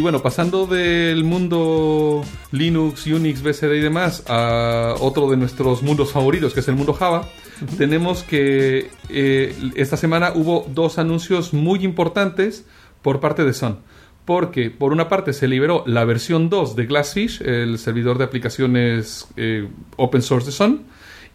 Y 0.00 0.02
bueno, 0.02 0.22
pasando 0.22 0.64
del 0.64 1.24
mundo 1.24 2.24
Linux, 2.52 3.06
Unix, 3.06 3.42
BSD 3.42 3.74
y 3.74 3.80
demás 3.80 4.24
a 4.28 4.94
otro 4.98 5.28
de 5.28 5.36
nuestros 5.36 5.82
mundos 5.82 6.10
favoritos, 6.10 6.54
que 6.54 6.60
es 6.60 6.68
el 6.68 6.74
mundo 6.74 6.94
Java, 6.94 7.28
tenemos 7.76 8.22
que 8.22 8.88
eh, 9.10 9.54
esta 9.74 9.98
semana 9.98 10.32
hubo 10.34 10.64
dos 10.70 10.98
anuncios 10.98 11.52
muy 11.52 11.84
importantes 11.84 12.64
por 13.02 13.20
parte 13.20 13.44
de 13.44 13.52
Sun. 13.52 13.80
Porque, 14.24 14.70
por 14.70 14.92
una 14.94 15.10
parte, 15.10 15.34
se 15.34 15.46
liberó 15.46 15.84
la 15.86 16.06
versión 16.06 16.48
2 16.48 16.76
de 16.76 16.86
Glassfish, 16.86 17.42
el 17.42 17.78
servidor 17.78 18.16
de 18.16 18.24
aplicaciones 18.24 19.28
eh, 19.36 19.68
open 19.96 20.22
source 20.22 20.46
de 20.46 20.52
Sun, 20.52 20.84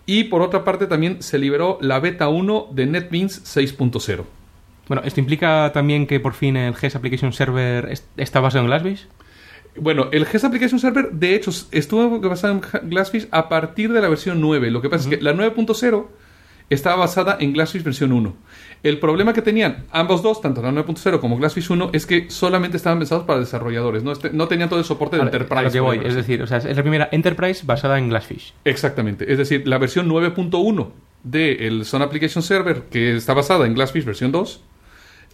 y 0.08 0.24
por 0.24 0.42
otra 0.42 0.64
parte, 0.64 0.88
también 0.88 1.22
se 1.22 1.38
liberó 1.38 1.78
la 1.82 2.00
beta 2.00 2.30
1 2.30 2.70
de 2.72 2.88
NetBeans 2.88 3.44
6.0. 3.44 4.24
Bueno, 4.88 5.02
esto 5.06 5.20
implica 5.20 5.72
también 5.74 6.06
que 6.08 6.20
por 6.20 6.34
fin 6.34 6.56
el 6.58 6.76
GES 6.76 6.96
Application 6.96 7.34
Server 7.34 7.88
est- 7.92 8.06
está 8.18 8.40
basado 8.40 8.64
en 8.66 8.68
Glassfish. 8.70 9.08
Bueno, 9.78 10.08
el 10.12 10.26
GES 10.26 10.44
Application 10.46 10.80
Server, 10.80 11.10
de 11.12 11.36
hecho, 11.36 11.52
estuvo 11.72 12.20
basado 12.20 12.54
en 12.54 12.90
Glassfish 12.90 13.28
a 13.32 13.50
partir 13.50 13.92
de 13.92 14.02
la 14.02 14.08
versión 14.10 14.40
9. 14.42 14.72
Lo 14.72 14.82
que 14.82 14.90
pasa 14.90 15.10
es 15.10 15.18
que 15.18 15.24
la 15.24 15.34
9.0 15.34 16.08
estaba 16.70 16.96
basada 16.96 17.38
en 17.40 17.54
Glassfish 17.54 17.84
versión 17.84 18.12
1. 18.12 18.36
El 18.84 19.00
problema 19.00 19.34
que 19.34 19.42
tenían 19.42 19.86
ambos 19.92 20.22
dos, 20.24 20.42
tanto 20.42 20.62
la 20.62 20.72
9.0 20.72 21.20
como 21.20 21.38
Glassfish 21.38 21.70
1, 21.72 21.90
es 21.94 22.06
que 22.06 22.30
solamente 22.30 22.78
estaban 22.78 23.00
pensados 23.00 23.26
para 23.26 23.40
desarrolladores. 23.40 24.04
No, 24.04 24.12
Este- 24.12 24.30
no 24.32 24.48
tenían 24.48 24.70
todo 24.70 24.80
el 24.80 24.86
soporte 24.86 25.16
de 25.18 25.24
A- 25.24 25.26
Enterprise. 25.26 25.60
a 25.60 25.64
lo 25.64 25.72
que 25.72 25.80
voy, 25.80 26.00
es 26.06 26.16
decir, 26.16 26.42
o 26.42 26.48
sea, 26.48 26.58
es 26.60 26.76
la 26.78 26.82
primera 26.84 27.10
Enterprise 27.12 27.66
basada 27.66 27.98
en 28.00 28.10
Glassfish. 28.10 28.54
Exactamente. 28.64 29.32
Es 29.32 29.38
decir, 29.40 29.68
la 29.68 29.78
versión 29.78 30.08
9.1 30.08 30.92
del 31.24 31.86
Sun 31.86 32.02
Application 32.02 32.42
Server, 32.44 32.84
que 32.90 33.16
está 33.16 33.34
basada 33.34 33.66
en 33.66 33.74
Glassfish 33.74 34.06
versión 34.06 34.32
2, 34.32 34.64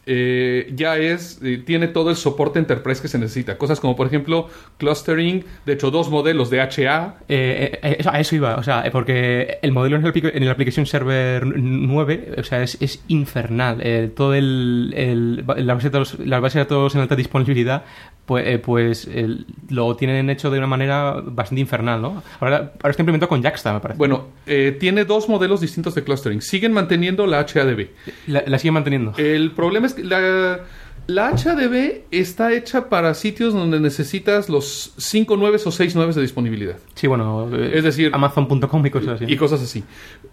eh, 0.06 0.72
ya 0.76 0.98
es, 0.98 1.40
eh, 1.44 1.62
tiene 1.66 1.88
todo 1.88 2.10
el 2.10 2.16
soporte 2.16 2.60
Enterprise 2.60 3.02
que 3.02 3.08
se 3.08 3.20
necesita. 3.20 3.58
Cosas 3.58 3.80
como, 3.80 3.96
por 3.96 4.08
ejemplo, 4.08 4.48
clustering, 4.78 5.46
de 5.66 5.74
hecho, 5.74 5.92
dos 5.92 6.10
modelos 6.10 6.50
de 6.50 6.62
HA. 6.62 7.18
Eh, 7.30 7.80
eh, 7.84 7.96
eso- 8.00 8.10
a 8.12 8.20
eso 8.20 8.36
iba, 8.36 8.56
o 8.56 8.64
sea, 8.64 8.84
porque 8.92 9.60
el 9.62 9.72
modelo 9.72 9.98
en 9.98 10.06
el, 10.06 10.12
en 10.36 10.44
el 10.44 10.50
Application 10.50 10.86
Server 10.86 11.46
9, 11.46 12.34
o 12.38 12.44
sea, 12.44 12.64
es, 12.64 12.78
es 12.82 13.04
infernal. 13.08 13.82
Todo 14.16 14.34
el, 14.34 14.94
el- 14.96 15.44
la, 15.66 15.74
base 15.76 15.90
de 15.90 16.00
datos, 16.00 16.18
la 16.20 16.40
base 16.40 16.58
de 16.60 16.66
datos 16.66 16.96
en 16.96 17.02
alta 17.02 17.16
disponibilidad, 17.16 17.84
pues, 18.26 18.60
pues 18.60 19.06
el- 19.08 19.46
lo 19.70 19.96
tienen 19.96 20.30
hecho 20.30 20.50
de 20.50 20.58
una 20.58 20.68
manera 20.68 21.22
bastante 21.24 21.62
infernal, 21.62 22.02
¿no? 22.02 22.24
Ahora, 22.40 22.74
ahora 22.82 22.90
está 22.92 23.02
implementado 23.02 23.30
con 23.30 23.42
Jaxta, 23.44 23.74
me 23.74 23.80
parece. 23.80 23.98
Bueno, 23.98 24.30
eh, 24.48 24.76
tiene 24.80 25.06
dos 25.06 25.30
modelos 25.30 25.62
distintos 25.62 25.96
de 25.96 26.04
clustering. 26.04 26.42
Siguen 26.42 26.72
manteniendo 26.74 27.28
la 27.28 27.40
HADB. 27.40 27.88
la, 28.28 28.44
la 28.48 28.58
sigue 28.60 28.72
manteniendo. 28.72 29.14
El 29.18 29.52
problema 29.52 29.88
es 29.88 29.91
que 29.94 30.04
la, 30.04 30.62
la 31.08 31.30
HADB 31.30 32.04
está 32.12 32.54
hecha 32.54 32.90
para 32.90 33.14
sitios 33.14 33.54
donde 33.54 33.80
necesitas 33.80 34.50
los 34.50 34.94
5 34.98 35.36
9 35.38 35.60
o 35.66 35.72
6 35.72 35.96
9 35.96 36.14
de 36.14 36.22
disponibilidad. 36.22 36.78
Sí, 36.96 37.08
bueno, 37.08 37.50
eh, 37.56 37.72
es 37.76 37.84
decir- 37.84 38.12
Amazon.com 38.14 38.86
y 38.86 38.90
cosas 38.92 39.22
así. 39.22 39.26
y 39.32 39.36
cosas 39.38 39.62
así. 39.62 39.84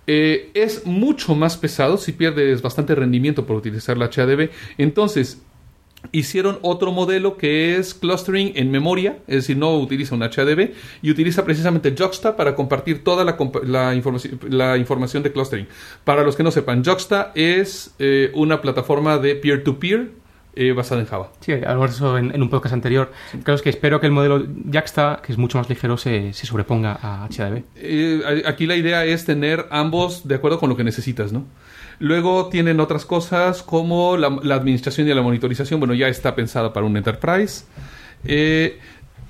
Eh, 0.06 0.50
es 0.54 0.86
mucho 0.86 1.34
más 1.34 1.56
pesado 1.56 1.96
si 1.96 2.12
pierdes 2.12 2.62
bastante 2.62 2.94
rendimiento 2.94 3.44
por 3.46 3.56
utilizar 3.56 3.96
la 3.98 4.06
HADB. 4.06 4.50
Entonces, 4.78 5.42
hicieron 6.12 6.58
otro 6.62 6.92
modelo 6.92 7.36
que 7.36 7.76
es 7.76 7.94
clustering 7.94 8.52
en 8.56 8.70
memoria, 8.70 9.18
es 9.26 9.36
decir, 9.36 9.56
no 9.56 9.76
utiliza 9.76 10.14
un 10.14 10.22
HADB 10.22 10.72
y 11.02 11.10
utiliza 11.10 11.44
precisamente 11.44 11.94
Juxta 11.96 12.36
para 12.36 12.54
compartir 12.54 13.04
toda 13.04 13.24
la, 13.24 13.36
la 13.64 13.94
información, 13.94 14.40
la 14.48 14.76
información 14.76 15.22
de 15.22 15.32
clustering. 15.32 15.68
Para 16.04 16.22
los 16.22 16.36
que 16.36 16.42
no 16.42 16.50
sepan, 16.50 16.84
Juxta 16.84 17.32
es 17.34 17.94
eh, 17.98 18.30
una 18.34 18.60
plataforma 18.60 19.18
de 19.18 19.36
peer-to-peer 19.36 20.10
eh, 20.60 20.72
basada 20.72 21.00
en 21.00 21.06
Java. 21.06 21.30
Sí, 21.38 21.52
hablamos 21.52 21.90
de 21.90 21.96
eso 21.96 22.18
en, 22.18 22.34
en 22.34 22.42
un 22.42 22.50
podcast 22.50 22.72
anterior. 22.72 23.12
Claro, 23.44 23.54
es 23.54 23.62
que 23.62 23.70
espero 23.70 24.00
que 24.00 24.06
el 24.06 24.12
modelo 24.12 24.44
Jaxta, 24.72 25.20
que 25.24 25.30
es 25.30 25.38
mucho 25.38 25.56
más 25.56 25.68
ligero, 25.68 25.96
se, 25.96 26.32
se 26.32 26.46
sobreponga 26.46 26.98
a 27.00 27.28
HDB. 27.28 27.62
Eh, 27.76 28.42
aquí 28.44 28.66
la 28.66 28.74
idea 28.74 29.04
es 29.04 29.24
tener 29.24 29.66
ambos 29.70 30.26
de 30.26 30.34
acuerdo 30.34 30.58
con 30.58 30.68
lo 30.68 30.76
que 30.76 30.82
necesitas, 30.82 31.32
¿no? 31.32 31.44
Luego 31.98 32.48
tienen 32.48 32.80
otras 32.80 33.04
cosas 33.04 33.62
como 33.62 34.16
la, 34.16 34.28
administración 34.54 35.08
y 35.08 35.14
la 35.14 35.22
monitorización. 35.22 35.80
Bueno, 35.80 35.94
ya 35.94 36.08
está 36.08 36.34
pensada 36.34 36.72
para 36.72 36.86
un 36.86 36.96
enterprise. 36.96 37.64
Eh, 38.24 38.78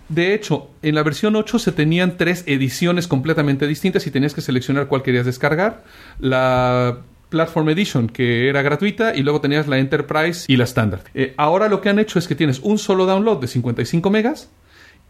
de 0.09 0.35
hecho, 0.35 0.71
en 0.83 0.95
la 0.95 1.03
versión 1.03 1.37
8 1.37 1.59
se 1.59 1.73
tenían 1.73 2.17
tres 2.17 2.45
ediciones 2.47 3.09
completamente 3.09 3.67
distintas 3.67 4.07
y 4.07 4.11
tenías 4.11 4.35
que 4.35 4.41
seleccionar 4.41 4.87
cuál 4.87 5.03
querías 5.03 5.27
descargar. 5.27 5.85
La 6.19 6.99
Platform 7.29 7.69
Edition, 7.71 8.09
que 8.09 8.49
era 8.49 8.63
gratuita, 8.63 9.15
y 9.15 9.23
luego 9.23 9.41
tenías 9.41 9.67
la 9.67 9.79
Enterprise 9.79 10.45
y 10.49 10.57
la 10.57 10.65
Standard. 10.65 11.03
Eh, 11.15 11.35
ahora 11.37 11.69
lo 11.69 11.81
que 11.81 11.91
han 11.91 11.99
hecho 11.99 12.19
es 12.19 12.27
que 12.27 12.35
tienes 12.35 12.61
un 12.61 12.79
solo 12.79 13.07
download 13.07 13.41
de 13.41 13.49
55 13.49 14.11
megas 14.11 14.51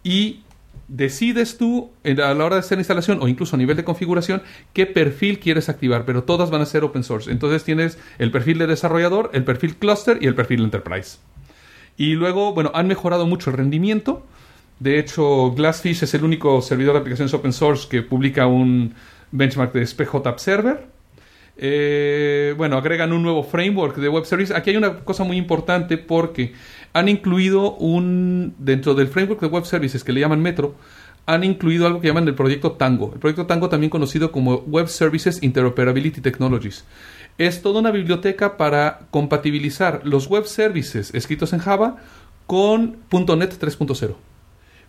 y 0.03 0.41
decides 0.89 1.59
tú 1.59 1.91
a 2.05 2.35
la 2.35 2.45
hora 2.45 2.57
de 2.57 2.61
hacer 2.61 2.79
instalación 2.79 3.19
o 3.21 3.29
incluso 3.29 3.57
a 3.57 3.59
nivel 3.59 3.77
de 3.77 3.85
configuración 3.85 4.43
qué 4.73 4.87
perfil 4.87 5.39
quieres 5.39 5.69
activar, 5.69 6.05
pero 6.05 6.25
todas 6.25 6.51
van 6.51 6.63
a 6.63 6.67
ser 6.67 6.83
open 6.83 7.05
source. 7.05 7.31
Entonces 7.31 7.63
tienes 7.65 7.99
el 8.19 8.31
perfil 8.31 8.59
de 8.59 8.67
desarrollador, 8.67 9.31
el 9.35 9.45
perfil 9.45 9.77
cluster 9.77 10.19
y 10.21 10.27
el 10.27 10.35
perfil 10.35 10.65
enterprise. 10.65 11.19
Y 11.97 12.15
luego, 12.15 12.55
bueno, 12.55 12.71
han 12.75 12.87
mejorado 12.87 13.27
mucho 13.27 13.51
el 13.51 13.57
rendimiento. 13.57 14.25
De 14.81 14.99
hecho, 14.99 15.51
Glassfish 15.53 16.05
es 16.05 16.15
el 16.15 16.25
único 16.25 16.63
servidor 16.63 16.95
de 16.95 17.01
aplicaciones 17.01 17.35
open 17.35 17.53
source 17.53 17.89
que 17.89 18.03
publica 18.03 18.47
un 18.47 18.95
benchmark 19.33 19.73
de 19.73 19.87
SPJAP 19.87 20.39
Server. 20.39 20.87
Eh, 21.61 22.55
bueno, 22.57 22.77
agregan 22.77 23.13
un 23.13 23.25
nuevo 23.25 23.43
framework 23.43 23.97
de 23.97 24.09
web 24.09 24.25
service. 24.25 24.55
Aquí 24.55 24.71
hay 24.71 24.77
una 24.77 25.01
cosa 25.01 25.25
muy 25.25 25.37
importante 25.37 25.99
porque 25.99 26.53
han 26.93 27.09
incluido 27.09 27.75
un 27.75 28.55
dentro 28.59 28.95
del 28.95 29.09
framework 29.09 29.41
de 29.41 29.47
web 29.47 29.65
services 29.65 30.05
que 30.05 30.13
le 30.13 30.21
llaman 30.21 30.41
Metro, 30.41 30.75
han 31.27 31.45
incluido 31.45 31.87
algo 31.87 32.01
que 32.01 32.09
llaman 32.09 32.27
el 32.27 32.35
proyecto 32.35 32.73
Tango. 32.73 33.11
El 33.13 33.21
proyecto 33.21 33.47
Tango 33.47 33.69
también 33.69 33.91
conocido 33.91 34.33
como 34.33 34.61
Web 34.61 34.89
Services 34.89 35.43
Interoperability 35.43 36.23
Technologies. 36.23 36.87
Es 37.37 37.61
toda 37.61 37.81
una 37.81 37.91
biblioteca 37.91 38.57
para 38.57 39.01
compatibilizar 39.11 40.01
los 40.05 40.29
web 40.29 40.47
services 40.47 41.15
escritos 41.15 41.53
en 41.53 41.59
Java 41.59 41.99
con 42.47 42.97
.NET 43.11 43.61
3.0 43.61 44.15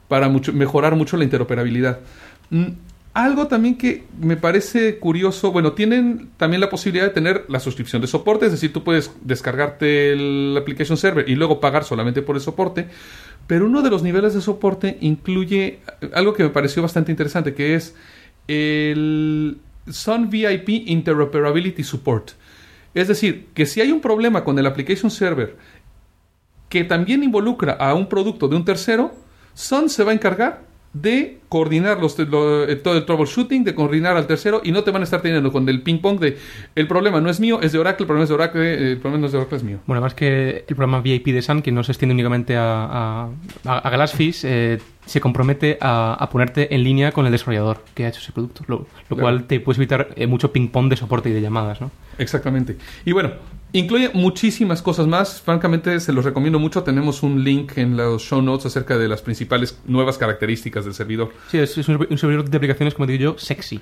para 0.08 0.30
mejorar 0.30 0.96
mucho 0.96 1.18
la 1.18 1.26
interoperabilidad. 1.26 2.00
Algo 3.14 3.48
también 3.48 3.76
que 3.76 4.04
me 4.22 4.38
parece 4.38 5.00
curioso, 5.00 5.52
bueno, 5.52 5.74
tienen 5.74 6.30
también 6.38 6.62
la 6.62 6.70
posibilidad 6.70 7.06
de 7.06 7.14
tener 7.14 7.46
la 7.50 7.60
suscripción 7.60 8.02
de 8.02 8.08
soporte, 8.08 8.46
es 8.46 8.52
decir, 8.52 8.72
tú 8.72 8.84
puedes 8.84 9.12
descargarte 9.22 10.14
el 10.14 10.56
application 10.56 10.96
server 10.96 11.28
y 11.28 11.36
luego 11.36 11.60
pagar 11.60 11.84
solamente 11.84 12.22
por 12.22 12.36
el 12.36 12.42
soporte, 12.42 12.88
pero 13.48 13.66
uno 13.66 13.82
de 13.82 13.90
los 13.90 14.04
niveles 14.04 14.36
de 14.36 14.42
soporte 14.42 14.98
incluye 15.02 15.80
algo 16.14 16.34
que 16.34 16.44
me 16.44 16.50
pareció 16.50 16.84
bastante 16.84 17.12
interesante, 17.12 17.56
que 17.56 17.74
es 17.74 17.96
el 18.48 19.58
Sun 19.88 20.30
VIP 20.30 20.70
Interoperability 20.70 21.84
Support. 21.84 22.32
Es 22.94 23.08
decir, 23.08 23.48
que 23.56 23.66
si 23.66 23.82
hay 23.82 23.92
un 23.92 24.02
problema 24.02 24.44
con 24.44 24.58
el 24.60 24.68
application 24.68 25.10
server 25.10 25.58
que 26.70 26.84
también 26.84 27.24
involucra 27.24 27.74
a 27.74 27.96
un 27.96 28.08
producto 28.08 28.48
de 28.48 28.56
un 28.56 28.66
tercero, 28.66 29.16
Sun 29.56 29.90
se 29.90 30.04
va 30.04 30.12
a 30.12 30.14
encargar 30.14 30.69
de 30.92 31.38
coordinar 31.50 32.00
los, 32.02 32.18
lo- 32.18 32.68
eh, 32.68 32.76
todo 32.76 32.98
el 32.98 33.06
troubleshooting, 33.06 33.64
de 33.64 33.76
coordinar 33.76 34.18
al 34.18 34.26
tercero 34.26 34.62
y 34.64 34.72
no 34.72 34.84
te 34.84 34.90
van 34.90 35.02
a 35.02 35.06
estar 35.06 35.22
teniendo 35.22 35.52
con 35.52 35.70
el 35.70 35.84
ping 35.84 36.00
pong 36.00 36.20
de 36.20 36.38
el 36.76 36.88
problema 36.88 37.22
no 37.22 37.30
es 37.30 37.40
mío, 37.40 37.60
es 37.62 37.72
de 37.72 37.78
Oracle, 37.80 38.04
el 38.04 38.08
problema 38.08 38.24
es 38.24 38.30
de 38.30 38.36
Oracle, 38.36 38.74
eh, 38.74 38.92
el 38.94 38.98
problema 38.98 39.22
no 39.22 39.26
es 39.28 39.32
de 39.32 39.38
Oracle, 39.38 39.58
es 39.58 39.64
mío. 39.64 39.78
Bueno, 39.86 40.00
además 40.00 40.16
que 40.16 40.66
el 40.68 40.76
programa 40.76 41.00
VIP 41.02 41.28
de 41.28 41.42
Sun, 41.44 41.62
que 41.62 41.72
no 41.72 41.84
se 41.84 41.92
extiende 41.92 42.14
únicamente 42.14 42.56
a, 42.58 43.30
a, 43.66 43.90
Glassfish, 43.92 44.42
eh, 44.46 44.80
se 45.06 45.22
compromete 45.22 45.78
a, 45.80 46.14
a 46.20 46.30
ponerte 46.30 46.74
en 46.74 46.84
línea 46.84 47.12
con 47.12 47.26
el 47.28 47.32
desarrollador 47.32 47.84
que 47.94 48.06
ha 48.06 48.10
hecho 48.10 48.20
ese 48.20 48.32
producto, 48.32 48.64
lo, 48.68 48.78
lo 48.78 48.86
Claro. 49.10 49.22
cual 49.22 49.44
te 49.46 49.60
puedes 49.60 49.78
evitar 49.78 50.10
eh, 50.16 50.26
mucho 50.28 50.52
ping-pong 50.52 50.90
de 50.90 50.96
soporte 50.96 51.30
y 51.30 51.34
de 51.34 51.42
llamadas, 51.42 51.82
¿no? 51.82 51.92
Exactamente. 52.18 52.78
Y 53.06 53.12
bueno, 53.12 53.32
incluye 53.74 54.12
muchísimas 54.14 54.82
cosas 54.82 55.08
más. 55.08 55.42
Francamente, 55.42 56.00
se 56.00 56.14
los 56.14 56.26
recomiendo 56.26 56.60
mucho. 56.60 56.84
Tenemos 56.84 57.24
un 57.24 57.44
link 57.44 57.78
en 57.78 57.98
los 57.98 58.24
show 58.24 58.42
notes 58.42 58.66
acerca 58.66 58.98
de 58.98 59.08
las 59.08 59.22
principales 59.22 59.80
nuevas 59.86 60.18
características 60.18 60.86
del 60.86 60.94
servidor. 60.94 61.32
Sí, 61.50 61.58
es, 61.58 61.78
un 61.78 62.18
servidor 62.18 62.50
de 62.50 62.58
aplicaciones, 62.58 62.94
como 62.94 63.08
digo 63.08 63.34
yo, 63.34 63.38
sexy. 63.38 63.80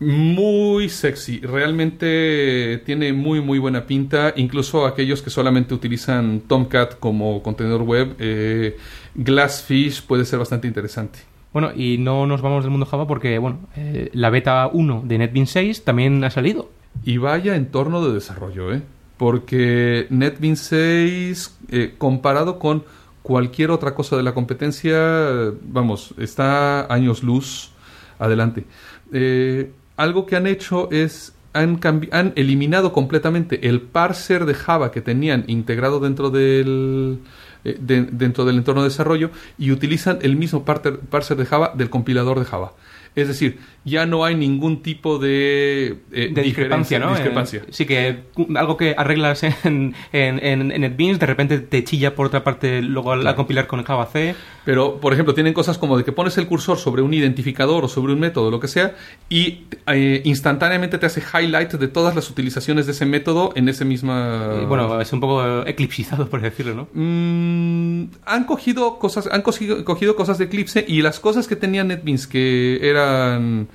Muy 0.00 0.88
sexy, 0.88 1.40
realmente 1.40 2.80
tiene 2.86 3.12
muy 3.12 3.40
muy 3.40 3.58
buena 3.58 3.84
pinta, 3.84 4.32
incluso 4.36 4.86
aquellos 4.86 5.22
que 5.22 5.30
solamente 5.30 5.74
utilizan 5.74 6.42
Tomcat 6.42 7.00
como 7.00 7.42
contenedor 7.42 7.82
web, 7.82 8.14
eh, 8.20 8.76
Glassfish 9.16 10.02
puede 10.02 10.24
ser 10.24 10.38
bastante 10.38 10.68
interesante. 10.68 11.18
Bueno, 11.52 11.72
y 11.74 11.98
no 11.98 12.26
nos 12.26 12.42
vamos 12.42 12.62
del 12.62 12.70
mundo 12.70 12.86
Java 12.86 13.08
porque, 13.08 13.38
bueno, 13.38 13.58
eh, 13.74 14.10
la 14.12 14.30
beta 14.30 14.68
1 14.72 15.02
de 15.04 15.18
NetBeans 15.18 15.50
6 15.50 15.84
también 15.84 16.22
ha 16.22 16.30
salido. 16.30 16.70
Y 17.04 17.16
vaya 17.16 17.56
entorno 17.56 18.06
de 18.06 18.12
desarrollo, 18.12 18.72
¿eh? 18.72 18.82
Porque 19.18 20.06
NetBeans 20.10 20.60
6, 20.60 21.56
eh, 21.70 21.94
comparado 21.98 22.58
con 22.58 22.84
cualquier 23.22 23.70
otra 23.72 23.94
cosa 23.94 24.16
de 24.16 24.22
la 24.22 24.32
competencia, 24.32 25.52
vamos, 25.62 26.14
está 26.18 26.92
años 26.92 27.22
luz 27.22 27.72
adelante. 28.18 28.64
Eh, 29.12 29.70
algo 29.96 30.24
que 30.24 30.36
han 30.36 30.46
hecho 30.46 30.88
es, 30.92 31.34
han, 31.52 31.80
han 32.12 32.32
eliminado 32.36 32.92
completamente 32.92 33.68
el 33.68 33.80
parser 33.82 34.46
de 34.46 34.54
Java 34.54 34.92
que 34.92 35.00
tenían 35.02 35.44
integrado 35.48 35.98
dentro 35.98 36.30
del, 36.30 37.18
eh, 37.64 37.76
de- 37.80 38.02
dentro 38.04 38.44
del 38.44 38.56
entorno 38.58 38.82
de 38.82 38.88
desarrollo 38.88 39.30
y 39.58 39.72
utilizan 39.72 40.18
el 40.22 40.36
mismo 40.36 40.64
parter- 40.64 40.98
parser 41.00 41.36
de 41.36 41.44
Java 41.46 41.72
del 41.76 41.90
compilador 41.90 42.38
de 42.38 42.44
Java. 42.44 42.72
Es 43.20 43.28
decir, 43.28 43.58
ya 43.84 44.06
no 44.06 44.24
hay 44.24 44.34
ningún 44.34 44.82
tipo 44.82 45.18
de, 45.18 45.98
eh, 46.12 46.30
de 46.32 46.42
discrepancia, 46.42 46.98
¿no? 46.98 47.10
discrepancia. 47.10 47.62
Sí, 47.70 47.86
que 47.86 48.20
algo 48.54 48.76
que 48.76 48.94
arreglas 48.96 49.42
en, 49.42 49.94
en, 50.12 50.44
en, 50.44 50.70
en 50.72 50.80
NetBeans 50.80 51.18
de 51.18 51.26
repente 51.26 51.58
te 51.58 51.84
chilla 51.84 52.14
por 52.14 52.26
otra 52.26 52.44
parte 52.44 52.82
luego 52.82 53.12
al, 53.12 53.34
compilar 53.34 53.66
con 53.66 53.80
el 53.80 53.86
Java 53.86 54.06
C. 54.06 54.34
Pero, 54.68 55.00
por 55.00 55.14
ejemplo, 55.14 55.32
tienen 55.32 55.54
cosas 55.54 55.78
como 55.78 55.96
de 55.96 56.04
que 56.04 56.12
pones 56.12 56.36
el 56.36 56.46
cursor 56.46 56.76
sobre 56.76 57.00
un 57.00 57.14
identificador 57.14 57.86
o 57.86 57.88
sobre 57.88 58.12
un 58.12 58.20
método, 58.20 58.50
lo 58.50 58.60
que 58.60 58.68
sea, 58.68 58.94
y 59.30 59.60
eh, 59.86 60.20
instantáneamente 60.26 60.98
te 60.98 61.06
hace 61.06 61.22
highlight 61.22 61.72
de 61.72 61.88
todas 61.88 62.14
las 62.14 62.28
utilizaciones 62.28 62.84
de 62.84 62.92
ese 62.92 63.06
método 63.06 63.50
en 63.54 63.70
ese 63.70 63.86
misma... 63.86 64.58
Eh, 64.60 64.66
bueno, 64.68 65.00
es 65.00 65.10
un 65.14 65.20
poco 65.20 65.66
eclipsizado, 65.66 66.28
por 66.28 66.42
decirlo, 66.42 66.74
¿no? 66.74 66.88
Mm, 66.92 68.10
han 68.26 68.44
cogido 68.44 68.98
cosas, 68.98 69.26
han 69.32 69.40
cogido, 69.40 69.82
cogido 69.86 70.14
cosas 70.16 70.36
de 70.36 70.44
Eclipse 70.44 70.84
y 70.86 71.00
las 71.00 71.18
cosas 71.18 71.48
que 71.48 71.56
tenía 71.56 71.82
NetBeans 71.82 72.26
que 72.26 72.86
eran 72.86 73.68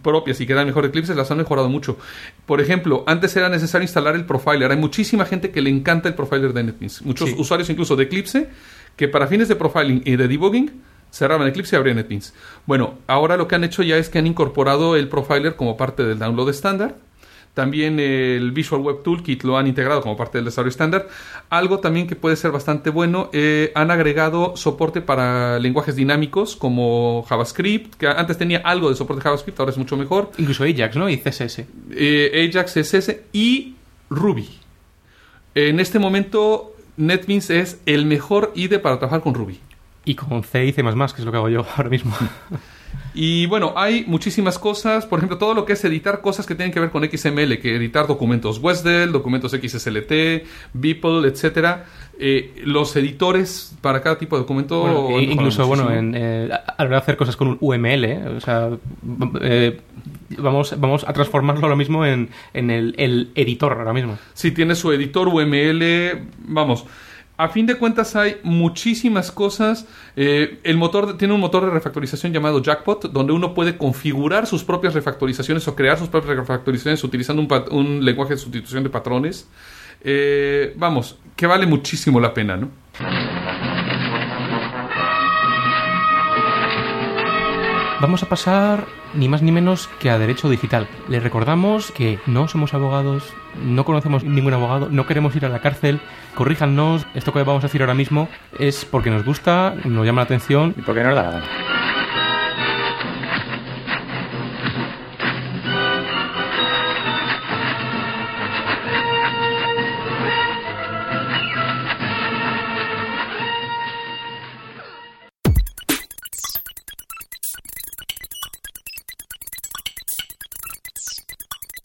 propias 0.00 0.40
y 0.40 0.46
que 0.46 0.52
eran 0.52 0.66
mejor 0.66 0.84
de 0.84 0.90
Eclipse 0.90 1.12
las 1.16 1.28
han 1.32 1.38
mejorado 1.38 1.68
mucho. 1.68 1.98
Por 2.46 2.60
ejemplo, 2.60 3.02
antes 3.08 3.34
era 3.34 3.48
necesario 3.48 3.82
instalar 3.82 4.14
el 4.14 4.26
profiler. 4.26 4.70
Hay 4.70 4.76
muchísima 4.76 5.24
gente 5.24 5.50
que 5.50 5.60
le 5.60 5.70
encanta 5.70 6.08
el 6.08 6.14
profiler 6.14 6.52
de 6.52 6.62
NetBeans. 6.62 7.02
Muchos 7.02 7.30
Sí. 7.30 7.34
usuarios 7.36 7.68
incluso 7.68 7.96
de 7.96 8.04
Eclipse 8.04 8.48
que 8.96 9.08
para 9.08 9.26
fines 9.26 9.48
de 9.48 9.56
profiling 9.56 10.02
y 10.04 10.16
de 10.16 10.28
debugging 10.28 10.82
cerraban 11.10 11.48
Eclipse 11.48 11.74
y 11.74 11.78
abrían 11.78 11.96
NetBeans. 11.96 12.34
Bueno, 12.66 12.94
ahora 13.06 13.36
lo 13.36 13.48
que 13.48 13.54
han 13.54 13.64
hecho 13.64 13.82
ya 13.82 13.96
es 13.96 14.08
que 14.08 14.18
han 14.18 14.26
incorporado 14.26 14.96
el 14.96 15.08
profiler 15.08 15.56
como 15.56 15.76
parte 15.76 16.04
del 16.04 16.18
download 16.18 16.50
estándar. 16.50 16.94
También 17.54 17.98
el 17.98 18.52
Visual 18.52 18.80
Web 18.80 19.02
Toolkit 19.02 19.42
lo 19.42 19.58
han 19.58 19.66
integrado 19.66 20.00
como 20.02 20.16
parte 20.16 20.38
del 20.38 20.44
desarrollo 20.44 20.70
estándar. 20.70 21.08
Algo 21.48 21.80
también 21.80 22.06
que 22.06 22.14
puede 22.14 22.36
ser 22.36 22.52
bastante 22.52 22.90
bueno, 22.90 23.28
eh, 23.32 23.72
han 23.74 23.90
agregado 23.90 24.56
soporte 24.56 25.00
para 25.00 25.58
lenguajes 25.58 25.96
dinámicos 25.96 26.54
como 26.54 27.24
JavaScript, 27.28 27.96
que 27.96 28.06
antes 28.06 28.38
tenía 28.38 28.58
algo 28.58 28.88
de 28.88 28.94
soporte 28.94 29.18
de 29.20 29.24
JavaScript, 29.24 29.58
ahora 29.58 29.72
es 29.72 29.78
mucho 29.78 29.96
mejor. 29.96 30.30
Incluso 30.38 30.62
Ajax, 30.62 30.96
¿no? 30.96 31.08
Y 31.10 31.18
CSS. 31.18 31.64
Eh, 31.90 32.48
Ajax, 32.48 32.74
CSS 32.74 33.16
y 33.32 33.74
Ruby. 34.08 34.48
En 35.56 35.80
este 35.80 35.98
momento, 35.98 36.69
NetBeans 36.96 37.50
es 37.50 37.78
el 37.86 38.06
mejor 38.06 38.52
IDE 38.54 38.78
para 38.78 38.98
trabajar 38.98 39.22
con 39.22 39.34
Ruby. 39.34 39.60
Y 40.10 40.14
con 40.16 40.42
C 40.42 40.66
y 40.66 40.72
C++, 40.72 40.82
que 40.82 40.88
es 40.90 41.24
lo 41.24 41.30
que 41.30 41.36
hago 41.38 41.48
yo 41.48 41.64
ahora 41.76 41.88
mismo. 41.88 42.12
Y 43.14 43.46
bueno, 43.46 43.74
hay 43.76 44.04
muchísimas 44.06 44.58
cosas, 44.58 45.06
por 45.06 45.18
ejemplo, 45.18 45.38
todo 45.38 45.54
lo 45.54 45.64
que 45.64 45.74
es 45.74 45.84
editar 45.84 46.20
cosas 46.20 46.46
que 46.46 46.54
tienen 46.56 46.72
que 46.72 46.80
ver 46.80 46.90
con 46.90 47.04
XML, 47.04 47.58
que 47.60 47.76
editar 47.76 48.06
documentos 48.08 48.58
WESDEL, 48.58 49.12
documentos 49.12 49.52
XSLT, 49.52 50.12
Beeple, 50.74 51.28
etcétera. 51.28 51.84
Eh, 52.18 52.62
los 52.64 52.94
editores 52.96 53.76
para 53.80 54.02
cada 54.02 54.18
tipo 54.18 54.36
de 54.36 54.42
documento. 54.42 54.80
Bueno, 54.80 55.18
e- 55.18 55.22
incluso, 55.22 55.66
bueno, 55.66 55.90
en, 55.92 56.14
eh, 56.16 56.50
a 56.52 56.74
la 56.82 56.84
hora 56.84 56.96
de 56.96 56.96
hacer 56.96 57.16
cosas 57.16 57.36
con 57.36 57.48
un 57.48 57.58
UML, 57.60 58.04
¿eh? 58.04 58.28
o 58.36 58.40
sea, 58.40 58.70
eh, 59.40 59.80
vamos, 60.38 60.74
vamos 60.78 61.04
a 61.08 61.12
transformarlo 61.12 61.62
ahora 61.64 61.76
mismo 61.76 62.04
en, 62.04 62.28
en 62.52 62.70
el, 62.70 62.94
el 62.98 63.30
editor 63.36 63.72
ahora 63.72 63.92
mismo. 63.92 64.18
Si 64.34 64.50
tiene 64.50 64.74
su 64.74 64.92
editor 64.92 65.28
UML, 65.28 66.26
vamos. 66.46 66.84
A 67.40 67.48
fin 67.48 67.64
de 67.64 67.76
cuentas 67.76 68.16
hay 68.16 68.36
muchísimas 68.42 69.32
cosas. 69.32 69.86
Eh, 70.14 70.60
el 70.62 70.76
motor 70.76 71.16
tiene 71.16 71.32
un 71.32 71.40
motor 71.40 71.64
de 71.64 71.70
refactorización 71.70 72.34
llamado 72.34 72.60
Jackpot, 72.60 73.10
donde 73.10 73.32
uno 73.32 73.54
puede 73.54 73.78
configurar 73.78 74.46
sus 74.46 74.62
propias 74.62 74.92
refactorizaciones 74.92 75.66
o 75.66 75.74
crear 75.74 75.98
sus 75.98 76.10
propias 76.10 76.36
refactorizaciones 76.36 77.02
utilizando 77.02 77.40
un, 77.70 78.04
lenguaje 78.04 78.34
de 78.34 78.38
sustitución 78.40 78.82
de 78.82 78.90
patrones. 78.90 79.48
Eh, 80.02 80.74
vamos, 80.76 81.18
que 81.34 81.46
vale 81.46 81.64
muchísimo 81.64 82.20
la 82.20 82.34
pena, 82.34 82.58
¿no? 82.58 82.68
Vamos 88.00 88.22
a 88.22 88.28
pasar 88.30 88.86
ni 89.12 89.28
más 89.28 89.42
ni 89.42 89.52
menos 89.52 89.88
que 89.98 90.08
a 90.08 90.18
derecho 90.18 90.48
digital. 90.48 90.88
Les 91.08 91.22
recordamos 91.22 91.92
que 91.92 92.18
no 92.26 92.48
somos 92.48 92.72
abogados, 92.72 93.34
no 93.62 93.84
conocemos 93.84 94.24
ningún 94.24 94.54
abogado, 94.54 94.88
no 94.90 95.06
queremos 95.06 95.36
ir 95.36 95.44
a 95.44 95.50
la 95.50 95.58
cárcel. 95.58 96.00
Corríjanos, 96.34 97.06
esto 97.14 97.34
que 97.34 97.42
vamos 97.42 97.62
a 97.62 97.66
decir 97.66 97.82
ahora 97.82 97.92
mismo 97.92 98.28
es 98.58 98.86
porque 98.86 99.10
nos 99.10 99.26
gusta, 99.26 99.74
nos 99.84 100.06
llama 100.06 100.22
la 100.22 100.24
atención 100.24 100.74
¿Y 100.78 100.80
por 100.80 100.94
qué 100.94 101.02
no 101.02 101.08
nos 101.08 101.16
da 101.16 101.22
la 101.24 101.30
gana? 101.32 101.79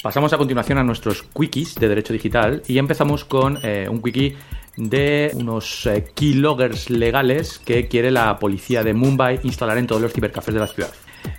Pasamos 0.05 0.31
a 0.33 0.37
continuación 0.37 0.77
a 0.77 0.83
nuestros 0.83 1.23
quickies 1.23 1.73
de 1.73 1.87
derecho 1.87 2.13
digital 2.13 2.61
y 2.67 2.77
empezamos 2.77 3.25
con 3.25 3.57
eh, 3.63 3.87
un 3.89 4.03
quickie 4.03 4.37
de 4.77 5.31
unos 5.33 5.87
eh, 5.87 6.11
keyloggers 6.13 6.91
legales 6.91 7.57
que 7.57 7.87
quiere 7.87 8.11
la 8.11 8.37
policía 8.37 8.83
de 8.83 8.93
Mumbai 8.93 9.39
instalar 9.41 9.79
en 9.79 9.87
todos 9.87 10.03
los 10.03 10.13
cibercafés 10.13 10.53
de 10.53 10.59
la 10.59 10.67
ciudad. 10.67 10.91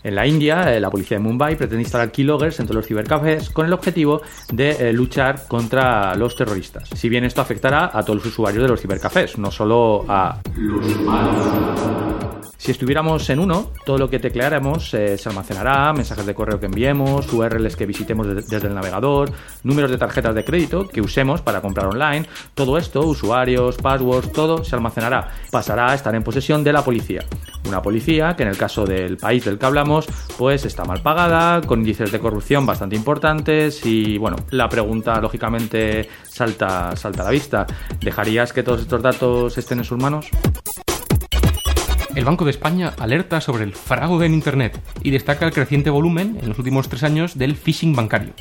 En 0.03 0.15
la 0.15 0.27
India, 0.27 0.75
eh, 0.75 0.81
la 0.81 0.91
policía 0.91 1.17
de 1.17 1.23
Mumbai 1.23 1.57
pretende 1.57 1.83
instalar 1.83 2.11
keyloggers 2.11 2.61
en 2.61 2.67
todos 2.67 2.77
los 2.77 2.87
cibercafés 2.87 3.51
con 3.51 3.67
el 3.67 3.73
objetivo 3.73 4.23
de 4.53 4.71
eh, 4.71 4.93
luchar 4.93 5.47
contra 5.49 6.15
los 6.15 6.37
terroristas. 6.37 6.89
Si 6.95 7.09
bien 7.09 7.25
esto 7.25 7.41
afectará 7.41 7.91
a 7.93 8.03
todos 8.03 8.17
los 8.17 8.27
usuarios 8.27 8.63
de 8.63 8.69
los 8.69 8.81
cibercafés, 8.81 9.39
no 9.39 9.51
solo 9.51 10.05
a 10.09 10.41
los 10.57 10.97
humanos. 10.97 12.37
Si 12.59 12.73
estuviéramos 12.73 13.29
en 13.31 13.39
uno, 13.39 13.71
todo 13.85 13.99
lo 13.99 14.11
que 14.11 14.19
tecleáramos 14.19 14.93
eh, 14.95 15.19
se 15.19 15.29
almacenará, 15.29 15.93
mensajes 15.93 16.25
de 16.27 16.35
correo 16.35 16.59
que 16.59 16.67
enviemos, 16.67 17.33
URLs 17.33 17.77
que 17.77 17.87
visitemos 17.87 18.27
desde 18.27 18.67
el 18.67 18.75
navegador, 18.75 19.31
números 19.63 19.91
de 19.91 19.99
tarjetas 19.99 20.35
de 20.35 20.45
crédito 20.45 20.89
que 20.89 21.01
usemos 21.01 21.43
para 21.43 21.61
comprar 21.61 21.87
online, 21.87 22.27
todo 22.55 22.79
esto, 22.79 23.07
usuarios, 23.07 23.77
passwords, 23.77 24.33
todo 24.33 24.65
se 24.65 24.75
almacenará. 24.75 25.31
Pasará 25.51 25.93
a 25.93 25.95
estar 25.95 26.15
en 26.15 26.25
posesión 26.25 26.65
de 26.65 26.73
la 26.73 26.83
policía. 26.83 27.25
Una 27.67 27.83
policía 27.83 28.37
que 28.37 28.43
en 28.45 28.49
el 28.49 28.57
caso 28.57 28.85
del 28.85 29.17
país 29.17 29.45
del 29.45 29.59
que 29.59 29.67
hablamos, 29.67 30.07
pues 30.39 30.65
está 30.65 30.85
mal 30.85 31.03
pagada, 31.03 31.61
con 31.63 31.81
índices 31.81 32.13
de 32.13 32.19
corrupción 32.19 32.65
bastante 32.65 32.97
importantes 32.97 33.85
y 33.85 34.19
bueno, 34.19 34.37
la 34.51 34.69
pregunta 34.69 35.21
lógicamente 35.21 36.09
salta, 36.25 36.95
salta 36.97 37.23
a 37.23 37.25
la 37.25 37.31
vista. 37.31 37.67
¿Dejarías 38.01 38.53
que 38.53 38.63
todos 38.63 38.81
estos 38.81 39.03
datos 39.03 39.59
estén 39.59 39.79
en 39.79 39.85
sus 39.85 39.99
manos? 39.99 40.29
El 42.15 42.25
Banco 42.25 42.45
de 42.45 42.51
España 42.51 42.95
alerta 42.99 43.43
sobre 43.43 43.65
el 43.65 43.75
fraude 43.75 44.25
en 44.25 44.33
Internet 44.33 44.81
y 45.03 45.11
destaca 45.11 45.45
el 45.45 45.53
creciente 45.53 45.91
volumen 45.91 46.39
en 46.41 46.49
los 46.49 46.59
últimos 46.59 46.89
tres 46.89 47.03
años 47.03 47.37
del 47.37 47.57
phishing 47.57 47.95
bancario. 47.95 48.33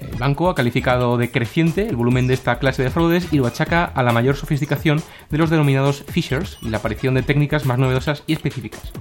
El 0.00 0.18
banco 0.18 0.48
ha 0.48 0.54
calificado 0.54 1.16
de 1.16 1.30
creciente 1.30 1.86
el 1.86 1.96
volumen 1.96 2.26
de 2.26 2.34
esta 2.34 2.58
clase 2.58 2.82
de 2.82 2.90
fraudes 2.90 3.32
y 3.32 3.36
lo 3.36 3.46
achaca 3.46 3.84
a 3.84 4.02
la 4.02 4.12
mayor 4.12 4.36
sofisticación 4.36 5.02
de 5.30 5.38
los 5.38 5.50
denominados 5.50 6.04
phishers 6.12 6.58
y 6.62 6.70
la 6.70 6.78
aparición 6.78 7.14
de 7.14 7.22
técnicas 7.22 7.66
más 7.66 7.78
novedosas 7.78 8.22
y 8.26 8.32
específicas. 8.32 8.92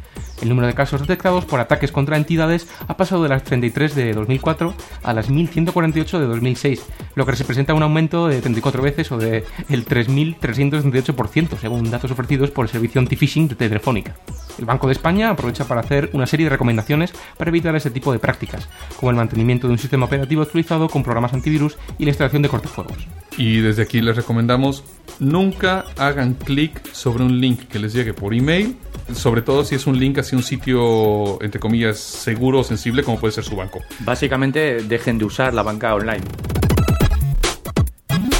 El 0.41 0.49
número 0.49 0.67
de 0.67 0.73
casos 0.73 1.01
detectados 1.01 1.45
por 1.45 1.59
ataques 1.59 1.91
contra 1.91 2.17
entidades 2.17 2.67
ha 2.87 2.97
pasado 2.97 3.23
de 3.23 3.29
las 3.29 3.43
33 3.43 3.95
de 3.95 4.13
2004 4.13 4.73
a 5.03 5.13
las 5.13 5.29
1148 5.29 6.19
de 6.19 6.25
2006, 6.25 6.85
lo 7.15 7.25
que 7.25 7.31
representa 7.31 7.73
un 7.73 7.83
aumento 7.83 8.27
de 8.27 8.41
34 8.41 8.81
veces 8.81 9.11
o 9.11 9.17
de 9.17 9.43
el 9.69 9.85
3338% 9.85 11.59
según 11.59 11.91
datos 11.91 12.11
ofrecidos 12.11 12.51
por 12.51 12.65
el 12.65 12.71
servicio 12.71 12.99
anti-phishing 12.99 13.47
de 13.49 13.55
Telefónica. 13.55 14.15
El 14.57 14.65
Banco 14.65 14.87
de 14.87 14.93
España 14.93 15.29
aprovecha 15.29 15.65
para 15.65 15.81
hacer 15.81 16.09
una 16.13 16.25
serie 16.25 16.45
de 16.45 16.51
recomendaciones 16.51 17.13
para 17.37 17.49
evitar 17.49 17.75
ese 17.75 17.91
tipo 17.91 18.11
de 18.11 18.19
prácticas, 18.19 18.67
como 18.99 19.11
el 19.11 19.17
mantenimiento 19.17 19.67
de 19.67 19.73
un 19.73 19.79
sistema 19.79 20.05
operativo 20.05 20.41
actualizado 20.41 20.89
con 20.89 21.03
programas 21.03 21.33
antivirus 21.33 21.77
y 21.97 22.05
la 22.05 22.09
instalación 22.09 22.41
de 22.41 22.49
cortafuegos. 22.49 22.97
Y 23.37 23.57
desde 23.57 23.83
aquí 23.83 24.01
les 24.01 24.15
recomendamos 24.15 24.83
nunca 25.19 25.85
hagan 25.97 26.33
clic 26.33 26.91
sobre 26.93 27.23
un 27.23 27.39
link 27.39 27.61
que 27.67 27.79
les 27.79 27.93
llegue 27.93 28.13
por 28.13 28.33
email, 28.33 28.75
sobre 29.13 29.41
todo 29.41 29.63
si 29.63 29.75
es 29.75 29.87
un 29.87 29.99
link 29.99 30.17
hacia 30.31 30.37
un 30.37 30.43
sitio, 30.43 31.43
entre 31.43 31.59
comillas, 31.59 31.99
seguro 31.99 32.59
o 32.59 32.63
sensible 32.63 33.03
como 33.03 33.19
puede 33.19 33.33
ser 33.33 33.43
su 33.43 33.55
banco. 33.57 33.81
Básicamente 33.99 34.81
dejen 34.83 35.17
de 35.17 35.25
usar 35.25 35.53
la 35.53 35.61
banca 35.61 35.93
online. 35.93 36.23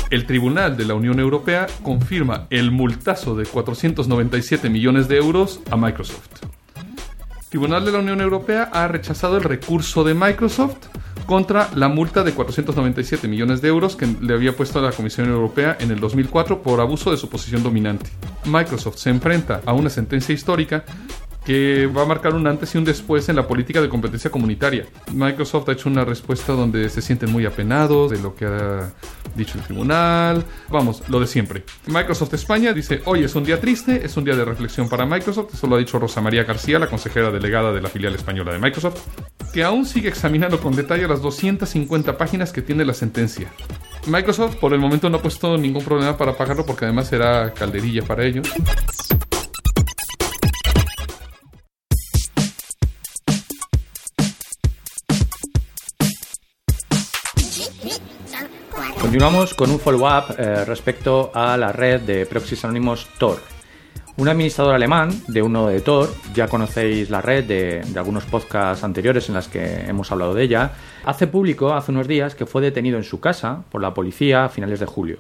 El 0.09 0.25
Tribunal 0.25 0.77
de 0.77 0.85
la 0.85 0.93
Unión 0.93 1.19
Europea 1.19 1.67
confirma 1.83 2.47
el 2.49 2.71
multazo 2.71 3.35
de 3.35 3.45
497 3.45 4.69
millones 4.69 5.09
de 5.09 5.17
euros 5.17 5.59
a 5.69 5.75
Microsoft. 5.75 6.43
El 6.77 7.49
Tribunal 7.49 7.83
de 7.83 7.91
la 7.91 7.99
Unión 7.99 8.21
Europea 8.21 8.69
ha 8.71 8.87
rechazado 8.87 9.35
el 9.35 9.43
recurso 9.43 10.05
de 10.05 10.13
Microsoft 10.13 10.87
contra 11.25 11.69
la 11.75 11.89
multa 11.89 12.23
de 12.23 12.33
497 12.33 13.27
millones 13.27 13.61
de 13.61 13.67
euros 13.67 13.97
que 13.97 14.07
le 14.21 14.33
había 14.33 14.55
puesto 14.55 14.79
a 14.79 14.81
la 14.81 14.91
Comisión 14.91 15.29
Europea 15.29 15.75
en 15.79 15.91
el 15.91 15.99
2004 15.99 16.61
por 16.61 16.79
abuso 16.79 17.11
de 17.11 17.17
su 17.17 17.29
posición 17.29 17.63
dominante. 17.63 18.09
Microsoft 18.45 18.97
se 18.97 19.09
enfrenta 19.09 19.61
a 19.65 19.73
una 19.73 19.89
sentencia 19.89 20.33
histórica 20.33 20.85
que 21.45 21.87
va 21.87 22.03
a 22.03 22.05
marcar 22.05 22.35
un 22.35 22.45
antes 22.45 22.73
y 22.75 22.77
un 22.77 22.85
después 22.85 23.27
en 23.29 23.35
la 23.35 23.47
política 23.47 23.81
de 23.81 23.89
competencia 23.89 24.29
comunitaria. 24.29 24.85
Microsoft 25.13 25.69
ha 25.69 25.71
hecho 25.73 25.89
una 25.89 26.05
respuesta 26.05 26.53
donde 26.53 26.87
se 26.89 27.01
sienten 27.01 27.31
muy 27.31 27.45
apenados 27.45 28.11
de 28.11 28.19
lo 28.19 28.35
que 28.35 28.45
ha 28.45 28.93
dicho 29.35 29.57
el 29.57 29.63
tribunal. 29.63 30.43
Vamos, 30.69 31.03
lo 31.07 31.19
de 31.19 31.27
siempre. 31.27 31.63
Microsoft 31.87 32.33
España 32.35 32.73
dice, 32.73 33.01
hoy 33.05 33.23
es 33.23 33.33
un 33.35 33.43
día 33.43 33.59
triste, 33.59 34.05
es 34.05 34.15
un 34.17 34.23
día 34.23 34.35
de 34.35 34.45
reflexión 34.45 34.87
para 34.87 35.05
Microsoft, 35.05 35.53
eso 35.53 35.67
lo 35.67 35.75
ha 35.75 35.79
dicho 35.79 35.97
Rosa 35.97 36.21
María 36.21 36.43
García, 36.43 36.77
la 36.77 36.87
consejera 36.87 37.31
delegada 37.31 37.71
de 37.71 37.81
la 37.81 37.89
filial 37.89 38.13
española 38.13 38.53
de 38.53 38.59
Microsoft, 38.59 38.99
que 39.51 39.63
aún 39.63 39.85
sigue 39.85 40.09
examinando 40.09 40.59
con 40.59 40.75
detalle 40.75 41.07
las 41.07 41.21
250 41.21 42.17
páginas 42.17 42.51
que 42.51 42.61
tiene 42.61 42.85
la 42.85 42.93
sentencia. 42.93 43.51
Microsoft 44.07 44.55
por 44.55 44.73
el 44.73 44.79
momento 44.79 45.09
no 45.09 45.17
ha 45.17 45.21
puesto 45.21 45.57
ningún 45.57 45.83
problema 45.83 46.17
para 46.17 46.35
pagarlo 46.35 46.65
porque 46.65 46.85
además 46.85 47.07
será 47.07 47.53
calderilla 47.53 48.03
para 48.03 48.25
ellos. 48.25 48.47
Continuamos 59.11 59.53
con 59.53 59.69
un 59.69 59.77
follow-up 59.77 60.35
eh, 60.37 60.63
respecto 60.63 61.31
a 61.33 61.57
la 61.57 61.73
red 61.73 61.99
de 61.99 62.25
proxies 62.25 62.63
anónimos 62.63 63.09
Tor. 63.19 63.39
Un 64.15 64.29
administrador 64.29 64.73
alemán 64.73 65.11
de 65.27 65.41
uno 65.41 65.67
de 65.67 65.81
Tor, 65.81 66.07
ya 66.33 66.47
conocéis 66.47 67.09
la 67.09 67.19
red 67.19 67.43
de, 67.43 67.81
de 67.81 67.99
algunos 67.99 68.23
podcasts 68.23 68.85
anteriores 68.85 69.27
en 69.27 69.35
las 69.35 69.49
que 69.49 69.81
hemos 69.81 70.13
hablado 70.13 70.33
de 70.33 70.43
ella, 70.43 70.71
hace 71.03 71.27
público 71.27 71.73
hace 71.73 71.91
unos 71.91 72.07
días 72.07 72.35
que 72.35 72.45
fue 72.45 72.61
detenido 72.61 72.95
en 72.95 73.03
su 73.03 73.19
casa 73.19 73.63
por 73.69 73.81
la 73.81 73.93
policía 73.93 74.45
a 74.45 74.49
finales 74.49 74.79
de 74.79 74.85
julio. 74.85 75.17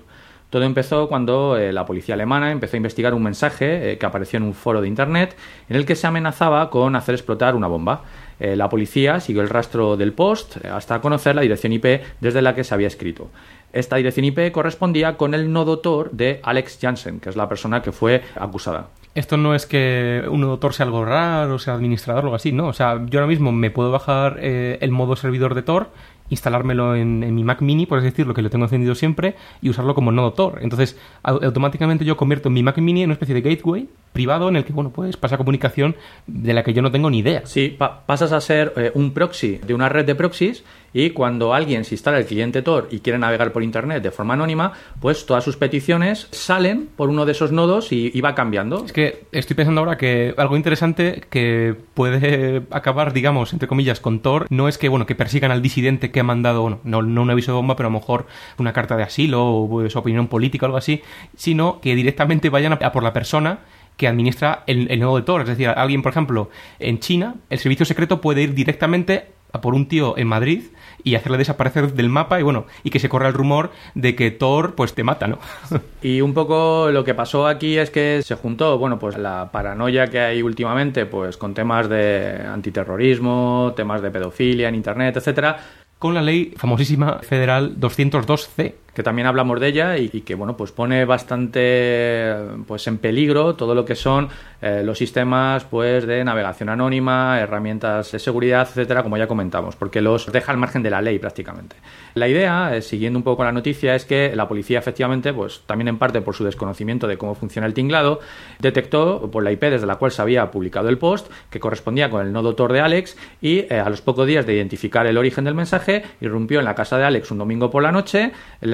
Todo 0.51 0.63
empezó 0.63 1.07
cuando 1.07 1.57
eh, 1.57 1.71
la 1.71 1.85
policía 1.85 2.15
alemana 2.15 2.51
empezó 2.51 2.75
a 2.75 2.77
investigar 2.77 3.13
un 3.13 3.23
mensaje 3.23 3.91
eh, 3.91 3.97
que 3.97 4.05
apareció 4.05 4.37
en 4.37 4.43
un 4.43 4.53
foro 4.53 4.81
de 4.81 4.87
internet 4.87 5.35
en 5.69 5.77
el 5.77 5.85
que 5.85 5.95
se 5.95 6.07
amenazaba 6.07 6.69
con 6.69 6.95
hacer 6.95 7.15
explotar 7.15 7.55
una 7.55 7.67
bomba. 7.67 8.03
Eh, 8.41 8.55
la 8.55 8.67
policía 8.69 9.19
siguió 9.19 9.43
el 9.43 9.49
rastro 9.49 9.95
del 9.95 10.13
post 10.13 10.57
eh, 10.57 10.67
hasta 10.67 10.99
conocer 10.99 11.35
la 11.35 11.43
dirección 11.43 11.73
IP 11.73 12.01
desde 12.19 12.41
la 12.41 12.55
que 12.55 12.63
se 12.63 12.73
había 12.73 12.87
escrito. 12.87 13.29
Esta 13.73 13.95
dirección 13.95 14.25
IP 14.25 14.51
correspondía 14.51 15.17
con 15.17 15.33
el 15.33 15.51
nodo 15.51 15.79
Tor 15.79 16.11
de 16.11 16.39
Alex 16.43 16.79
Jansen, 16.81 17.19
que 17.19 17.29
es 17.29 17.35
la 17.35 17.47
persona 17.47 17.81
que 17.81 17.91
fue 17.91 18.21
acusada. 18.35 18.89
Esto 19.13 19.35
no 19.35 19.53
es 19.53 19.65
que 19.65 20.23
un 20.29 20.39
nodo 20.39 20.71
sea 20.71 20.85
algo 20.85 21.03
raro, 21.03 21.59
sea 21.59 21.73
administrador 21.73 22.23
o 22.23 22.27
algo 22.27 22.35
así, 22.35 22.53
¿no? 22.53 22.67
O 22.67 22.73
sea, 22.73 23.05
yo 23.07 23.19
ahora 23.19 23.27
mismo 23.27 23.51
me 23.51 23.69
puedo 23.69 23.91
bajar 23.91 24.37
eh, 24.39 24.77
el 24.79 24.91
modo 24.91 25.17
servidor 25.17 25.53
de 25.53 25.63
Tor, 25.63 25.89
instalármelo 26.29 26.95
en, 26.95 27.21
en, 27.21 27.35
mi 27.35 27.43
Mac 27.43 27.61
mini, 27.61 27.85
por 27.85 27.97
así 27.97 28.05
decirlo, 28.05 28.33
que 28.33 28.41
lo 28.41 28.49
tengo 28.49 28.63
encendido 28.63 28.95
siempre, 28.95 29.35
y 29.61 29.69
usarlo 29.69 29.95
como 29.95 30.13
nodo 30.13 30.31
Tor. 30.31 30.59
Entonces, 30.61 30.97
automáticamente 31.23 32.05
yo 32.05 32.15
convierto 32.15 32.49
mi 32.49 32.63
Mac 32.63 32.77
mini 32.77 33.03
en 33.03 33.09
una 33.09 33.15
especie 33.15 33.35
de 33.35 33.41
gateway 33.41 33.89
privado 34.13 34.47
en 34.47 34.55
el 34.55 34.63
que, 34.63 34.71
bueno, 34.71 34.91
pues 34.91 35.17
pasa 35.17 35.37
comunicación 35.37 35.97
de 36.25 36.53
la 36.53 36.63
que 36.63 36.73
yo 36.73 36.81
no 36.81 36.89
tengo 36.89 37.09
ni 37.09 37.19
idea. 37.19 37.41
Sí, 37.45 37.75
pa 37.77 38.05
pasas 38.05 38.31
a 38.31 38.39
ser 38.39 38.73
eh, 38.77 38.91
un 38.93 39.11
proxy 39.11 39.57
de 39.57 39.73
una 39.73 39.89
red 39.89 40.05
de 40.05 40.15
proxies 40.15 40.63
y 40.93 41.11
cuando 41.11 41.53
alguien 41.53 41.85
se 41.85 41.95
instala 41.95 42.17
el 42.17 42.25
cliente 42.25 42.61
Tor 42.61 42.87
y 42.91 42.99
quiere 42.99 43.19
navegar 43.19 43.51
por 43.51 43.63
Internet 43.63 44.03
de 44.03 44.11
forma 44.11 44.33
anónima, 44.33 44.73
pues 44.99 45.25
todas 45.25 45.43
sus 45.43 45.57
peticiones 45.57 46.27
salen 46.31 46.89
por 46.95 47.09
uno 47.09 47.25
de 47.25 47.31
esos 47.31 47.51
nodos 47.51 47.91
y, 47.91 48.19
va 48.21 48.35
cambiando. 48.35 48.85
Es 48.85 48.93
que 48.93 49.23
estoy 49.31 49.55
pensando 49.55 49.81
ahora 49.81 49.97
que 49.97 50.35
algo 50.37 50.55
interesante 50.55 51.23
que 51.29 51.75
puede 51.93 52.63
acabar, 52.69 53.13
digamos, 53.13 53.53
entre 53.53 53.67
comillas, 53.67 53.99
con 53.99 54.19
Tor, 54.19 54.45
no 54.49 54.67
es 54.67 54.77
que, 54.77 54.89
bueno, 54.89 55.05
que 55.05 55.15
persigan 55.15 55.51
al 55.51 55.61
disidente 55.61 56.11
que 56.11 56.19
ha 56.19 56.23
mandado, 56.23 56.79
no, 56.83 57.01
no 57.01 57.21
un 57.21 57.29
aviso 57.31 57.51
de 57.51 57.55
bomba, 57.55 57.75
pero 57.75 57.87
a 57.87 57.91
lo 57.91 57.99
mejor 57.99 58.27
una 58.59 58.73
carta 58.73 58.95
de 58.95 59.03
asilo 59.03 59.43
o 59.43 59.89
su 59.89 59.97
opinión 59.97 60.27
política 60.27 60.65
o 60.65 60.67
algo 60.67 60.77
así, 60.77 61.01
sino 61.35 61.79
que 61.81 61.95
directamente 61.95 62.49
vayan 62.49 62.73
a, 62.73 62.75
a 62.75 62.91
por 62.91 63.03
la 63.03 63.13
persona 63.13 63.59
que 63.97 64.07
administra 64.07 64.63
el, 64.67 64.89
el, 64.89 64.99
nodo 64.99 65.17
de 65.17 65.23
Tor. 65.23 65.41
Es 65.41 65.47
decir, 65.47 65.69
alguien, 65.69 66.01
por 66.01 66.11
ejemplo, 66.11 66.49
en 66.79 66.99
China, 66.99 67.35
el 67.49 67.59
servicio 67.59 67.85
secreto 67.85 68.21
puede 68.21 68.41
ir 68.41 68.53
directamente 68.53 69.27
a 69.53 69.61
por 69.61 69.73
un 69.73 69.87
tío 69.87 70.17
en 70.17 70.27
Madrid 70.27 70.63
y 71.03 71.15
hacerle 71.15 71.37
desaparecer 71.37 71.93
del 71.93 72.09
mapa 72.09 72.39
y 72.39 72.43
bueno, 72.43 72.65
y 72.83 72.89
que 72.89 72.99
se 72.99 73.09
corra 73.09 73.27
el 73.27 73.33
rumor 73.33 73.71
de 73.95 74.15
que 74.15 74.31
Thor 74.31 74.75
pues 74.75 74.93
te 74.93 75.03
mata, 75.03 75.27
¿no? 75.27 75.39
y 76.01 76.21
un 76.21 76.33
poco 76.33 76.89
lo 76.91 77.03
que 77.03 77.13
pasó 77.13 77.47
aquí 77.47 77.77
es 77.77 77.89
que 77.89 78.21
se 78.23 78.35
juntó, 78.35 78.77
bueno, 78.77 78.99
pues 78.99 79.17
la 79.17 79.49
paranoia 79.51 80.07
que 80.07 80.19
hay 80.19 80.41
últimamente 80.41 81.05
pues 81.05 81.37
con 81.37 81.53
temas 81.53 81.89
de 81.89 82.41
antiterrorismo, 82.47 83.73
temas 83.75 84.01
de 84.01 84.11
pedofilia 84.11 84.69
en 84.69 84.75
internet, 84.75 85.17
etcétera, 85.17 85.57
con 86.01 86.15
la 86.15 86.21
ley 86.23 86.53
famosísima 86.57 87.19
federal 87.19 87.79
202C, 87.79 88.73
que 88.93 89.03
también 89.03 89.27
hablamos 89.27 89.59
de 89.59 89.67
ella 89.67 89.97
y, 89.97 90.09
que 90.21 90.35
bueno 90.35 90.57
pues 90.57 90.71
pone 90.71 91.05
bastante 91.05 92.35
pues 92.67 92.87
en 92.87 92.97
peligro 92.97 93.55
todo 93.55 93.75
lo 93.75 93.85
que 93.85 93.95
son 93.95 94.29
eh, 94.61 94.83
los 94.83 94.97
sistemas 94.97 95.63
pues 95.65 96.05
de 96.05 96.23
navegación 96.23 96.69
anónima, 96.69 97.39
herramientas 97.39 98.11
de 98.11 98.19
seguridad, 98.19 98.67
etcétera, 98.69 99.01
como 99.01 99.17
ya 99.17 99.27
comentamos, 99.27 99.75
porque 99.75 100.01
los 100.01 100.31
deja 100.31 100.51
al 100.51 100.57
margen 100.59 100.83
de 100.83 100.91
la 100.91 101.01
ley 101.01 101.17
prácticamente. 101.17 101.75
La 102.13 102.27
idea, 102.27 102.75
eh, 102.75 102.81
siguiendo 102.81 103.17
un 103.17 103.23
poco 103.23 103.43
la 103.43 103.51
noticia, 103.51 103.95
es 103.95 104.05
que 104.05 104.35
la 104.35 104.47
policía 104.47 104.79
efectivamente, 104.79 105.33
pues 105.33 105.61
también 105.65 105.87
en 105.87 105.97
parte 105.97 106.21
por 106.21 106.35
su 106.35 106.43
desconocimiento 106.43 107.07
de 107.07 107.17
cómo 107.17 107.33
funciona 107.33 107.65
el 107.65 107.73
tinglado, 107.73 108.19
detectó 108.59 109.31
por 109.31 109.43
la 109.43 109.51
IP 109.51 109.61
desde 109.61 109.87
la 109.87 109.95
cual 109.95 110.11
se 110.11 110.21
había 110.21 110.51
publicado 110.51 110.89
el 110.89 110.97
post 110.97 111.31
que 111.49 111.59
correspondía 111.59 112.09
con 112.09 112.25
el 112.25 112.31
nodo 112.31 112.53
Tor 112.53 112.71
de 112.73 112.81
Alex 112.81 113.17
y 113.41 113.59
eh, 113.59 113.81
a 113.83 113.89
los 113.89 114.01
pocos 114.01 114.27
días 114.27 114.45
de 114.45 114.53
identificar 114.53 115.07
el 115.07 115.17
origen 115.17 115.43
del 115.43 115.55
mensaje, 115.55 116.03
irrumpió 116.19 116.59
en 116.59 116.65
la 116.65 116.75
casa 116.75 116.97
de 116.97 117.05
Alex 117.05 117.31
un 117.31 117.39
domingo 117.39 117.71
por 117.71 117.81
la 117.81 117.91
noche, 117.91 118.31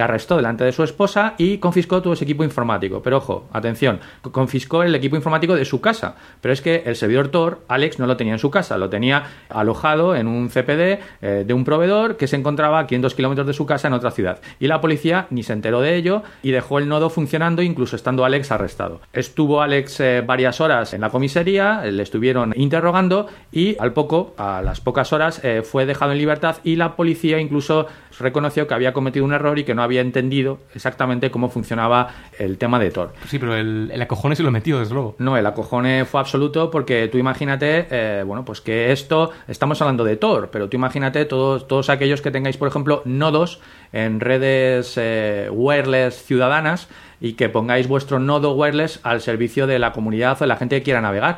arrestó 0.08 0.38
delante 0.38 0.64
de 0.64 0.72
su 0.72 0.84
esposa 0.84 1.36
y 1.38 1.58
confiscó 1.58 2.01
todo 2.01 2.14
ese 2.14 2.24
equipo 2.24 2.43
informático. 2.43 3.01
Pero 3.01 3.18
ojo, 3.18 3.47
atención, 3.51 3.99
confiscó 4.32 4.84
el 4.84 4.95
equipo 4.95 5.16
informático 5.16 5.55
de 5.55 5.66
su 5.66 5.82
casa. 5.82 6.16
Pero 6.41 6.53
es 6.53 6.62
que 6.62 6.84
el 6.86 6.95
servidor 6.95 7.28
Tor, 7.28 7.64
Alex 7.68 7.99
no 7.99 8.08
lo 8.08 8.18
tenía 8.18 8.34
en 8.34 8.39
su 8.39 8.49
casa, 8.49 8.78
lo 8.78 8.89
tenía 8.89 9.24
alojado 9.49 10.16
en 10.16 10.28
un 10.28 10.49
CPD 10.49 10.99
eh, 11.22 11.43
de 11.45 11.53
un 11.53 11.66
proveedor 11.66 12.18
que 12.18 12.28
se 12.28 12.36
encontraba 12.36 12.80
a 12.80 12.88
500 12.88 13.14
kilómetros 13.16 13.47
de 13.47 13.53
su 13.53 13.66
casa 13.66 13.88
en 13.88 13.93
otra 13.93 14.12
ciudad. 14.12 14.39
Y 14.60 14.68
la 14.68 14.82
policía 14.82 15.28
ni 15.30 15.43
se 15.43 15.53
enteró 15.53 15.82
de 15.82 15.95
ello 15.95 16.24
y 16.41 16.51
dejó 16.51 16.80
el 16.80 16.88
nodo 16.88 17.10
funcionando, 17.10 17.62
incluso 17.62 17.95
estando 17.95 18.26
Alex 18.26 18.51
arrestado. 18.51 19.01
Estuvo 19.14 19.62
Alex 19.62 19.99
eh, 19.99 20.24
varias 20.26 20.62
horas 20.62 20.93
en 20.93 21.01
la 21.01 21.10
comisaría, 21.10 21.84
le 21.84 22.03
estuvieron 22.03 22.53
interrogando 22.55 23.28
y 23.51 23.76
al 23.80 23.93
poco, 23.93 24.34
a 24.38 24.62
las 24.62 24.82
pocas 24.82 25.12
horas, 25.12 25.43
eh, 25.43 25.62
fue 25.64 25.86
dejado 25.86 26.12
en 26.14 26.18
libertad 26.18 26.58
y 26.64 26.76
la 26.76 26.95
policía 26.95 27.39
incluso 27.39 27.88
reconoció 28.20 28.68
que 28.68 28.74
había 28.74 28.93
cometido 28.93 29.26
un 29.26 29.34
error 29.34 29.60
y 29.60 29.64
que 29.64 29.76
no 29.76 29.84
había 29.84 29.97
entendido 30.02 30.60
exactamente 30.74 31.32
cómo 31.32 31.50
funcionaba 31.50 32.10
el 32.38 32.58
tema 32.58 32.80
de 32.80 32.91
Tor. 32.91 33.14
Sí, 33.28 33.39
pero 33.39 33.56
el, 33.56 33.89
el 33.91 34.02
acojone 34.02 34.36
se 34.36 34.43
lo 34.43 34.52
metió, 34.52 34.80
desde 34.80 34.93
luego. 34.93 35.16
No, 35.20 35.38
el 35.38 35.45
acojone 35.45 36.06
fue 36.06 36.20
absoluto 36.20 36.70
porque 36.72 37.08
tú 37.08 37.18
imagínate, 37.18 37.88
eh, 37.89 38.24
bueno, 38.26 38.45
pues 38.45 38.62
que 38.62 38.91
esto, 38.91 39.32
estamos 39.48 39.82
hablando 39.82 40.04
de 40.04 40.18
Tor, 40.18 40.50
pero 40.52 40.70
tú 40.70 40.78
imagínate 40.78 41.26
todos, 41.26 41.68
todos 41.68 41.89
aquellos 41.89 42.22
que 42.22 42.32
tengáis, 42.32 42.58
por 42.58 42.68
ejemplo, 42.68 43.02
nodos 43.06 43.60
en 43.93 44.20
redes 44.20 44.93
eh, 44.98 45.50
wireless 45.52 46.24
ciudadanas 46.24 46.88
y 47.20 47.34
que 47.34 47.50
pongáis 47.50 47.88
vuestro 47.88 48.20
nodo 48.20 48.54
wireless 48.54 49.00
al 49.04 49.22
servicio 49.22 49.68
de 49.68 49.80
la 49.80 49.91
comunidad 49.91 50.38
o 50.38 50.39
de 50.41 50.48
la 50.48 50.58
gente 50.58 50.78
que 50.78 50.84
quiera 50.84 51.02
navegar 51.02 51.38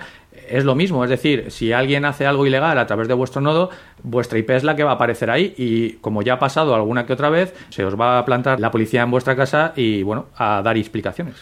es 0.49 0.65
lo 0.65 0.75
mismo, 0.75 1.03
es 1.03 1.09
decir, 1.09 1.45
si 1.49 1.71
alguien 1.71 2.05
hace 2.05 2.25
algo 2.25 2.45
ilegal 2.45 2.77
a 2.77 2.87
través 2.87 3.07
de 3.07 3.13
vuestro 3.13 3.41
nodo, 3.41 3.69
vuestra 4.03 4.39
IP 4.39 4.49
es 4.51 4.63
la 4.63 4.75
que 4.75 4.83
va 4.83 4.91
a 4.91 4.95
aparecer 4.95 5.29
ahí 5.29 5.53
y 5.57 5.93
como 5.93 6.21
ya 6.21 6.33
ha 6.33 6.39
pasado 6.39 6.75
alguna 6.75 7.05
que 7.05 7.13
otra 7.13 7.29
vez, 7.29 7.53
se 7.69 7.85
os 7.85 7.99
va 7.99 8.19
a 8.19 8.25
plantar 8.25 8.59
la 8.59 8.71
policía 8.71 9.01
en 9.01 9.11
vuestra 9.11 9.35
casa 9.35 9.73
y 9.75 10.03
bueno, 10.03 10.27
a 10.35 10.61
dar 10.61 10.77
explicaciones. 10.77 11.35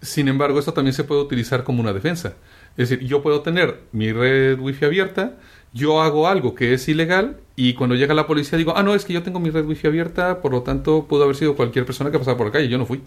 Sin 0.00 0.28
embargo, 0.28 0.58
esto 0.58 0.72
también 0.72 0.94
se 0.94 1.04
puede 1.04 1.22
utilizar 1.22 1.62
como 1.62 1.80
una 1.80 1.92
defensa. 1.92 2.34
Es 2.76 2.88
decir, 2.88 3.06
yo 3.06 3.22
puedo 3.22 3.42
tener 3.42 3.82
mi 3.92 4.12
red 4.12 4.58
wifi 4.58 4.84
abierta, 4.84 5.34
yo 5.72 6.02
hago 6.02 6.26
algo 6.28 6.54
que 6.54 6.74
es 6.74 6.88
ilegal 6.88 7.38
y 7.54 7.74
cuando 7.74 7.94
llega 7.94 8.14
la 8.14 8.26
policía 8.26 8.58
digo, 8.58 8.74
ah, 8.76 8.82
no, 8.82 8.94
es 8.94 9.04
que 9.04 9.12
yo 9.12 9.22
tengo 9.22 9.40
mi 9.40 9.50
red 9.50 9.64
wifi 9.64 9.86
abierta, 9.86 10.40
por 10.40 10.52
lo 10.52 10.62
tanto 10.62 11.06
pudo 11.06 11.24
haber 11.24 11.36
sido 11.36 11.54
cualquier 11.54 11.84
persona 11.86 12.10
que 12.10 12.18
pasaba 12.18 12.36
por 12.36 12.46
la 12.46 12.52
calle, 12.52 12.68
yo 12.68 12.78
no 12.78 12.86
fui. 12.86 13.00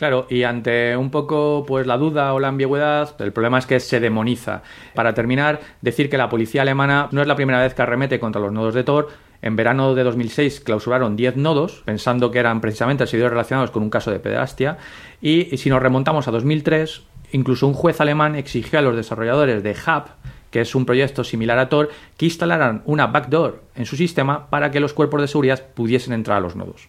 Claro, 0.00 0.26
y 0.30 0.44
ante 0.44 0.96
un 0.96 1.10
poco 1.10 1.62
pues 1.68 1.86
la 1.86 1.98
duda 1.98 2.32
o 2.32 2.40
la 2.40 2.48
ambigüedad, 2.48 3.14
el 3.18 3.34
problema 3.34 3.58
es 3.58 3.66
que 3.66 3.80
se 3.80 4.00
demoniza. 4.00 4.62
Para 4.94 5.12
terminar, 5.12 5.60
decir 5.82 6.08
que 6.08 6.16
la 6.16 6.30
policía 6.30 6.62
alemana 6.62 7.10
no 7.12 7.20
es 7.20 7.28
la 7.28 7.36
primera 7.36 7.60
vez 7.60 7.74
que 7.74 7.82
arremete 7.82 8.18
contra 8.18 8.40
los 8.40 8.50
nodos 8.50 8.72
de 8.72 8.82
Tor. 8.82 9.08
En 9.42 9.56
verano 9.56 9.94
de 9.94 10.02
2006 10.02 10.60
clausuraron 10.60 11.16
10 11.16 11.36
nodos, 11.36 11.82
pensando 11.84 12.30
que 12.30 12.38
eran 12.38 12.62
precisamente 12.62 13.06
servidores 13.06 13.32
relacionados 13.32 13.72
con 13.72 13.82
un 13.82 13.90
caso 13.90 14.10
de 14.10 14.20
pederastia. 14.20 14.78
Y, 15.20 15.54
y 15.54 15.58
si 15.58 15.68
nos 15.68 15.82
remontamos 15.82 16.26
a 16.26 16.30
2003, 16.30 17.02
incluso 17.32 17.66
un 17.66 17.74
juez 17.74 18.00
alemán 18.00 18.36
exigió 18.36 18.78
a 18.78 18.82
los 18.82 18.96
desarrolladores 18.96 19.62
de 19.62 19.72
Hub 19.72 20.04
que 20.50 20.62
es 20.62 20.74
un 20.74 20.84
proyecto 20.84 21.24
similar 21.24 21.58
a 21.58 21.68
Tor, 21.68 21.90
que 22.16 22.24
instalaran 22.24 22.82
una 22.84 23.06
backdoor 23.06 23.62
en 23.76 23.86
su 23.86 23.96
sistema 23.96 24.50
para 24.50 24.70
que 24.70 24.80
los 24.80 24.94
cuerpos 24.94 25.20
de 25.20 25.28
seguridad 25.28 25.64
pudiesen 25.74 26.12
entrar 26.12 26.38
a 26.38 26.40
los 26.40 26.56
nodos. 26.56 26.88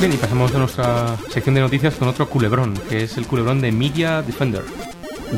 Bien, 0.00 0.12
y 0.14 0.16
pasamos 0.16 0.54
a 0.54 0.58
nuestra 0.58 1.16
sección 1.28 1.54
de 1.54 1.60
noticias 1.60 1.94
con 1.96 2.08
otro 2.08 2.26
culebrón, 2.28 2.74
que 2.88 3.02
es 3.04 3.18
el 3.18 3.26
culebrón 3.26 3.60
de 3.60 3.70
Media 3.70 4.22
Defender. 4.22 4.62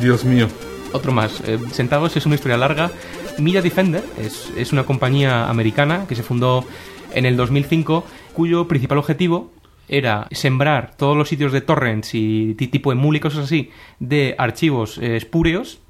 Dios 0.00 0.24
mío. 0.24 0.46
Otro 0.92 1.10
más. 1.12 1.40
Eh, 1.46 1.58
Sentados 1.72 2.16
es 2.16 2.26
una 2.26 2.36
historia 2.36 2.56
larga. 2.56 2.90
Media 3.38 3.60
Defender 3.60 4.04
es, 4.20 4.52
es 4.56 4.72
una 4.72 4.84
compañía 4.84 5.48
americana 5.48 6.04
que 6.08 6.14
se 6.14 6.22
fundó 6.22 6.64
en 7.12 7.26
el 7.26 7.36
2005, 7.36 8.04
cuyo 8.34 8.68
principal 8.68 8.98
objetivo 8.98 9.50
era 9.88 10.28
sembrar 10.30 10.94
todos 10.96 11.16
los 11.16 11.28
sitios 11.28 11.52
de 11.52 11.60
torrents 11.60 12.14
y 12.14 12.54
ti- 12.54 12.68
tipo 12.68 12.92
emule 12.92 13.18
y 13.18 13.20
cosas 13.20 13.44
así 13.46 13.70
de 13.98 14.34
archivos 14.38 14.96
eh, 14.98 15.16
espúreos 15.16 15.80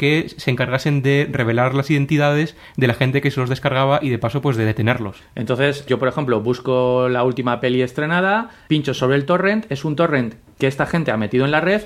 que 0.00 0.30
se 0.34 0.50
encargasen 0.50 1.02
de 1.02 1.28
revelar 1.30 1.74
las 1.74 1.90
identidades 1.90 2.56
de 2.78 2.86
la 2.86 2.94
gente 2.94 3.20
que 3.20 3.30
se 3.30 3.38
los 3.38 3.50
descargaba 3.50 3.98
y 4.00 4.08
de 4.08 4.18
paso 4.18 4.40
pues 4.40 4.56
de 4.56 4.64
detenerlos. 4.64 5.22
Entonces, 5.34 5.84
yo, 5.84 5.98
por 5.98 6.08
ejemplo, 6.08 6.40
busco 6.40 7.10
la 7.10 7.22
última 7.22 7.60
peli 7.60 7.82
estrenada, 7.82 8.48
pincho 8.66 8.94
sobre 8.94 9.16
el 9.16 9.26
torrent, 9.26 9.70
es 9.70 9.84
un 9.84 9.96
torrent 9.96 10.36
que 10.58 10.68
esta 10.68 10.86
gente 10.86 11.10
ha 11.10 11.18
metido 11.18 11.44
en 11.44 11.50
la 11.50 11.60
red 11.60 11.82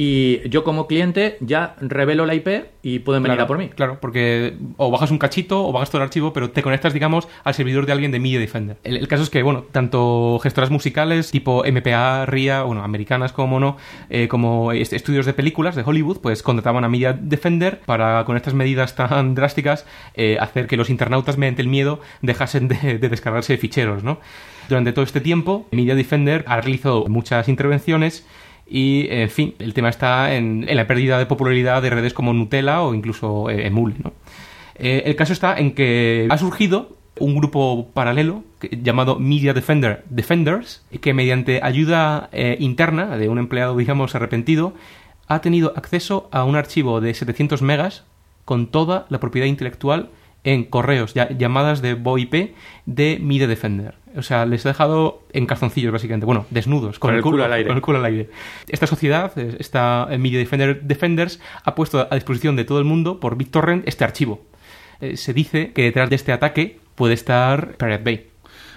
y 0.00 0.48
yo 0.48 0.62
como 0.62 0.86
cliente 0.86 1.38
ya 1.40 1.74
revelo 1.80 2.24
la 2.24 2.34
IP 2.36 2.46
y 2.84 3.00
pueden 3.00 3.24
venir 3.24 3.34
Claro, 3.36 3.44
a 3.44 3.46
por 3.48 3.58
mí. 3.58 3.68
Claro, 3.70 3.98
porque 4.00 4.54
o 4.76 4.92
bajas 4.92 5.10
un 5.10 5.18
cachito 5.18 5.66
o 5.66 5.72
bajas 5.72 5.90
todo 5.90 6.00
el 6.00 6.04
archivo, 6.04 6.32
pero 6.32 6.50
te 6.50 6.62
conectas, 6.62 6.92
digamos, 6.94 7.26
al 7.42 7.52
servidor 7.54 7.84
de 7.84 7.90
alguien 7.92 8.12
de 8.12 8.20
Media 8.20 8.38
Defender. 8.38 8.76
El, 8.84 8.96
el 8.96 9.08
caso 9.08 9.24
es 9.24 9.28
que, 9.30 9.42
bueno, 9.42 9.64
tanto 9.72 10.38
gestoras 10.40 10.70
musicales 10.70 11.32
tipo 11.32 11.64
MPA, 11.64 12.26
RIA, 12.26 12.62
bueno, 12.62 12.84
americanas 12.84 13.32
como 13.32 13.58
no, 13.58 13.76
eh, 14.08 14.28
como 14.28 14.70
est- 14.70 14.92
estudios 14.92 15.26
de 15.26 15.32
películas 15.32 15.74
de 15.74 15.82
Hollywood, 15.84 16.18
pues 16.20 16.44
contrataban 16.44 16.84
a 16.84 16.88
Media 16.88 17.12
Defender 17.12 17.80
para, 17.80 18.24
con 18.24 18.36
estas 18.36 18.54
medidas 18.54 18.94
tan 18.94 19.34
drásticas, 19.34 19.84
eh, 20.14 20.38
hacer 20.40 20.68
que 20.68 20.76
los 20.76 20.90
internautas, 20.90 21.38
mediante 21.38 21.60
el 21.62 21.68
miedo, 21.68 22.00
dejasen 22.22 22.68
de, 22.68 22.98
de 23.00 23.08
descargarse 23.08 23.58
ficheros, 23.58 24.04
¿no? 24.04 24.20
Durante 24.68 24.92
todo 24.92 25.04
este 25.04 25.20
tiempo, 25.20 25.66
Media 25.72 25.96
Defender 25.96 26.44
ha 26.46 26.60
realizado 26.60 27.06
muchas 27.08 27.48
intervenciones 27.48 28.24
y, 28.68 29.06
en 29.10 29.30
fin, 29.30 29.54
el 29.58 29.72
tema 29.74 29.88
está 29.88 30.34
en, 30.34 30.66
la 30.70 30.86
pérdida 30.86 31.18
de 31.18 31.26
popularidad 31.26 31.80
de 31.82 31.90
redes 31.90 32.12
como 32.14 32.32
Nutella 32.32 32.82
o 32.82 32.94
incluso 32.94 33.48
eh, 33.50 33.66
Emule. 33.66 33.94
Eh, 34.76 35.02
el 35.06 35.16
caso 35.16 35.32
está 35.32 35.56
en 35.58 35.72
que 35.72 36.26
ha 36.30 36.38
surgido 36.38 36.96
un 37.18 37.34
grupo 37.34 37.88
paralelo 37.94 38.44
llamado 38.70 39.18
Media 39.18 39.52
Defender 39.54 40.04
Defenders, 40.08 40.84
que 41.00 41.14
mediante 41.14 41.60
ayuda 41.62 42.28
eh, 42.32 42.56
interna 42.60 43.16
de 43.16 43.28
un 43.28 43.38
empleado, 43.38 43.76
digamos, 43.76 44.14
arrepentido, 44.14 44.74
ha 45.26 45.40
tenido 45.40 45.72
acceso 45.76 46.28
a 46.30 46.44
un 46.44 46.54
archivo 46.56 47.00
de 47.00 47.14
700 47.14 47.60
megas 47.62 48.04
con 48.44 48.68
toda 48.68 49.06
la 49.08 49.18
propiedad 49.18 49.46
intelectual 49.48 50.10
en 50.44 50.62
correos, 50.64 51.12
ya- 51.14 51.28
llamadas 51.36 51.82
de 51.82 51.94
VoIP 51.94 52.54
de 52.86 53.18
Media 53.20 53.48
Defender. 53.48 53.94
O 54.18 54.22
sea, 54.22 54.44
les 54.44 54.66
ha 54.66 54.70
dejado 54.70 55.22
en 55.32 55.46
calzoncillos, 55.46 55.92
básicamente. 55.92 56.26
Bueno, 56.26 56.46
desnudos, 56.50 56.98
con, 56.98 57.10
Con 57.10 57.16
el 57.16 57.22
culo 57.22 57.44
al 57.44 57.52
aire. 57.52 57.68
con 57.68 57.76
el 57.76 57.82
culo 57.82 57.98
al 57.98 58.04
aire. 58.04 58.28
Esta 58.68 58.86
sociedad, 58.86 59.32
esta 59.38 60.08
eh, 60.10 60.18
Media 60.18 60.38
Defender 60.38 60.82
Defenders, 60.82 61.40
ha 61.64 61.74
puesto 61.74 62.06
a 62.10 62.14
disposición 62.14 62.56
de 62.56 62.64
todo 62.64 62.78
el 62.78 62.84
mundo 62.84 63.20
por 63.20 63.36
BitTorrent 63.36 63.86
este 63.86 64.04
archivo. 64.04 64.44
Eh, 65.00 65.16
se 65.16 65.32
dice 65.32 65.72
que 65.72 65.82
detrás 65.82 66.10
de 66.10 66.16
este 66.16 66.32
ataque 66.32 66.80
puede 66.96 67.14
estar 67.14 67.76
Pirate 67.76 68.02
Bay. 68.02 68.26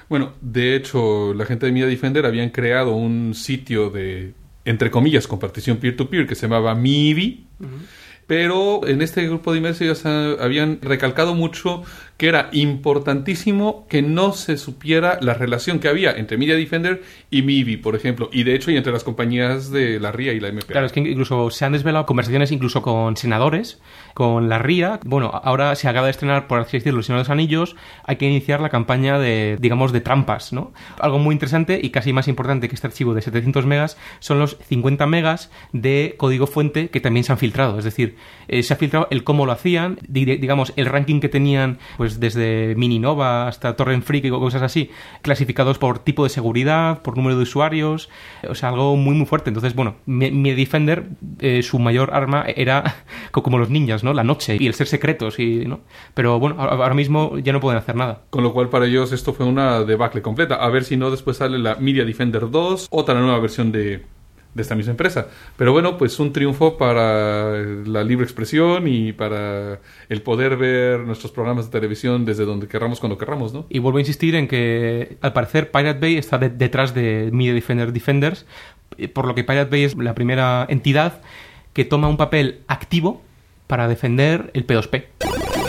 Bueno, 0.07 0.33
de 0.41 0.75
hecho, 0.75 1.33
la 1.33 1.45
gente 1.45 1.65
de 1.65 1.71
Media 1.71 1.87
Defender 1.87 2.25
habían 2.25 2.49
creado 2.49 2.93
un 2.95 3.33
sitio 3.33 3.89
de, 3.89 4.33
entre 4.65 4.91
comillas, 4.91 5.25
compartición 5.27 5.77
peer-to-peer 5.77 6.27
que 6.27 6.35
se 6.35 6.43
llamaba 6.43 6.75
Miivi. 6.75 7.47
Pero 8.27 8.87
en 8.87 9.01
este 9.01 9.25
grupo 9.25 9.53
de 9.53 9.67
ah, 10.05 10.35
habían 10.39 10.79
recalcado 10.81 11.33
mucho 11.33 11.83
que 12.21 12.27
era 12.27 12.49
importantísimo 12.95 13.87
que 13.89 14.03
no 14.03 14.33
se 14.33 14.55
supiera 14.57 15.17
la 15.21 15.33
relación 15.33 15.79
que 15.79 15.87
había 15.87 16.11
entre 16.11 16.37
Media 16.37 16.55
Defender 16.55 17.01
y 17.31 17.41
Miivi, 17.41 17.77
por 17.77 17.95
ejemplo. 17.95 18.29
Y 18.31 18.43
de 18.43 18.53
hecho, 18.53 18.69
y 18.69 18.77
entre 18.77 18.93
las 18.93 19.03
compañías 19.03 19.71
de 19.71 19.99
la 19.99 20.11
RIA 20.11 20.33
y 20.33 20.39
la 20.39 20.51
MPA. 20.51 20.67
Claro, 20.67 20.85
es 20.85 20.91
que 20.91 20.99
incluso 20.99 21.49
se 21.49 21.65
han 21.65 21.71
desvelado 21.71 22.05
conversaciones 22.05 22.51
incluso 22.51 22.83
con 22.83 23.17
senadores, 23.17 23.81
con 24.13 24.49
la 24.49 24.59
RIA. 24.59 24.99
Bueno, 25.03 25.31
ahora 25.43 25.73
se 25.75 25.87
acaba 25.87 26.05
de 26.05 26.11
estrenar, 26.11 26.45
por 26.45 26.59
así 26.59 26.77
decirlo, 26.77 27.01
Señor 27.01 27.17
de 27.17 27.21
los 27.23 27.29
Anillos. 27.31 27.75
Hay 28.03 28.17
que 28.17 28.27
iniciar 28.27 28.61
la 28.61 28.69
campaña 28.69 29.17
de, 29.17 29.57
digamos, 29.59 29.91
de 29.91 30.01
trampas, 30.01 30.53
¿no? 30.53 30.73
Algo 30.99 31.17
muy 31.17 31.33
interesante 31.33 31.79
y 31.81 31.89
casi 31.89 32.13
más 32.13 32.27
importante 32.27 32.69
que 32.69 32.75
este 32.75 32.85
archivo 32.85 33.15
de 33.15 33.23
700 33.23 33.65
megas 33.65 33.97
son 34.19 34.37
los 34.37 34.57
50 34.67 35.07
megas 35.07 35.49
de 35.73 36.13
código 36.17 36.45
fuente 36.45 36.89
que 36.89 36.99
también 36.99 37.23
se 37.23 37.31
han 37.31 37.39
filtrado. 37.39 37.79
Es 37.79 37.85
decir, 37.85 38.15
eh, 38.47 38.61
se 38.61 38.73
ha 38.73 38.77
filtrado 38.77 39.07
el 39.09 39.23
cómo 39.23 39.47
lo 39.47 39.53
hacían, 39.53 39.97
di- 40.07 40.25
digamos, 40.37 40.71
el 40.75 40.85
ranking 40.85 41.19
que 41.19 41.29
tenían 41.29 41.79
pues 41.97 42.10
pues 42.11 42.19
desde 42.19 42.75
Mininova 42.75 43.47
hasta 43.47 43.75
Torrent 43.75 44.03
Freak 44.03 44.25
y 44.25 44.29
cosas 44.29 44.61
así, 44.61 44.89
clasificados 45.21 45.77
por 45.77 45.99
tipo 45.99 46.23
de 46.23 46.29
seguridad, 46.29 47.01
por 47.01 47.15
número 47.15 47.37
de 47.37 47.43
usuarios, 47.43 48.09
o 48.47 48.55
sea, 48.55 48.69
algo 48.69 48.95
muy 48.95 49.15
muy 49.15 49.25
fuerte. 49.25 49.49
Entonces, 49.49 49.75
bueno, 49.75 49.95
mi, 50.05 50.51
Defender, 50.51 51.05
eh, 51.39 51.63
su 51.63 51.79
mayor 51.79 52.13
arma 52.13 52.43
era 52.55 52.95
como 53.31 53.57
los 53.57 53.69
ninjas, 53.69 54.03
¿no? 54.03 54.13
La 54.13 54.23
noche 54.23 54.57
y 54.59 54.67
el 54.67 54.73
ser 54.73 54.87
secretos, 54.87 55.39
y, 55.39 55.65
¿no? 55.65 55.79
Pero 56.13 56.39
bueno, 56.39 56.61
ahora 56.61 56.93
mismo 56.93 57.37
ya 57.37 57.53
no 57.53 57.59
pueden 57.59 57.77
hacer 57.77 57.95
nada. 57.95 58.21
Con 58.29 58.43
lo 58.43 58.53
cual 58.53 58.69
para 58.69 58.85
ellos 58.85 59.11
esto 59.11 59.33
fue 59.33 59.45
una 59.45 59.83
debacle 59.83 60.21
completa. 60.21 60.55
A 60.55 60.69
ver 60.69 60.83
si 60.83 60.97
no 60.97 61.11
después 61.11 61.37
sale 61.37 61.59
la 61.59 61.75
Media 61.75 62.03
Defender 62.03 62.49
2, 62.49 62.87
otra 62.91 63.19
nueva 63.19 63.39
versión 63.39 63.71
de 63.71 64.03
de 64.53 64.61
esta 64.61 64.75
misma 64.75 64.91
empresa. 64.91 65.27
Pero 65.57 65.71
bueno, 65.71 65.97
pues 65.97 66.19
un 66.19 66.33
triunfo 66.33 66.77
para 66.77 67.57
la 67.85 68.03
libre 68.03 68.25
expresión 68.25 68.87
y 68.87 69.13
para 69.13 69.79
el 70.09 70.21
poder 70.21 70.57
ver 70.57 70.99
nuestros 71.01 71.31
programas 71.31 71.65
de 71.65 71.71
televisión 71.71 72.25
desde 72.25 72.45
donde 72.45 72.67
querramos 72.67 72.99
cuando 72.99 73.17
querramos, 73.17 73.53
¿no? 73.53 73.65
Y 73.69 73.79
vuelvo 73.79 73.97
a 73.97 74.01
insistir 74.01 74.35
en 74.35 74.47
que 74.47 75.17
al 75.21 75.33
parecer 75.33 75.71
Pirate 75.71 75.99
Bay 75.99 76.17
está 76.17 76.37
detrás 76.37 76.93
de 76.93 77.29
Media 77.31 77.53
Defender 77.53 77.93
Defenders, 77.93 78.45
eh, 78.97 79.07
por 79.07 79.25
lo 79.25 79.35
que 79.35 79.43
Pirate 79.43 79.69
Bay 79.69 79.83
es 79.83 79.95
la 79.97 80.15
primera 80.15 80.65
entidad 80.69 81.21
que 81.73 81.85
toma 81.85 82.07
un 82.07 82.17
papel 82.17 82.61
activo 82.67 83.21
para 83.67 83.87
defender 83.87 84.51
el 84.53 84.67
P2P. 84.67 85.60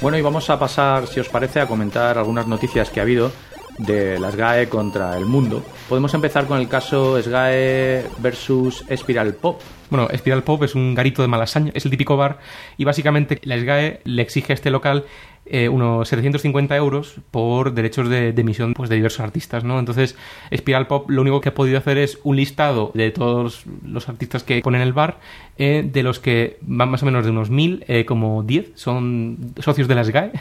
Bueno, 0.00 0.18
y 0.18 0.22
vamos 0.22 0.50
a 0.50 0.58
pasar, 0.58 1.06
si 1.06 1.20
os 1.20 1.28
parece, 1.28 1.60
a 1.60 1.66
comentar 1.66 2.18
algunas 2.18 2.46
noticias 2.46 2.90
que 2.90 3.00
ha 3.00 3.02
habido 3.02 3.32
de 3.78 4.18
las 4.18 4.36
GAE 4.36 4.68
contra 4.68 5.16
el 5.16 5.24
mundo. 5.24 5.62
Podemos 5.88 6.12
empezar 6.14 6.46
con 6.46 6.58
el 6.58 6.68
caso 6.68 7.20
SGAE 7.20 8.04
versus 8.18 8.84
Spiral 8.94 9.34
Pop. 9.34 9.60
Bueno, 9.90 10.08
Spiral 10.14 10.42
Pop 10.42 10.62
es 10.64 10.74
un 10.74 10.94
garito 10.94 11.22
de 11.22 11.28
malasaña, 11.28 11.72
es 11.74 11.84
el 11.84 11.90
típico 11.90 12.16
bar 12.16 12.38
y 12.76 12.84
básicamente 12.84 13.40
la 13.44 13.58
SGAE 13.58 14.00
le 14.04 14.22
exige 14.22 14.52
a 14.52 14.54
este 14.54 14.70
local 14.70 15.04
eh, 15.48 15.68
unos 15.68 16.08
750 16.08 16.76
euros 16.76 17.16
por 17.30 17.72
derechos 17.72 18.08
de, 18.08 18.28
emisión 18.30 18.74
pues, 18.74 18.90
de 18.90 18.96
diversos 18.96 19.20
artistas, 19.20 19.64
¿no? 19.64 19.78
Entonces, 19.78 20.16
Spiral 20.54 20.86
Pop 20.86 21.10
lo 21.10 21.22
único 21.22 21.40
que 21.40 21.50
ha 21.50 21.54
podido 21.54 21.78
hacer 21.78 21.98
es 21.98 22.18
un 22.24 22.36
listado 22.36 22.90
de 22.94 23.10
todos 23.10 23.64
los 23.84 24.08
artistas 24.08 24.42
que 24.42 24.60
ponen 24.60 24.82
el 24.82 24.92
bar, 24.92 25.18
eh, 25.58 25.88
de 25.90 26.02
los 26.02 26.18
que 26.18 26.58
van 26.62 26.90
más 26.90 27.02
o 27.02 27.06
menos 27.06 27.24
de 27.24 27.30
unos 27.30 27.50
1000, 27.50 27.84
eh, 27.88 28.04
como 28.04 28.42
10 28.42 28.72
son 28.74 29.54
socios 29.58 29.88
de 29.88 29.94
la 29.94 30.04
SGAE. 30.04 30.32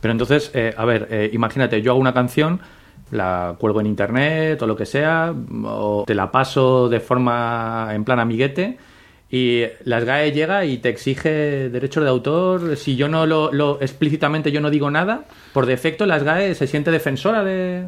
Pero 0.00 0.12
entonces, 0.12 0.52
a 0.76 0.84
ver, 0.84 1.30
imagínate, 1.32 1.82
yo 1.82 1.92
hago 1.92 2.00
una 2.00 2.14
canción 2.14 2.60
la 3.10 3.56
cuelgo 3.58 3.80
en 3.80 3.86
internet 3.86 4.60
o 4.62 4.66
lo 4.66 4.76
que 4.76 4.86
sea, 4.86 5.34
o 5.64 6.04
te 6.06 6.14
la 6.14 6.30
paso 6.30 6.88
de 6.88 7.00
forma 7.00 7.88
en 7.92 8.04
plan 8.04 8.20
amiguete 8.20 8.78
y 9.30 9.64
las 9.84 10.04
GAE 10.04 10.32
llega 10.32 10.64
y 10.64 10.78
te 10.78 10.88
exige 10.88 11.68
derechos 11.68 12.02
de 12.02 12.10
autor. 12.10 12.76
Si 12.76 12.96
yo 12.96 13.08
no 13.08 13.26
lo, 13.26 13.52
lo 13.52 13.80
explícitamente 13.80 14.52
yo 14.52 14.60
no 14.60 14.70
digo 14.70 14.90
nada, 14.90 15.24
por 15.52 15.66
defecto 15.66 16.06
las 16.06 16.22
GAE 16.22 16.54
se 16.54 16.66
siente 16.66 16.90
defensora 16.90 17.44
de... 17.44 17.86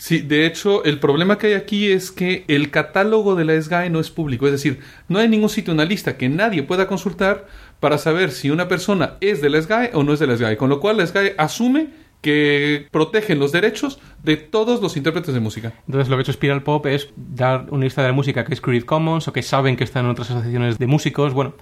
Sí, 0.00 0.20
de 0.22 0.46
hecho, 0.46 0.82
el 0.84 0.98
problema 0.98 1.36
que 1.36 1.48
hay 1.48 1.52
aquí 1.52 1.92
es 1.92 2.10
que 2.10 2.46
el 2.48 2.70
catálogo 2.70 3.34
de 3.34 3.44
la 3.44 3.60
SGAE 3.60 3.90
no 3.90 4.00
es 4.00 4.08
público, 4.08 4.46
es 4.46 4.52
decir, 4.52 4.80
no 5.08 5.18
hay 5.18 5.28
ningún 5.28 5.50
sitio, 5.50 5.74
una 5.74 5.84
lista 5.84 6.16
que 6.16 6.30
nadie 6.30 6.62
pueda 6.62 6.86
consultar 6.86 7.46
para 7.80 7.98
saber 7.98 8.30
si 8.30 8.48
una 8.48 8.66
persona 8.66 9.18
es 9.20 9.42
de 9.42 9.50
la 9.50 9.60
SGAE 9.60 9.90
o 9.92 10.02
no 10.02 10.14
es 10.14 10.18
de 10.18 10.26
la 10.26 10.38
SGAE, 10.38 10.56
con 10.56 10.70
lo 10.70 10.80
cual 10.80 10.96
la 10.96 11.06
SGAE 11.06 11.34
asume 11.36 11.88
que 12.20 12.86
protegen 12.90 13.38
los 13.38 13.52
derechos 13.52 13.98
de 14.22 14.36
todos 14.36 14.82
los 14.82 14.96
intérpretes 14.96 15.34
de 15.34 15.40
música. 15.40 15.72
Entonces 15.86 16.08
lo 16.08 16.16
que 16.16 16.20
ha 16.20 16.22
hecho 16.22 16.32
Spiral 16.32 16.62
Pop 16.62 16.86
es 16.86 17.10
dar 17.16 17.66
una 17.70 17.84
lista 17.84 18.02
de 18.02 18.08
la 18.08 18.14
música 18.14 18.44
que 18.44 18.54
es 18.54 18.60
Creative 18.60 18.86
Commons 18.86 19.28
o 19.28 19.32
que 19.32 19.42
saben 19.42 19.76
que 19.76 19.84
están 19.84 20.04
en 20.04 20.10
otras 20.12 20.30
asociaciones 20.30 20.78
de 20.78 20.86
músicos. 20.86 21.32
Bueno, 21.32 21.54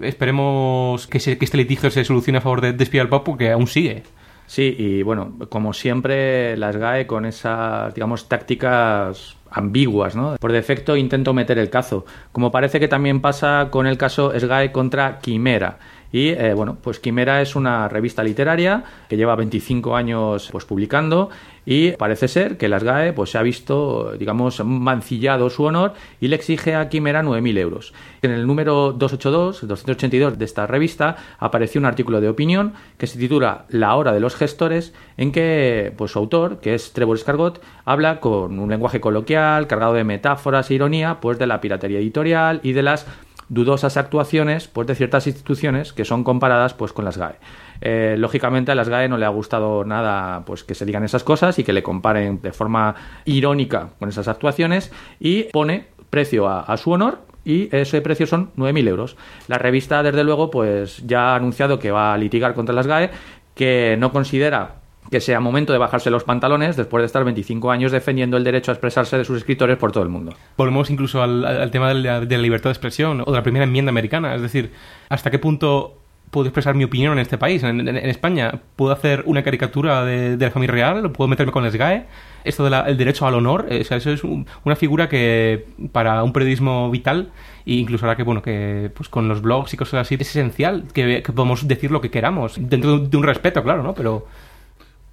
esperemos 0.00 1.06
que, 1.06 1.18
este 1.18 1.56
litigio 1.56 1.90
se 1.90 2.04
solucione 2.04 2.38
a 2.38 2.40
favor 2.40 2.60
de, 2.60 2.72
de 2.72 2.84
Spiral 2.84 3.08
Pop 3.08 3.24
porque 3.24 3.50
aún 3.50 3.66
sigue. 3.66 4.02
Sí, 4.46 4.76
y 4.78 5.02
bueno, 5.02 5.34
como 5.48 5.72
siempre 5.72 6.56
las 6.56 6.76
GAE 6.76 7.06
con 7.06 7.26
esas, 7.26 7.92
digamos, 7.94 8.28
tácticas 8.28 9.36
ambiguas, 9.50 10.14
¿no? 10.14 10.36
Por 10.36 10.52
defecto 10.52 10.96
intento 10.96 11.32
meter 11.34 11.58
el 11.58 11.70
cazo, 11.70 12.04
como 12.30 12.50
parece 12.50 12.78
que 12.78 12.88
también 12.88 13.20
pasa 13.20 13.68
con 13.70 13.86
el 13.86 13.98
caso 13.98 14.32
SGAE 14.38 14.70
contra 14.70 15.18
Quimera. 15.18 15.78
Y 16.12 16.28
eh, 16.28 16.54
bueno, 16.54 16.76
pues 16.80 17.00
Quimera 17.00 17.42
es 17.42 17.56
una 17.56 17.88
revista 17.88 18.22
literaria 18.22 18.84
que 19.08 19.16
lleva 19.16 19.36
25 19.36 19.96
años 19.96 20.48
pues 20.50 20.64
publicando 20.64 21.30
y 21.66 21.90
parece 21.92 22.28
ser 22.28 22.56
que 22.56 22.68
las 22.68 22.84
GAE 22.84 23.12
pues 23.12 23.30
se 23.30 23.38
ha 23.38 23.42
visto, 23.42 24.12
digamos, 24.16 24.64
mancillado 24.64 25.50
su 25.50 25.64
honor 25.64 25.94
y 26.20 26.28
le 26.28 26.36
exige 26.36 26.76
a 26.76 26.88
Quimera 26.88 27.24
9.000 27.24 27.58
euros. 27.58 27.92
En 28.22 28.30
el 28.30 28.46
número 28.46 28.92
282, 28.92 29.66
282 29.66 30.38
de 30.38 30.44
esta 30.44 30.66
revista 30.68 31.16
apareció 31.38 31.80
un 31.80 31.86
artículo 31.86 32.20
de 32.20 32.28
opinión 32.28 32.74
que 32.98 33.08
se 33.08 33.18
titula 33.18 33.66
La 33.68 33.96
hora 33.96 34.12
de 34.12 34.20
los 34.20 34.36
gestores, 34.36 34.94
en 35.16 35.32
que 35.32 35.92
pues 35.96 36.12
su 36.12 36.20
autor, 36.20 36.60
que 36.60 36.74
es 36.74 36.92
Trevor 36.92 37.16
Escargot, 37.16 37.60
habla 37.84 38.20
con 38.20 38.60
un 38.60 38.70
lenguaje 38.70 39.00
coloquial, 39.00 39.66
cargado 39.66 39.94
de 39.94 40.04
metáforas 40.04 40.70
e 40.70 40.74
ironía, 40.74 41.18
pues 41.20 41.38
de 41.38 41.48
la 41.48 41.60
piratería 41.60 41.98
editorial 41.98 42.60
y 42.62 42.72
de 42.72 42.82
las 42.82 43.06
dudosas 43.48 43.96
actuaciones 43.96 44.68
pues, 44.68 44.86
de 44.86 44.94
ciertas 44.94 45.26
instituciones 45.26 45.92
que 45.92 46.04
son 46.04 46.24
comparadas 46.24 46.74
pues, 46.74 46.92
con 46.92 47.04
las 47.04 47.18
GAE. 47.18 47.36
Eh, 47.80 48.16
lógicamente 48.18 48.72
a 48.72 48.74
las 48.74 48.88
GAE 48.88 49.08
no 49.08 49.18
le 49.18 49.26
ha 49.26 49.30
gustado 49.30 49.84
nada 49.84 50.44
pues, 50.44 50.64
que 50.64 50.74
se 50.74 50.84
digan 50.84 51.04
esas 51.04 51.24
cosas 51.24 51.58
y 51.58 51.64
que 51.64 51.72
le 51.72 51.82
comparen 51.82 52.40
de 52.42 52.52
forma 52.52 52.94
irónica 53.24 53.90
con 53.98 54.08
esas 54.08 54.28
actuaciones 54.28 54.92
y 55.20 55.44
pone 55.44 55.88
precio 56.10 56.48
a, 56.48 56.76
su 56.76 56.92
honor 56.92 57.18
y 57.44 57.74
ese 57.76 58.00
precio 58.00 58.26
son 58.26 58.50
9.000 58.56 58.88
euros. 58.88 59.16
La 59.48 59.58
revista, 59.58 60.02
desde 60.02 60.24
luego, 60.24 60.50
pues 60.50 61.06
ya 61.06 61.32
ha 61.32 61.36
anunciado 61.36 61.78
que 61.78 61.90
va 61.90 62.14
a 62.14 62.18
litigar 62.18 62.54
contra 62.54 62.74
las 62.74 62.86
GAE, 62.86 63.10
que 63.54 63.96
no 63.98 64.12
considera 64.12 64.76
que 65.10 65.20
sea 65.20 65.40
momento 65.40 65.72
de 65.72 65.78
bajarse 65.78 66.10
los 66.10 66.24
pantalones 66.24 66.76
después 66.76 67.02
de 67.02 67.06
estar 67.06 67.24
25 67.24 67.70
años 67.70 67.92
defendiendo 67.92 68.36
el 68.36 68.44
derecho 68.44 68.70
a 68.70 68.74
expresarse 68.74 69.18
de 69.18 69.24
sus 69.24 69.38
escritores 69.38 69.76
por 69.76 69.92
todo 69.92 70.02
el 70.02 70.08
mundo. 70.08 70.34
Volvemos 70.56 70.90
incluso 70.90 71.22
al, 71.22 71.70
tema 71.70 71.88
de 71.88 71.94
la, 71.94 72.20
libertad 72.20 72.70
de 72.70 72.72
expresión 72.72 73.22
o 73.24 73.30
de 73.30 73.36
la 73.36 73.42
primera 73.42 73.64
enmienda 73.64 73.90
americana, 73.90 74.34
es 74.34 74.42
decir, 74.42 74.72
hasta 75.08 75.30
qué 75.30 75.38
punto 75.38 75.98
puedo 76.30 76.48
expresar 76.48 76.74
mi 76.74 76.84
opinión 76.84 77.12
en 77.14 77.20
este 77.20 77.38
país, 77.38 77.62
en, 77.62 77.88
España. 77.88 78.60
¿Puedo 78.74 78.92
hacer 78.92 79.22
una 79.26 79.42
caricatura 79.42 80.04
de, 80.04 80.36
la 80.36 80.50
familia 80.50 80.72
real? 80.74 81.12
¿Puedo 81.12 81.28
meterme 81.28 81.52
con 81.52 81.64
el 81.64 81.72
SGAE? 81.72 82.06
Esto 82.44 82.68
del 82.68 82.96
derecho 82.96 83.26
al 83.26 83.34
honor, 83.34 83.66
eso 83.70 83.96
es 83.96 84.22
una 84.22 84.76
figura 84.76 85.08
que 85.08 85.66
para 85.92 86.22
un 86.22 86.32
periodismo 86.32 86.90
vital 86.90 87.30
e 87.64 87.74
incluso 87.74 88.06
ahora 88.06 88.16
que 88.16 88.22
bueno 88.22 88.42
que 88.42 88.90
pues 88.94 89.08
con 89.08 89.28
los 89.28 89.42
blogs 89.42 89.74
y 89.74 89.76
cosas 89.76 90.02
así 90.02 90.14
es 90.14 90.20
esencial 90.20 90.84
que, 90.92 91.22
que 91.22 91.32
podamos 91.32 91.66
decir 91.66 91.90
lo 91.90 92.00
que 92.00 92.10
queramos 92.10 92.54
dentro 92.56 93.00
de 93.00 93.16
un 93.16 93.24
respeto 93.24 93.64
claro 93.64 93.82
no 93.82 93.92
pero 93.92 94.26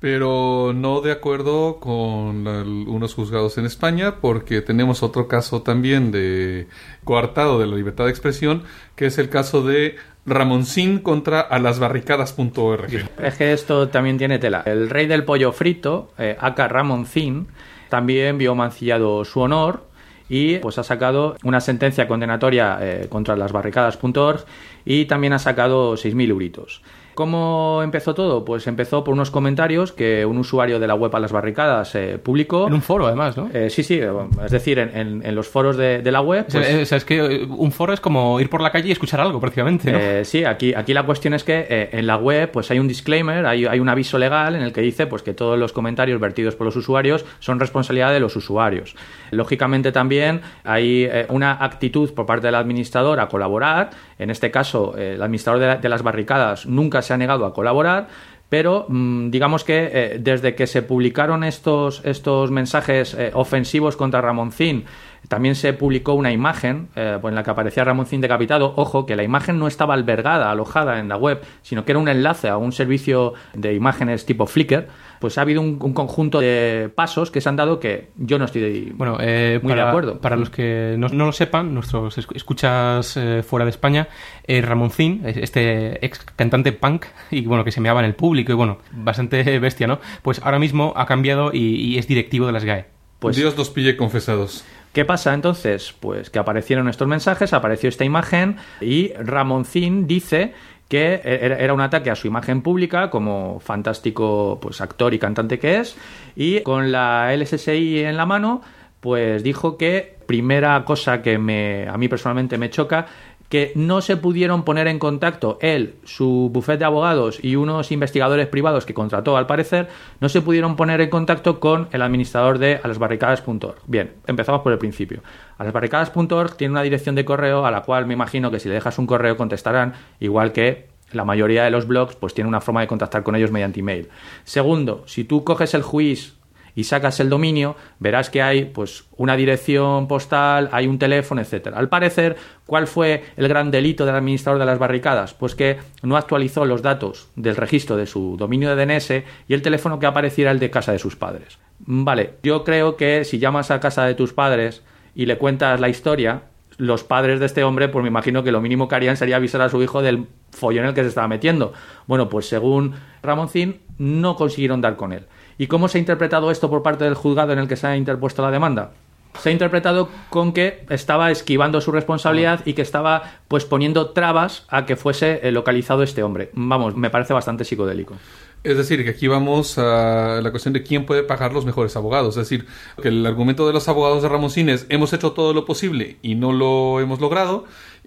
pero 0.04 0.74
no 0.76 1.00
de 1.00 1.14
acuerdo 1.14 1.78
con 1.80 2.46
unos 2.46 3.14
juzgados 3.14 3.58
en 3.58 3.66
España, 3.66 4.16
porque 4.20 4.60
tenemos 4.60 5.02
otro 5.02 5.30
caso 5.30 5.62
también 5.62 6.12
de 6.12 6.68
coartado 7.06 7.58
de 7.58 7.68
la 7.68 7.78
libertad 7.78 8.04
de 8.04 8.10
expresión, 8.10 8.64
que 8.98 9.06
es 9.06 9.18
el 9.18 9.30
caso 9.30 9.64
de 9.64 9.96
Ramoncín 10.26 11.00
contra 11.00 11.40
alasbarricadas.org. 11.40 13.10
Es 13.18 13.36
que 13.36 13.54
esto 13.54 13.88
también 13.88 14.18
tiene 14.18 14.40
tela. 14.40 14.62
El 14.66 14.90
rey 14.90 15.08
del 15.08 15.24
pollo 15.24 15.54
frito, 15.54 16.12
eh, 16.18 16.36
Aka 16.38 16.68
Ramoncín, 16.68 17.48
también 17.88 18.38
vio 18.38 18.56
mancillado 18.56 19.24
su 19.24 19.40
honor 19.40 19.86
y 20.28 20.58
pues 20.58 20.80
ha 20.80 20.84
sacado 20.84 21.38
una 21.46 21.62
sentencia 21.62 22.10
condenatoria 22.10 22.78
eh, 22.82 23.08
contra 23.08 23.38
lasbarricadas.org 23.38 24.44
y 24.84 25.06
también 25.06 25.32
ha 25.32 25.40
sacado 25.40 25.94
6.000 25.94 26.30
euritos. 26.30 26.82
¿Cómo 27.16 27.82
empezó 27.84 28.16
todo? 28.16 28.44
Pues 28.44 28.66
empezó 28.66 29.04
por 29.04 29.14
unos 29.14 29.30
comentarios 29.30 29.92
que 29.92 30.26
un 30.26 30.38
usuario 30.38 30.80
de 30.80 30.88
la 30.88 30.96
web 30.96 31.16
a 31.16 31.20
las 31.20 31.32
barricadas 31.32 31.94
eh, 31.94 32.18
publicó. 32.18 32.68
En 32.68 32.74
un 32.74 32.82
foro, 32.82 33.06
además, 33.06 33.38
¿no? 33.38 33.50
Eh, 33.54 33.70
sí, 33.70 33.84
sí, 33.84 34.00
es 34.44 34.52
decir, 34.52 34.80
en, 34.80 35.36
los 35.36 35.48
foros 35.48 35.78
de, 35.78 36.02
la 36.12 36.22
web. 36.22 36.48
Pues 36.52 36.82
o, 36.82 36.86
sea, 36.86 36.98
es 36.98 37.06
que 37.06 37.48
un 37.48 37.72
foro 37.72 37.94
es 37.94 38.00
como 38.00 38.40
ir 38.40 38.50
por 38.50 38.62
la 38.62 38.72
calle 38.72 38.90
y 38.90 38.92
escuchar 38.92 39.22
algo, 39.22 39.40
prácticamente. 39.40 39.92
¿no? 39.92 40.00
Eh, 40.00 40.26
sí, 40.26 40.44
aquí, 40.44 40.74
aquí 40.74 40.94
la 40.94 41.04
cuestión 41.04 41.36
es 41.36 41.44
que 41.44 41.90
en 41.92 42.08
la 42.08 42.18
web 42.18 42.50
pues 42.52 42.72
hay 42.72 42.80
un 42.80 42.88
disclaimer, 42.88 43.46
hay, 43.46 43.66
hay 43.66 43.80
un 43.80 43.90
aviso 43.90 44.18
legal 44.18 44.56
en 44.56 44.64
el 44.64 44.74
que 44.74 44.82
dice 44.82 45.06
pues 45.06 45.22
que 45.22 45.34
todos 45.34 45.58
los 45.60 45.72
comentarios 45.72 46.20
vertidos 46.20 46.56
por 46.56 46.66
los 46.66 46.76
usuarios 46.76 47.26
son 47.40 47.60
responsabilidad 47.60 48.12
de 48.12 48.20
los 48.20 48.36
usuarios. 48.36 48.96
Lógicamente 49.30 49.92
también 49.92 50.42
hay 50.64 51.10
una 51.30 51.64
actitud 51.64 52.12
por 52.14 52.26
parte 52.26 52.48
del 52.48 52.56
administrador 52.56 53.20
a 53.20 53.28
colaborar. 53.28 53.92
En 54.18 54.30
este 54.32 54.50
caso, 54.50 54.98
el 54.98 55.22
administrador 55.22 55.60
de, 55.60 55.78
de 55.78 55.90
las 55.90 56.02
barricadas 56.02 56.66
nunca 56.66 57.03
se 57.04 57.14
ha 57.14 57.18
negado 57.18 57.46
a 57.46 57.54
colaborar, 57.54 58.08
pero 58.54 58.86
mm, 58.88 59.32
digamos 59.32 59.64
que 59.64 59.90
eh, 59.92 60.18
desde 60.20 60.54
que 60.54 60.68
se 60.68 60.84
publicaron 60.84 61.44
estos, 61.44 62.02
estos 62.06 62.52
mensajes 62.52 63.16
eh, 63.16 63.32
ofensivos 63.34 63.96
contra 63.96 64.22
Ramoncín, 64.22 64.86
También 65.28 65.56
se 65.56 65.74
publicó 65.74 66.14
una 66.14 66.32
imagen 66.32 66.90
eh, 66.96 67.18
en 67.24 67.34
la 67.34 67.44
que 67.44 67.50
aparecía 67.50 67.84
Ramoncín 67.84 68.22
decapitado. 68.22 68.74
Ojo, 68.76 69.08
que 69.08 69.16
la 69.16 69.24
imagen 69.24 69.58
no 69.58 69.66
estaba 69.66 69.96
albergada, 69.96 70.52
alojada 70.52 71.00
en 71.00 71.08
la 71.08 71.18
web, 71.18 71.42
sino 71.64 71.84
que 71.84 71.94
era 71.94 72.00
un 72.00 72.10
enlace 72.10 72.48
a 72.48 72.58
un 72.58 72.74
servicio 72.74 73.34
de 73.56 73.74
imágenes 73.74 74.26
tipo 74.28 74.46
Flickr. 74.46 74.88
Pues 75.24 75.38
ha 75.38 75.42
habido 75.44 75.62
un, 75.62 75.78
un 75.82 75.94
conjunto 75.94 76.42
de 76.42 76.92
pasos 76.94 77.32
que 77.32 77.40
se 77.40 77.48
han 77.48 77.56
dado 77.56 77.80
que 77.80 78.10
yo 78.18 78.38
no 78.38 78.44
estoy 78.44 78.92
Bueno, 78.94 79.16
eh, 79.22 79.58
muy 79.64 79.72
para, 79.72 79.84
de 79.86 79.90
acuerdo. 79.90 80.20
Para 80.20 80.36
los 80.36 80.50
que 80.50 80.96
no, 80.98 81.08
no 81.08 81.28
lo 81.28 81.32
sepan, 81.32 81.74
nuestros 81.74 82.18
esc- 82.18 82.36
escuchas 82.36 83.16
eh, 83.16 83.42
fuera 83.42 83.64
de 83.64 83.70
España, 83.72 84.10
eh, 84.46 84.62
Ramoncín, 84.62 85.22
es- 85.26 85.38
este 85.38 86.06
ex 86.06 86.20
cantante 86.36 86.74
punk, 86.74 87.06
y 87.32 87.46
bueno, 87.46 87.64
que 87.64 87.72
se 87.72 87.80
meaba 87.80 88.02
en 88.02 88.06
el 88.08 88.16
público, 88.16 88.52
y 88.52 88.56
bueno, 88.56 88.80
bastante 88.92 89.58
bestia, 89.60 89.88
¿no? 89.88 90.00
Pues 90.24 90.42
ahora 90.44 90.60
mismo 90.60 90.92
ha 90.98 91.06
cambiado 91.06 91.52
y, 91.54 91.60
y 91.76 91.98
es 91.98 92.06
directivo 92.06 92.46
de 92.46 92.52
las 92.52 92.66
GAE. 92.66 92.88
Pues 93.20 93.38
Dios 93.38 93.58
los 93.58 93.70
pille 93.70 93.96
confesados. 93.96 94.66
¿Qué 94.92 95.06
pasa 95.06 95.34
entonces? 95.34 95.96
Pues 96.02 96.30
que 96.30 96.38
aparecieron 96.40 96.90
estos 96.90 97.08
mensajes, 97.08 97.54
apareció 97.54 97.88
esta 97.88 98.04
imagen 98.04 98.58
y 98.82 99.14
Ramoncín 99.14 100.06
dice 100.06 100.54
que 100.94 101.22
era 101.24 101.74
un 101.74 101.82
ataque 101.82 102.12
a 102.12 102.16
su 102.16 102.28
imagen 102.28 102.62
pública 102.62 103.10
como 103.10 103.60
fantástico 103.60 104.60
pues 104.62 104.80
actor 104.80 105.12
y 105.16 105.18
cantante 105.18 105.58
que 105.58 105.80
es 105.80 105.98
y 106.36 106.62
con 106.62 106.92
la 106.92 107.36
LSSI 107.36 108.02
en 108.04 108.16
la 108.16 108.28
mano 108.28 108.62
pues 109.00 109.42
dijo 109.42 109.76
que 109.76 110.18
primera 110.28 110.86
cosa 110.86 111.24
que 111.24 111.40
me 111.40 111.88
a 111.90 111.98
mí 111.98 112.08
personalmente 112.08 112.60
me 112.60 112.70
choca 112.70 113.08
que 113.54 113.72
no 113.76 114.02
se 114.02 114.18
pudieron 114.18 114.64
poner 114.64 114.88
en 114.88 114.98
contacto 114.98 115.60
él, 115.62 115.94
su 116.06 116.50
bufete 116.52 116.80
de 116.80 116.86
abogados 116.86 117.38
y 117.40 117.56
unos 117.56 117.92
investigadores 117.92 118.48
privados 118.48 118.88
que 118.88 118.96
contrató 118.96 119.38
al 119.38 119.46
parecer, 119.46 119.90
no 120.20 120.28
se 120.28 120.42
pudieron 120.42 120.76
poner 120.76 121.02
en 121.02 121.12
contacto 121.12 121.60
con 121.60 121.88
el 121.92 122.02
administrador 122.02 122.58
de 122.58 122.80
alasbarricadas.org. 122.82 123.76
Bien, 123.86 124.14
empezamos 124.26 124.62
por 124.62 124.72
el 124.72 124.80
principio. 124.80 125.22
Alasbarricadas.org 125.60 126.58
tiene 126.58 126.72
una 126.72 126.82
dirección 126.82 127.14
de 127.14 127.26
correo 127.26 127.68
a 127.68 127.70
la 127.70 127.82
cual 127.82 128.08
me 128.08 128.16
imagino 128.16 128.50
que 128.50 128.60
si 128.60 128.70
le 128.70 128.74
dejas 128.74 128.98
un 128.98 129.06
correo 129.06 129.38
contestarán, 129.38 129.94
igual 130.20 130.52
que 130.52 130.88
la 131.12 131.24
mayoría 131.24 131.64
de 131.64 131.70
los 131.70 131.86
blogs 131.86 132.16
pues 132.16 132.34
tiene 132.34 132.48
una 132.48 132.60
forma 132.60 132.82
de 132.82 132.88
contactar 132.88 133.22
con 133.22 133.36
ellos 133.36 133.52
mediante 133.52 133.82
email. 133.82 134.10
Segundo, 134.46 135.04
si 135.06 135.26
tú 135.26 135.44
coges 135.44 135.76
el 135.76 135.84
juiz 135.84 136.34
y 136.76 136.86
sacas 136.86 137.20
el 137.20 137.30
dominio, 137.30 137.76
verás 138.00 138.30
que 138.30 138.42
hay 138.42 138.66
pues 138.66 139.06
una 139.18 139.36
dirección 139.36 140.08
postal, 140.08 140.70
hay 140.72 140.88
un 140.88 141.00
teléfono, 141.00 141.42
etcétera. 141.42 141.78
Al 141.78 141.90
parecer, 141.90 142.36
¿cuál 142.66 142.88
fue 142.88 143.24
el 143.38 143.48
gran 143.48 143.72
delito 143.72 144.06
del 144.06 144.16
administrador 144.16 144.60
de 144.60 144.66
las 144.66 144.80
barricadas? 144.80 145.34
Pues 145.34 145.56
que 145.56 145.78
no 146.02 146.18
actualizó 146.18 146.66
los 146.66 146.82
datos 146.82 147.30
del 147.36 147.56
registro 147.56 147.98
de 147.98 148.08
su 148.08 148.38
dominio 148.38 148.76
de 148.76 148.86
DNS 148.86 149.12
y 149.48 149.54
el 149.54 149.62
teléfono 149.62 150.00
que 150.00 150.06
apareciera 150.06 150.52
el 150.52 150.60
de 150.60 150.72
casa 150.72 150.92
de 150.92 151.00
sus 151.00 151.16
padres. 151.16 151.60
Vale, 151.80 152.36
yo 152.44 152.64
creo 152.64 152.96
que 152.96 153.26
si 153.26 153.40
llamas 153.40 153.72
a 153.72 153.80
casa 153.80 154.06
de 154.06 154.16
tus 154.16 154.34
padres 154.34 154.84
y 155.16 155.26
le 155.26 155.38
cuentas 155.38 155.80
la 155.80 155.90
historia, 155.90 156.44
los 156.78 157.04
padres 157.04 157.40
de 157.40 157.46
este 157.46 157.64
hombre, 157.64 157.90
pues 157.90 158.02
me 158.04 158.10
imagino 158.10 158.44
que 158.44 158.52
lo 158.52 158.62
mínimo 158.62 158.88
que 158.88 158.96
harían 158.96 159.18
sería 159.18 159.36
avisar 159.36 159.62
a 159.62 159.70
su 159.70 159.82
hijo 159.84 160.02
del 160.02 160.28
follón 160.52 160.84
en 160.84 160.90
el 160.90 160.96
que 160.96 161.04
se 161.04 161.10
estaba 161.10 161.28
metiendo. 161.28 161.74
Bueno, 162.08 162.30
pues 162.30 162.48
según 162.48 162.94
Ramoncín, 163.22 163.82
no 163.98 164.36
consiguieron 164.36 164.82
dar 164.82 164.96
con 164.96 165.14
él. 165.14 165.26
¿Y 165.58 165.68
cómo 165.68 165.88
se 165.88 165.98
ha 165.98 166.00
interpretado 166.00 166.52
esto 166.52 166.70
por 166.70 166.84
parte 166.84 167.04
del 167.04 167.16
juzgado 167.16 167.54
en 167.54 167.60
el 167.60 167.68
que 167.68 167.76
se 167.76 167.88
ha 167.88 167.98
interpuesto 167.98 168.42
la 168.42 168.52
demanda? 168.52 168.92
Se 169.40 169.50
ha 169.50 169.52
interpretado 169.52 170.10
con 170.30 170.54
que 170.54 170.86
estaba 170.90 171.32
esquivando 171.32 171.82
su 171.82 171.92
responsabilidad 171.92 172.62
y 172.66 172.74
que 172.74 172.84
estaba 172.84 173.40
pues 173.48 173.66
poniendo 173.66 174.12
trabas 174.12 174.66
a 174.70 174.86
que 174.86 174.96
fuese 174.96 175.40
eh, 175.44 175.52
localizado 175.52 176.04
este 176.04 176.22
hombre. 176.24 176.52
Vamos, 176.54 176.96
me 176.96 177.10
parece 177.10 177.34
bastante 177.34 177.66
psicodélico. 177.66 178.16
Es 178.64 178.78
decir, 178.78 179.04
que 179.04 179.10
aquí 179.10 179.28
vamos 179.28 179.78
a 179.78 180.40
la 180.42 180.52
cuestión 180.52 180.74
de 180.74 180.84
quién 180.84 181.06
puede 181.06 181.24
pagar 181.24 181.52
los 181.52 181.66
mejores 181.66 181.98
abogados. 181.98 182.38
Es 182.38 182.48
decir, 182.50 182.66
que 183.02 183.10
el 183.10 183.26
argumento 183.26 183.68
de 183.68 183.74
los 183.74 183.90
abogados 183.90 184.24
de 184.24 184.30
Ramoncín 184.30 184.70
es 184.70 184.86
hemos 184.88 185.12
hecho 185.12 185.34
todo 185.34 185.54
lo 185.54 185.66
posible 185.66 186.18
y 186.22 186.36
no 186.36 186.54
lo 186.54 187.02
hemos 187.02 187.20
logrado. 187.20 187.66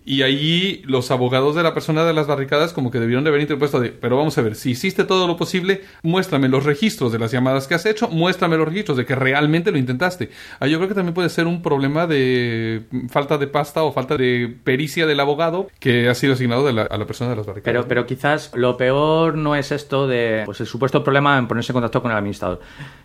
Y 0.08 0.22
allí 0.22 0.82
los 0.84 1.10
abogados 1.10 1.56
de 1.56 1.64
la 1.64 1.74
persona 1.74 2.04
de 2.04 2.12
las 2.12 2.28
barricadas 2.28 2.72
como 2.72 2.92
que 2.92 3.00
debieron 3.00 3.24
de 3.24 3.30
haber 3.30 3.40
interpuesto 3.40 3.80
de, 3.80 3.90
pero 3.90 4.16
vamos 4.16 4.38
a 4.38 4.42
ver, 4.42 4.54
si 4.54 4.70
hiciste 4.70 5.02
todo 5.02 5.26
lo 5.26 5.36
posible, 5.36 5.82
muéstrame 6.04 6.48
los 6.48 6.64
registros 6.64 7.10
de 7.10 7.18
las 7.18 7.32
llamadas 7.32 7.66
que 7.66 7.74
has 7.74 7.84
hecho, 7.86 8.06
muéstrame 8.08 8.56
los 8.56 8.68
registros 8.68 8.96
de 8.96 9.04
que 9.04 9.16
realmente 9.16 9.72
lo 9.72 9.78
intentaste. 9.78 10.30
Ah, 10.60 10.68
yo 10.68 10.78
creo 10.78 10.88
que 10.88 10.94
también 10.94 11.12
puede 11.12 11.28
ser 11.28 11.48
un 11.48 11.60
problema 11.60 12.06
de 12.06 12.84
falta 13.08 13.36
de 13.36 13.48
pasta 13.48 13.82
o 13.82 13.90
falta 13.90 14.16
de 14.16 14.54
pericia 14.62 15.06
del 15.06 15.18
abogado 15.18 15.66
que 15.80 16.08
ha 16.08 16.14
sido 16.14 16.34
asignado 16.34 16.64
de 16.64 16.82
a 16.82 16.96
la 16.96 17.06
persona 17.06 17.30
de 17.30 17.36
las 17.36 17.46
barricadas. 17.46 17.72
Pero, 17.72 17.88
pero 17.88 18.06
quizás 18.06 18.52
lo 18.54 18.76
peor 18.76 19.36
no 19.36 19.56
es 19.56 19.72
esto 19.72 20.06
de 20.06 20.42
pues 20.44 20.60
el 20.60 20.68
supuesto 20.68 21.02
problema 21.02 21.36
en 21.36 21.48
ponerse 21.48 21.72
en 21.72 21.74
contacto 21.74 22.00
con 22.00 22.12
el 22.12 22.16
administrador. 22.16 22.60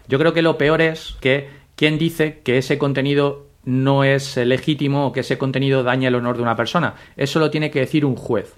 Yo 0.07 0.19
creo 0.19 0.33
que 0.33 0.43
lo 0.43 0.55
peor 0.55 0.81
es 0.81 1.15
que 1.19 1.49
quien 1.75 1.97
dice 1.97 2.41
que 2.43 2.59
ese 2.59 2.77
contenido 2.77 3.47
no 3.63 4.03
es 4.03 4.37
legítimo 4.37 5.11
que 5.11 5.21
ese 5.21 5.37
contenido 5.37 5.83
daña 5.83 6.07
el 6.07 6.15
honor 6.15 6.37
de 6.37 6.43
una 6.43 6.55
persona. 6.55 6.95
Eso 7.17 7.39
lo 7.39 7.51
tiene 7.51 7.71
que 7.71 7.79
decir 7.79 8.05
un 8.05 8.15
juez. 8.15 8.55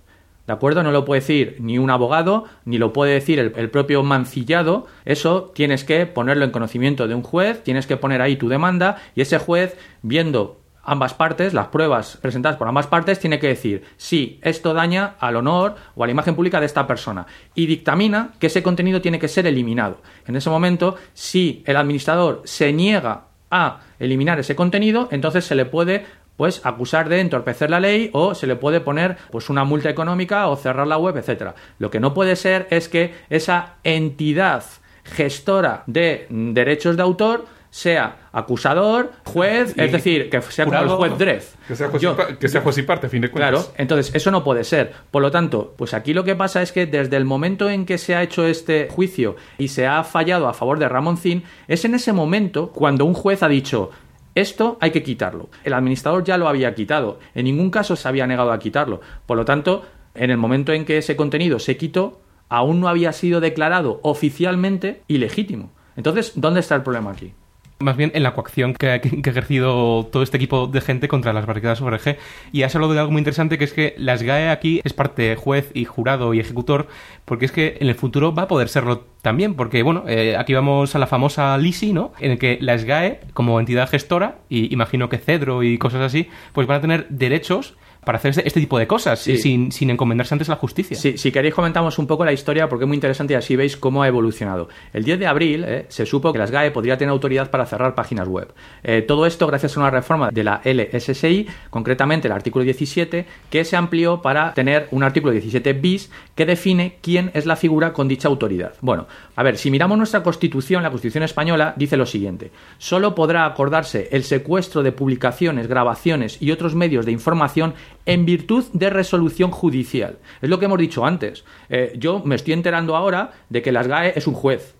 ¿De 0.47 0.51
acuerdo? 0.51 0.83
No 0.83 0.91
lo 0.91 1.05
puede 1.05 1.21
decir 1.21 1.55
ni 1.59 1.77
un 1.77 1.89
abogado, 1.89 2.43
ni 2.65 2.77
lo 2.77 2.91
puede 2.91 3.13
decir 3.13 3.39
el, 3.39 3.53
el 3.55 3.69
propio 3.69 4.03
mancillado. 4.03 4.87
Eso 5.05 5.51
tienes 5.55 5.85
que 5.85 6.05
ponerlo 6.05 6.43
en 6.43 6.51
conocimiento 6.51 7.07
de 7.07 7.15
un 7.15 7.23
juez, 7.23 7.63
tienes 7.63 7.87
que 7.87 7.95
poner 7.95 8.21
ahí 8.21 8.35
tu 8.35 8.49
demanda 8.49 8.97
y 9.15 9.21
ese 9.21 9.37
juez, 9.37 9.77
viendo 10.01 10.59
ambas 10.83 11.13
partes, 11.13 11.53
las 11.53 11.67
pruebas 11.67 12.17
presentadas 12.21 12.57
por 12.57 12.67
ambas 12.67 12.87
partes, 12.87 13.19
tiene 13.19 13.39
que 13.39 13.47
decir 13.47 13.83
si 13.97 14.39
esto 14.43 14.73
daña 14.73 15.15
al 15.19 15.37
honor 15.37 15.75
o 15.95 16.03
a 16.03 16.07
la 16.07 16.11
imagen 16.11 16.35
pública 16.35 16.59
de 16.59 16.65
esta 16.65 16.85
persona 16.85 17.25
y 17.55 17.65
dictamina 17.65 18.33
que 18.39 18.47
ese 18.47 18.61
contenido 18.61 19.01
tiene 19.01 19.19
que 19.19 19.29
ser 19.29 19.47
eliminado. 19.47 20.01
En 20.27 20.35
ese 20.35 20.49
momento, 20.49 20.97
si 21.13 21.63
el 21.65 21.77
administrador 21.77 22.41
se 22.43 22.73
niega 22.73 23.27
a 23.53 23.81
eliminar 23.99 24.39
ese 24.39 24.55
contenido, 24.55 25.07
entonces 25.11 25.45
se 25.45 25.55
le 25.55 25.65
puede 25.65 26.05
pues 26.35 26.65
acusar 26.65 27.09
de 27.09 27.19
entorpecer 27.19 27.69
la 27.69 27.79
ley 27.79 28.09
o 28.13 28.33
se 28.33 28.47
le 28.47 28.55
puede 28.55 28.81
poner 28.81 29.17
pues 29.31 29.49
una 29.49 29.63
multa 29.63 29.89
económica 29.89 30.47
o 30.47 30.55
cerrar 30.55 30.87
la 30.87 30.97
web, 30.97 31.15
etcétera. 31.17 31.55
Lo 31.77 31.91
que 31.91 31.99
no 31.99 32.13
puede 32.13 32.35
ser 32.35 32.67
es 32.71 32.89
que 32.89 33.13
esa 33.29 33.75
entidad 33.83 34.63
gestora 35.03 35.83
de 35.85 36.25
derechos 36.29 36.97
de 36.97 37.03
autor 37.03 37.45
sea 37.75 38.29
acusador, 38.31 39.13
juez, 39.25 39.73
es 39.77 39.91
decir, 39.91 40.29
que 40.29 40.39
sea 40.43 40.65
como 40.65 40.77
el 40.77 40.89
juez 40.89 41.17
Drez. 41.17 41.55
Que 41.67 41.75
sea 41.75 41.89
juez, 41.89 42.03
Yo- 42.03 42.11
y, 42.11 42.15
pa- 42.15 42.27
que 42.37 42.47
sea 42.47 42.61
juez 42.61 42.77
y 42.77 42.83
parte, 42.83 43.07
a 43.07 43.09
fin 43.09 43.19
de 43.23 43.31
cuentas. 43.31 43.49
Claro, 43.65 43.73
entonces 43.79 44.13
eso 44.13 44.29
no 44.29 44.43
puede 44.43 44.63
ser. 44.63 44.93
Por 45.09 45.23
lo 45.23 45.31
tanto, 45.31 45.73
pues 45.75 45.95
aquí 45.95 46.13
lo 46.13 46.23
que 46.23 46.35
pasa 46.35 46.61
es 46.61 46.71
que 46.71 46.85
desde 46.85 47.17
el 47.17 47.25
momento 47.25 47.67
en 47.71 47.87
que 47.87 47.97
se 47.97 48.13
ha 48.13 48.21
hecho 48.21 48.45
este 48.45 48.89
juicio 48.91 49.35
y 49.57 49.69
se 49.69 49.87
ha 49.87 50.03
fallado 50.03 50.47
a 50.47 50.53
favor 50.53 50.77
de 50.77 50.87
Ramoncín, 50.87 51.45
es 51.67 51.83
en 51.83 51.95
ese 51.95 52.13
momento 52.13 52.69
cuando 52.69 53.05
un 53.05 53.15
juez 53.15 53.41
ha 53.41 53.47
dicho 53.47 53.89
esto 54.35 54.77
hay 54.79 54.91
que 54.91 55.01
quitarlo. 55.01 55.49
El 55.63 55.73
administrador 55.73 56.23
ya 56.23 56.37
lo 56.37 56.47
había 56.47 56.75
quitado. 56.75 57.17
En 57.33 57.45
ningún 57.45 57.71
caso 57.71 57.95
se 57.95 58.07
había 58.07 58.27
negado 58.27 58.51
a 58.51 58.59
quitarlo. 58.59 59.01
Por 59.25 59.35
lo 59.35 59.45
tanto, 59.45 59.81
en 60.13 60.29
el 60.29 60.37
momento 60.37 60.73
en 60.73 60.85
que 60.85 60.99
ese 60.99 61.15
contenido 61.15 61.57
se 61.57 61.75
quitó, 61.75 62.21
aún 62.49 62.81
no 62.81 62.87
había 62.87 63.13
sido 63.13 63.41
declarado 63.41 63.99
oficialmente 64.03 65.01
ilegítimo. 65.07 65.71
Entonces, 65.95 66.33
¿dónde 66.35 66.59
está 66.59 66.75
el 66.75 66.83
problema 66.83 67.09
aquí? 67.11 67.33
Más 67.79 67.97
bien 67.97 68.11
en 68.13 68.23
la 68.23 68.33
coacción 68.33 68.73
que, 68.73 68.87
ha 68.87 68.95
ejercido 68.95 70.05
todo 70.11 70.23
este 70.23 70.37
equipo 70.37 70.67
de 70.67 70.81
gente 70.81 71.07
contra 71.07 71.33
las 71.33 71.45
barricadas 71.45 71.81
ORG. 71.81 72.17
Y 72.51 72.63
has 72.63 72.75
hablado 72.75 72.93
de 72.93 72.99
algo 72.99 73.11
muy 73.11 73.19
interesante 73.19 73.57
que 73.57 73.65
es 73.65 73.73
que 73.73 73.95
las 73.97 74.23
GAE 74.23 74.49
aquí 74.49 74.81
es 74.83 74.93
parte 74.93 75.35
juez 75.35 75.69
y 75.73 75.85
jurado 75.85 76.33
y 76.33 76.39
ejecutor, 76.39 76.87
porque 77.25 77.45
es 77.45 77.51
que 77.51 77.77
en 77.79 77.89
el 77.89 77.95
futuro 77.95 78.33
va 78.33 78.43
a 78.43 78.47
poder 78.47 78.69
serlo 78.69 79.05
también, 79.21 79.55
porque 79.55 79.83
bueno, 79.83 80.03
eh, 80.07 80.35
aquí 80.37 80.53
vamos 80.53 80.95
a 80.95 80.99
la 80.99 81.07
famosa 81.07 81.57
LISI, 81.57 81.93
¿no? 81.93 82.13
En 82.19 82.31
el 82.31 82.39
que 82.39 82.57
las 82.61 82.85
GAE, 82.85 83.21
como 83.33 83.59
entidad 83.59 83.89
gestora, 83.89 84.37
y 84.49 84.73
imagino 84.73 85.09
que 85.09 85.17
Cedro 85.17 85.63
y 85.63 85.77
cosas 85.77 86.01
así, 86.01 86.29
pues 86.53 86.67
van 86.67 86.77
a 86.77 86.81
tener 86.81 87.07
derechos 87.09 87.75
para 88.05 88.17
hacer 88.17 88.29
este, 88.31 88.47
este 88.47 88.59
tipo 88.59 88.77
de 88.77 88.87
cosas, 88.87 89.19
Sí. 89.19 89.37
sin, 89.37 89.71
sin 89.71 89.89
encomendarse 89.89 90.33
antes 90.33 90.49
a 90.49 90.53
la 90.53 90.57
justicia. 90.57 90.97
Sí, 90.97 91.17
si 91.17 91.31
queréis 91.31 91.53
comentamos 91.53 91.97
un 91.99 92.07
poco 92.07 92.25
la 92.25 92.33
historia 92.33 92.67
porque 92.69 92.85
es 92.85 92.87
muy 92.87 92.95
interesante 92.95 93.33
y 93.33 93.35
así 93.35 93.55
veis 93.55 93.77
cómo 93.77 94.03
ha 94.03 94.07
evolucionado. 94.07 94.69
El 94.93 95.03
10 95.03 95.19
de 95.19 95.27
abril 95.27 95.63
eh, 95.67 95.85
se 95.89 96.05
supo 96.05 96.31
que 96.33 96.39
las 96.39 96.51
GAE 96.51 96.71
podría 96.71 96.97
tener 96.97 97.11
autoridad 97.11 97.49
para 97.49 97.65
cerrar 97.65 97.95
páginas 97.95 98.27
web. 98.27 98.53
Eh, 98.83 99.01
todo 99.01 99.25
esto 99.25 99.47
gracias 99.47 99.77
a 99.77 99.79
una 99.79 99.89
reforma 99.89 100.29
de 100.31 100.43
la 100.43 100.61
LSSI, 100.63 101.47
concretamente 101.69 102.27
el 102.27 102.31
artículo 102.33 102.63
17, 102.63 103.25
que 103.49 103.65
se 103.65 103.75
amplió 103.75 104.21
para 104.21 104.53
tener 104.53 104.87
un 104.91 105.03
artículo 105.03 105.31
17 105.33 105.73
bis 105.73 106.11
que 106.35 106.45
define 106.45 106.97
quién 107.01 107.31
es 107.33 107.45
la 107.45 107.55
figura 107.55 107.93
con 107.93 108.07
dicha 108.07 108.27
autoridad. 108.27 108.73
Bueno, 108.81 109.07
a 109.35 109.43
ver, 109.43 109.57
si 109.57 109.71
miramos 109.71 109.97
nuestra 109.97 110.23
Constitución, 110.23 110.83
la 110.83 110.89
Constitución 110.89 111.23
española 111.23 111.73
dice 111.77 111.97
lo 111.97 112.05
siguiente. 112.05 112.51
Solo 112.77 113.15
podrá 113.15 113.45
acordarse 113.45 114.09
el 114.11 114.23
secuestro 114.23 114.83
de 114.83 114.91
publicaciones, 114.91 115.67
grabaciones 115.67 116.41
y 116.41 116.51
otros 116.51 116.75
medios 116.75 117.05
de 117.05 117.11
información 117.11 117.73
en 118.05 118.25
virtud 118.25 118.65
de 118.73 118.89
resolución 118.89 119.51
judicial. 119.51 120.17
Es 120.41 120.49
lo 120.49 120.59
que 120.59 120.65
hemos 120.65 120.77
dicho 120.77 121.05
antes. 121.05 121.43
Eh, 121.69 121.93
yo 121.97 122.21
me 122.23 122.35
estoy 122.35 122.53
enterando 122.53 122.95
ahora 122.95 123.31
de 123.49 123.61
que 123.61 123.71
las 123.71 123.87
GAE 123.87 124.13
es 124.15 124.27
un 124.27 124.33
juez. 124.33 124.75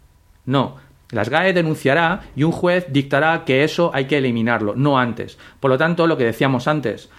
No. 0.45 0.75
Las 1.11 1.29
GAE 1.29 1.53
denunciará 1.53 2.23
y 2.35 2.43
un 2.43 2.51
juez 2.51 2.87
dictará 2.89 3.45
que 3.45 3.63
eso 3.63 3.91
hay 3.93 4.05
que 4.05 4.17
eliminarlo, 4.17 4.73
no 4.75 4.97
antes. 4.97 5.37
Por 5.59 5.69
lo 5.69 5.77
tanto, 5.77 6.07
lo 6.07 6.17
que 6.17 6.25
decíamos 6.25 6.67
antes, 6.67 7.09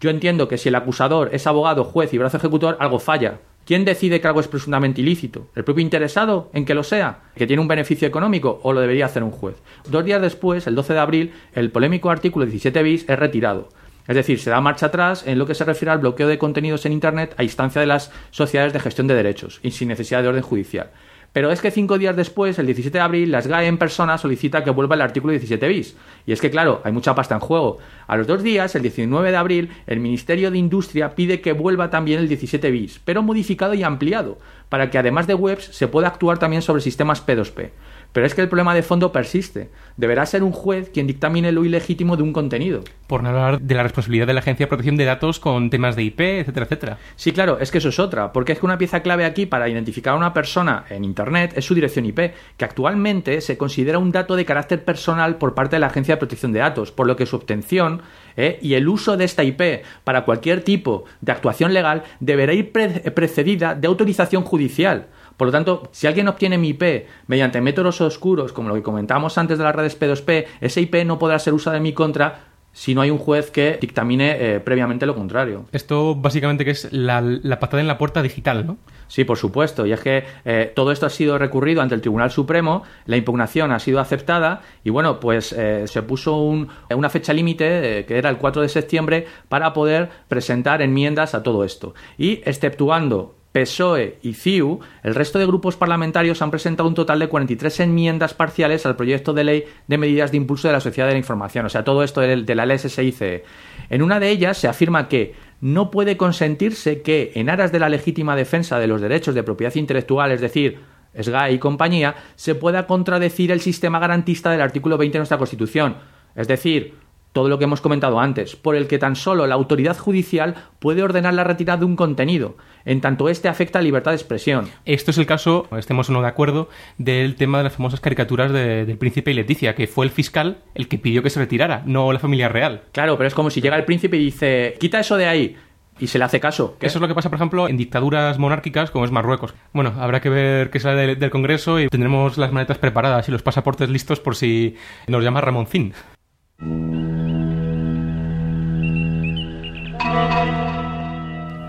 yo 0.00 0.10
entiendo 0.10 0.46
que 0.46 0.58
si 0.58 0.68
el 0.68 0.74
acusador 0.74 1.30
es 1.32 1.46
abogado, 1.46 1.84
juez 1.84 2.12
y 2.12 2.18
brazo 2.18 2.36
ejecutor, 2.36 2.76
algo 2.80 2.98
falla. 2.98 3.38
¿quién 3.70 3.84
decide 3.84 4.20
que 4.20 4.26
algo 4.26 4.40
es 4.40 4.48
presuntamente 4.48 5.00
ilícito? 5.00 5.46
¿El 5.54 5.62
propio 5.62 5.82
interesado 5.82 6.50
en 6.52 6.64
que 6.64 6.74
lo 6.74 6.82
sea? 6.82 7.20
¿Que 7.36 7.46
tiene 7.46 7.62
un 7.62 7.68
beneficio 7.68 8.08
económico 8.08 8.58
o 8.64 8.72
lo 8.72 8.80
debería 8.80 9.06
hacer 9.06 9.22
un 9.22 9.30
juez? 9.30 9.54
Dos 9.88 10.04
días 10.04 10.20
después, 10.20 10.66
el 10.66 10.74
12 10.74 10.92
de 10.92 10.98
abril, 10.98 11.32
el 11.54 11.70
polémico 11.70 12.10
artículo 12.10 12.46
17 12.46 12.82
bis 12.82 13.08
es 13.08 13.16
retirado. 13.16 13.68
Es 14.10 14.16
decir, 14.16 14.40
se 14.40 14.50
da 14.50 14.60
marcha 14.60 14.86
atrás 14.86 15.22
en 15.24 15.38
lo 15.38 15.46
que 15.46 15.54
se 15.54 15.64
refiere 15.64 15.92
al 15.92 16.00
bloqueo 16.00 16.26
de 16.26 16.36
contenidos 16.36 16.84
en 16.84 16.90
Internet 16.90 17.32
a 17.36 17.44
instancia 17.44 17.80
de 17.80 17.86
las 17.86 18.10
sociedades 18.32 18.72
de 18.72 18.80
gestión 18.80 19.06
de 19.06 19.14
derechos 19.14 19.60
y 19.62 19.70
sin 19.70 19.86
necesidad 19.86 20.20
de 20.20 20.26
orden 20.26 20.42
judicial. 20.42 20.90
Pero 21.32 21.52
es 21.52 21.60
que 21.60 21.70
cinco 21.70 21.96
días 21.96 22.16
después, 22.16 22.58
el 22.58 22.66
17 22.66 22.98
de 22.98 23.04
abril, 23.04 23.30
las 23.30 23.46
GAE 23.46 23.68
en 23.68 23.78
persona 23.78 24.18
solicita 24.18 24.64
que 24.64 24.72
vuelva 24.72 24.96
el 24.96 25.02
artículo 25.02 25.30
17 25.30 25.68
bis. 25.68 25.96
Y 26.26 26.32
es 26.32 26.40
que, 26.40 26.50
claro, 26.50 26.80
hay 26.82 26.90
mucha 26.90 27.14
pasta 27.14 27.36
en 27.36 27.40
juego. 27.40 27.78
A 28.08 28.16
los 28.16 28.26
dos 28.26 28.42
días, 28.42 28.74
el 28.74 28.82
19 28.82 29.30
de 29.30 29.36
abril, 29.36 29.70
el 29.86 30.00
Ministerio 30.00 30.50
de 30.50 30.58
Industria 30.58 31.14
pide 31.14 31.40
que 31.40 31.52
vuelva 31.52 31.88
también 31.88 32.18
el 32.18 32.26
17 32.26 32.68
bis, 32.72 33.00
pero 33.04 33.22
modificado 33.22 33.74
y 33.74 33.84
ampliado, 33.84 34.38
para 34.68 34.90
que 34.90 34.98
además 34.98 35.28
de 35.28 35.34
webs 35.34 35.66
se 35.66 35.86
pueda 35.86 36.08
actuar 36.08 36.40
también 36.40 36.62
sobre 36.62 36.82
sistemas 36.82 37.24
P2P. 37.24 37.70
Pero 38.12 38.26
es 38.26 38.34
que 38.34 38.42
el 38.42 38.48
problema 38.48 38.74
de 38.74 38.82
fondo 38.82 39.12
persiste. 39.12 39.70
Deberá 39.96 40.26
ser 40.26 40.42
un 40.42 40.52
juez 40.52 40.90
quien 40.90 41.06
dictamine 41.06 41.52
lo 41.52 41.64
ilegítimo 41.64 42.16
de 42.16 42.22
un 42.22 42.32
contenido. 42.32 42.82
Por 43.06 43.22
no 43.22 43.28
hablar 43.28 43.60
de 43.60 43.74
la 43.74 43.82
responsabilidad 43.82 44.26
de 44.26 44.34
la 44.34 44.40
Agencia 44.40 44.66
de 44.66 44.68
Protección 44.68 44.96
de 44.96 45.04
Datos 45.04 45.38
con 45.38 45.70
temas 45.70 45.96
de 45.96 46.02
IP, 46.02 46.20
etcétera, 46.20 46.66
etcétera. 46.66 46.98
Sí, 47.16 47.32
claro, 47.32 47.58
es 47.58 47.70
que 47.70 47.78
eso 47.78 47.90
es 47.90 47.98
otra, 47.98 48.32
porque 48.32 48.52
es 48.52 48.58
que 48.58 48.66
una 48.66 48.78
pieza 48.78 49.00
clave 49.00 49.24
aquí 49.24 49.46
para 49.46 49.68
identificar 49.68 50.14
a 50.14 50.16
una 50.16 50.32
persona 50.32 50.84
en 50.90 51.04
Internet 51.04 51.52
es 51.56 51.64
su 51.64 51.74
dirección 51.74 52.06
IP, 52.06 52.32
que 52.56 52.64
actualmente 52.64 53.40
se 53.40 53.56
considera 53.56 53.98
un 53.98 54.12
dato 54.12 54.36
de 54.36 54.44
carácter 54.44 54.84
personal 54.84 55.36
por 55.36 55.54
parte 55.54 55.76
de 55.76 55.80
la 55.80 55.88
Agencia 55.88 56.14
de 56.14 56.18
Protección 56.18 56.52
de 56.52 56.60
Datos, 56.60 56.92
por 56.92 57.06
lo 57.06 57.16
que 57.16 57.26
su 57.26 57.36
obtención 57.36 58.02
¿eh? 58.36 58.58
y 58.62 58.74
el 58.74 58.88
uso 58.88 59.16
de 59.16 59.24
esta 59.24 59.44
IP 59.44 59.84
para 60.04 60.24
cualquier 60.24 60.62
tipo 60.62 61.04
de 61.20 61.32
actuación 61.32 61.74
legal 61.74 62.04
deberá 62.20 62.52
ir 62.52 62.72
precedida 62.72 63.74
de 63.74 63.86
autorización 63.86 64.42
judicial. 64.42 65.08
Por 65.40 65.48
lo 65.48 65.52
tanto, 65.52 65.88
si 65.90 66.06
alguien 66.06 66.28
obtiene 66.28 66.58
mi 66.58 66.68
IP 66.68 67.06
mediante 67.26 67.62
métodos 67.62 68.02
oscuros, 68.02 68.52
como 68.52 68.68
lo 68.68 68.74
que 68.74 68.82
comentábamos 68.82 69.38
antes 69.38 69.56
de 69.56 69.64
las 69.64 69.74
redes 69.74 69.98
P2P, 69.98 70.44
ese 70.60 70.82
IP 70.82 70.96
no 71.06 71.18
podrá 71.18 71.38
ser 71.38 71.54
usado 71.54 71.78
en 71.78 71.82
mi 71.82 71.94
contra 71.94 72.40
si 72.74 72.94
no 72.94 73.00
hay 73.00 73.08
un 73.08 73.16
juez 73.16 73.50
que 73.50 73.78
dictamine 73.80 74.36
eh, 74.38 74.60
previamente 74.60 75.06
lo 75.06 75.14
contrario. 75.14 75.64
Esto 75.72 76.14
básicamente 76.14 76.66
que 76.66 76.72
es 76.72 76.92
la, 76.92 77.22
patada 77.58 77.80
en 77.80 77.86
la 77.86 77.96
puerta 77.96 78.20
digital, 78.20 78.66
¿no? 78.66 78.76
Sí, 79.08 79.24
por 79.24 79.38
supuesto. 79.38 79.86
Y 79.86 79.92
es 79.92 80.00
que 80.00 80.24
eh, 80.44 80.70
todo 80.76 80.92
esto 80.92 81.06
ha 81.06 81.10
sido 81.10 81.38
recurrido 81.38 81.80
ante 81.80 81.94
el 81.94 82.02
Tribunal 82.02 82.30
Supremo, 82.30 82.82
la 83.06 83.16
impugnación 83.16 83.72
ha 83.72 83.78
sido 83.78 83.98
aceptada 83.98 84.60
y 84.84 84.90
bueno, 84.90 85.20
pues 85.20 85.54
eh, 85.54 85.86
se 85.86 86.02
puso 86.02 86.36
una 86.36 87.08
fecha 87.08 87.32
límite, 87.32 88.04
que 88.06 88.18
era 88.18 88.28
el 88.28 88.36
4 88.36 88.60
de 88.60 88.68
septiembre, 88.68 89.26
para 89.48 89.72
poder 89.72 90.10
presentar 90.28 90.82
enmiendas 90.82 91.34
a 91.34 91.42
todo 91.42 91.64
esto. 91.64 91.94
Y 92.18 92.42
exceptuando 92.44 93.39
PSOE 93.52 94.18
y 94.22 94.34
CIU, 94.34 94.80
el 95.02 95.14
resto 95.14 95.38
de 95.38 95.46
grupos 95.46 95.76
parlamentarios 95.76 96.40
han 96.40 96.50
presentado 96.50 96.88
un 96.88 96.94
total 96.94 97.18
de 97.18 97.28
43 97.28 97.80
enmiendas 97.80 98.34
parciales 98.34 98.86
al 98.86 98.96
proyecto 98.96 99.32
de 99.32 99.44
ley 99.44 99.64
de 99.88 99.98
medidas 99.98 100.30
de 100.30 100.36
impulso 100.36 100.68
de 100.68 100.74
la 100.74 100.80
sociedad 100.80 101.08
de 101.08 101.14
la 101.14 101.18
información, 101.18 101.66
o 101.66 101.68
sea, 101.68 101.82
todo 101.82 102.04
esto 102.04 102.20
de 102.20 102.54
la 102.54 102.66
LSSICE. 102.66 103.44
En 103.88 104.02
una 104.02 104.20
de 104.20 104.30
ellas 104.30 104.56
se 104.56 104.68
afirma 104.68 105.08
que 105.08 105.34
no 105.60 105.90
puede 105.90 106.16
consentirse 106.16 107.02
que, 107.02 107.32
en 107.34 107.50
aras 107.50 107.72
de 107.72 107.80
la 107.80 107.88
legítima 107.88 108.36
defensa 108.36 108.78
de 108.78 108.86
los 108.86 109.00
derechos 109.00 109.34
de 109.34 109.42
propiedad 109.42 109.74
intelectual, 109.74 110.30
es 110.32 110.40
decir, 110.40 110.78
SGAE 111.20 111.54
y 111.54 111.58
compañía, 111.58 112.14
se 112.36 112.54
pueda 112.54 112.86
contradecir 112.86 113.50
el 113.50 113.60
sistema 113.60 113.98
garantista 113.98 114.50
del 114.50 114.60
artículo 114.60 114.96
20 114.96 115.12
de 115.12 115.18
nuestra 115.18 115.38
Constitución. 115.38 115.96
Es 116.36 116.46
decir, 116.46 116.94
todo 117.32 117.48
lo 117.48 117.58
que 117.58 117.64
hemos 117.64 117.80
comentado 117.80 118.20
antes, 118.20 118.56
por 118.56 118.74
el 118.74 118.86
que 118.86 118.98
tan 118.98 119.16
solo 119.16 119.46
la 119.46 119.54
autoridad 119.54 119.96
judicial 119.96 120.54
puede 120.78 121.02
ordenar 121.02 121.34
la 121.34 121.44
retirada 121.44 121.78
de 121.78 121.84
un 121.84 121.96
contenido, 121.96 122.56
en 122.84 123.00
tanto 123.00 123.28
este 123.28 123.48
afecta 123.48 123.78
a 123.78 123.82
libertad 123.82 124.12
de 124.12 124.16
expresión. 124.16 124.68
Esto 124.84 125.10
es 125.10 125.18
el 125.18 125.26
caso, 125.26 125.68
estemos 125.76 126.10
o 126.10 126.12
no 126.12 126.22
de 126.22 126.28
acuerdo, 126.28 126.68
del 126.98 127.36
tema 127.36 127.58
de 127.58 127.64
las 127.64 127.74
famosas 127.74 128.00
caricaturas 128.00 128.52
del 128.52 128.98
príncipe 128.98 129.30
y 129.30 129.34
Leticia, 129.34 129.74
que 129.74 129.86
fue 129.86 130.04
el 130.04 130.10
fiscal 130.10 130.58
el 130.74 130.88
que 130.88 130.98
pidió 130.98 131.22
que 131.22 131.30
se 131.30 131.40
retirara, 131.40 131.82
no 131.86 132.12
la 132.12 132.18
familia 132.18 132.48
real. 132.48 132.82
Claro, 132.92 133.16
pero 133.16 133.28
es 133.28 133.34
como 133.34 133.50
si 133.50 133.60
llega 133.60 133.76
el 133.76 133.84
príncipe 133.84 134.16
y 134.16 134.24
dice, 134.24 134.76
quita 134.78 135.00
eso 135.00 135.16
de 135.16 135.26
ahí, 135.26 135.56
y 136.00 136.06
se 136.06 136.18
le 136.18 136.24
hace 136.24 136.40
caso. 136.40 136.76
Eso 136.80 136.98
es 136.98 137.02
lo 137.02 137.08
que 137.08 137.14
pasa, 137.14 137.28
por 137.28 137.36
ejemplo, 137.36 137.68
en 137.68 137.76
dictaduras 137.76 138.38
monárquicas 138.38 138.90
como 138.90 139.04
es 139.04 139.10
Marruecos. 139.12 139.54
Bueno, 139.72 139.92
habrá 139.98 140.20
que 140.20 140.30
ver 140.30 140.70
qué 140.70 140.80
sale 140.80 141.14
del, 141.14 141.30
Congreso 141.30 141.78
y 141.78 141.88
tendremos 141.88 142.38
las 142.38 142.52
maletas 142.52 142.78
preparadas 142.78 143.28
y 143.28 143.32
los 143.32 143.42
pasaportes 143.42 143.88
listos 143.88 144.18
por 144.18 144.34
si 144.34 144.76
nos 145.06 145.22
llama 145.22 145.40
Ramoncín. 145.40 145.92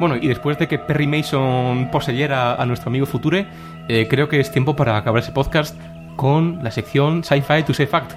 Bueno, 0.02 0.16
y 0.16 0.28
después 0.28 0.58
de 0.58 0.68
que 0.68 0.80
Perry 0.80 1.06
Mason 1.06 1.92
poseyera 1.92 2.56
a 2.56 2.66
nuestro 2.66 2.90
amigo 2.90 3.06
Future, 3.06 3.46
eh, 3.88 4.08
creo 4.10 4.28
que 4.28 4.40
es 4.40 4.52
tiempo 4.52 4.76
para 4.76 4.98
acabar 4.98 5.22
ese 5.22 5.32
podcast 5.32 5.80
con 6.16 6.64
la 6.64 6.72
sección 6.72 7.24
Sci-Fi 7.24 7.62
to 7.68 7.76
Say 7.76 7.86
Fact, 7.86 8.14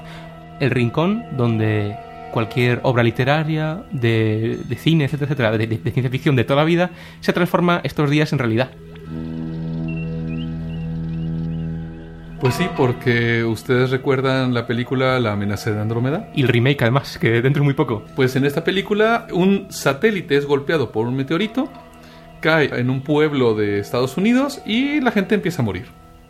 el 0.60 0.70
rincón 0.70 1.26
donde 1.36 1.94
cualquier 2.32 2.80
obra 2.84 3.02
literaria, 3.02 3.82
de, 3.90 4.64
cine, 4.78 5.04
etcétera, 5.04 5.26
etcétera, 5.26 5.58
de, 5.58 5.66
de 5.66 5.90
ciencia 5.90 6.08
ficción 6.08 6.36
de 6.36 6.44
toda 6.44 6.60
la 6.60 6.64
vida, 6.64 6.90
se 7.20 7.34
transforma 7.34 7.82
estos 7.84 8.08
días 8.08 8.32
en 8.32 8.38
realidad. 8.38 8.70
Pues 12.44 12.56
sí, 12.56 12.66
porque 12.76 13.42
ustedes 13.42 13.88
recuerdan 13.88 14.52
la 14.52 14.66
película 14.66 15.18
La 15.18 15.32
amenaza 15.32 15.70
de 15.70 15.80
Andrómeda. 15.80 16.28
Y 16.34 16.42
el 16.42 16.48
remake 16.48 16.82
además, 16.82 17.16
que 17.16 17.40
dentro 17.40 17.62
de 17.62 17.64
muy 17.64 17.72
poco. 17.72 18.04
Pues 18.16 18.36
en 18.36 18.44
esta 18.44 18.64
película 18.64 19.26
un 19.32 19.68
satélite 19.70 20.36
es 20.36 20.44
golpeado 20.44 20.92
por 20.92 21.06
un 21.06 21.16
meteorito, 21.16 21.72
cae 22.42 22.66
en 22.78 22.90
un 22.90 23.00
pueblo 23.00 23.54
de 23.54 23.78
Estados 23.78 24.18
Unidos 24.18 24.60
y 24.66 25.00
la 25.00 25.10
gente 25.10 25.34
empieza 25.34 25.62
a 25.62 25.64
morir. 25.64 25.86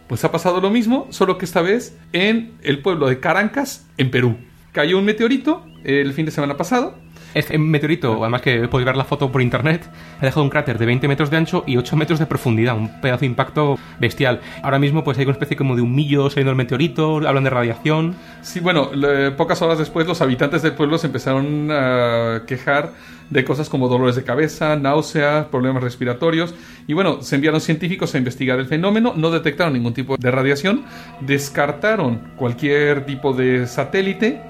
Pues 0.07 0.23
ha 0.23 0.31
pasado 0.31 0.61
lo 0.61 0.71
mismo, 0.71 1.09
solo 1.11 1.37
que 1.37 1.47
esta 1.47 1.62
vez 1.62 1.99
en 2.12 2.59
el 2.62 2.81
pueblo 2.81 3.09
de 3.09 3.19
Carancas, 3.19 3.85
en 3.97 4.12
Perú. 4.12 4.37
Cayó 4.71 4.99
un 4.99 5.07
meteorito 5.07 5.67
el 5.83 6.12
fin 6.12 6.27
de 6.27 6.31
semana 6.31 6.57
pasado 6.57 6.95
este 7.35 7.59
meteorito, 7.59 8.22
además 8.22 8.43
que 8.43 8.68
podéis 8.68 8.87
ver 8.87 8.97
la 8.97 9.05
foto 9.05 9.30
por 9.30 9.43
internet, 9.43 9.89
ha 10.20 10.24
dejado 10.24 10.43
un 10.43 10.51
cráter 10.51 10.78
de 10.78 10.87
20 10.87 11.09
metros 11.09 11.30
de 11.30 11.37
ancho 11.37 11.64
y 11.66 11.76
8 11.76 11.97
metros 11.97 12.18
de 12.18 12.26
profundidad, 12.26 12.76
un 12.76 13.01
pedazo 13.01 13.20
de 13.20 13.26
impacto 13.26 13.78
bestial. 13.99 14.41
Ahora 14.62 14.78
mismo 14.78 15.05
pues 15.05 15.18
hay 15.18 15.24
una 15.24 15.32
especie 15.32 15.57
como 15.57 15.76
de 15.76 15.82
un 15.82 15.95
millo 15.95 16.30
saliendo 16.30 16.51
del 16.51 16.57
meteorito, 16.57 17.16
hablan 17.26 17.45
de 17.45 17.51
radiación. 17.51 18.14
Sí, 18.43 18.61
bueno, 18.61 18.91
pocas 19.37 19.61
horas 19.62 19.78
después 19.78 20.07
los 20.07 20.20
habitantes 20.20 20.62
del 20.62 20.72
pueblo 20.72 20.99
se 20.99 21.09
empezaron 21.09 21.70
a 21.70 22.43
quejar 22.47 22.93
de 23.30 23.43
cosas 23.43 23.68
como 23.68 23.89
dolores 23.89 24.16
de 24.16 24.22
cabeza, 24.22 24.76
náuseas, 24.76 25.47
problemas 25.47 25.82
respiratorios. 25.82 26.55
Y 26.87 26.93
bueno, 26.93 27.22
se 27.22 27.37
enviaron 27.37 27.61
científicos 27.61 28.14
a 28.14 28.18
investigar 28.18 28.59
el 28.59 28.66
fenómeno, 28.66 29.14
no 29.16 29.30
detectaron 29.30 29.72
ningún 29.72 29.95
tipo 29.95 30.16
de 30.16 30.30
radiación, 30.30 30.85
descartaron 31.20 32.32
cualquier 32.37 33.07
tipo 33.07 33.32
de 33.32 33.66
satélite 33.66 34.43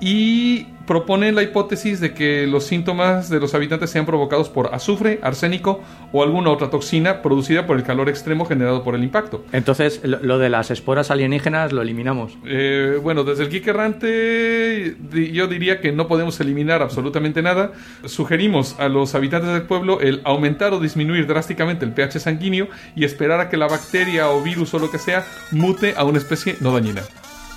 y 0.00 0.68
propone 0.86 1.32
la 1.32 1.42
hipótesis 1.42 2.00
de 2.00 2.14
que 2.14 2.46
los 2.46 2.64
síntomas 2.64 3.28
de 3.28 3.40
los 3.40 3.54
habitantes 3.54 3.90
sean 3.90 4.06
provocados 4.06 4.48
por 4.48 4.74
azufre, 4.74 5.18
arsénico 5.22 5.82
o 6.12 6.22
alguna 6.22 6.50
otra 6.50 6.70
toxina 6.70 7.22
producida 7.22 7.66
por 7.66 7.76
el 7.76 7.82
calor 7.82 8.08
extremo 8.08 8.44
generado 8.44 8.82
por 8.82 8.94
el 8.94 9.02
impacto. 9.02 9.44
Entonces, 9.52 10.00
lo 10.04 10.38
de 10.38 10.50
las 10.50 10.70
esporas 10.70 11.10
alienígenas 11.10 11.72
lo 11.72 11.82
eliminamos. 11.82 12.36
Eh, 12.44 12.98
bueno, 13.02 13.24
desde 13.24 13.44
el 13.44 13.50
Geek 13.50 13.66
Errante 13.68 14.96
yo 15.32 15.46
diría 15.46 15.80
que 15.80 15.92
no 15.92 16.08
podemos 16.08 16.38
eliminar 16.40 16.82
absolutamente 16.82 17.42
nada. 17.42 17.72
Sugerimos 18.04 18.78
a 18.78 18.88
los 18.88 19.14
habitantes 19.14 19.50
del 19.52 19.62
pueblo 19.62 20.00
el 20.00 20.20
aumentar 20.24 20.72
o 20.72 20.80
disminuir 20.80 21.26
drásticamente 21.26 21.84
el 21.84 21.92
pH 21.92 22.20
sanguíneo 22.20 22.68
y 22.94 23.04
esperar 23.04 23.40
a 23.40 23.48
que 23.48 23.56
la 23.56 23.68
bacteria 23.68 24.30
o 24.30 24.42
virus 24.42 24.74
o 24.74 24.78
lo 24.78 24.90
que 24.90 24.98
sea 24.98 25.24
mute 25.50 25.94
a 25.96 26.04
una 26.04 26.18
especie 26.18 26.56
no 26.60 26.72
dañina. 26.72 27.02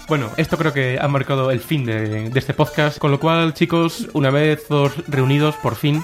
Bueno, 0.07 0.31
esto 0.37 0.57
creo 0.57 0.71
que 0.71 0.97
ha 1.01 1.07
marcado 1.09 1.51
el 1.51 1.59
fin 1.59 1.85
de, 1.85 2.31
este 2.33 2.53
podcast, 2.53 2.97
con 2.97 3.11
lo 3.11 3.19
cual, 3.19 3.53
chicos, 3.53 4.07
una 4.13 4.29
vez 4.29 4.65
todos 4.65 4.93
reunidos, 5.09 5.55
por 5.55 5.75
fin, 5.75 6.01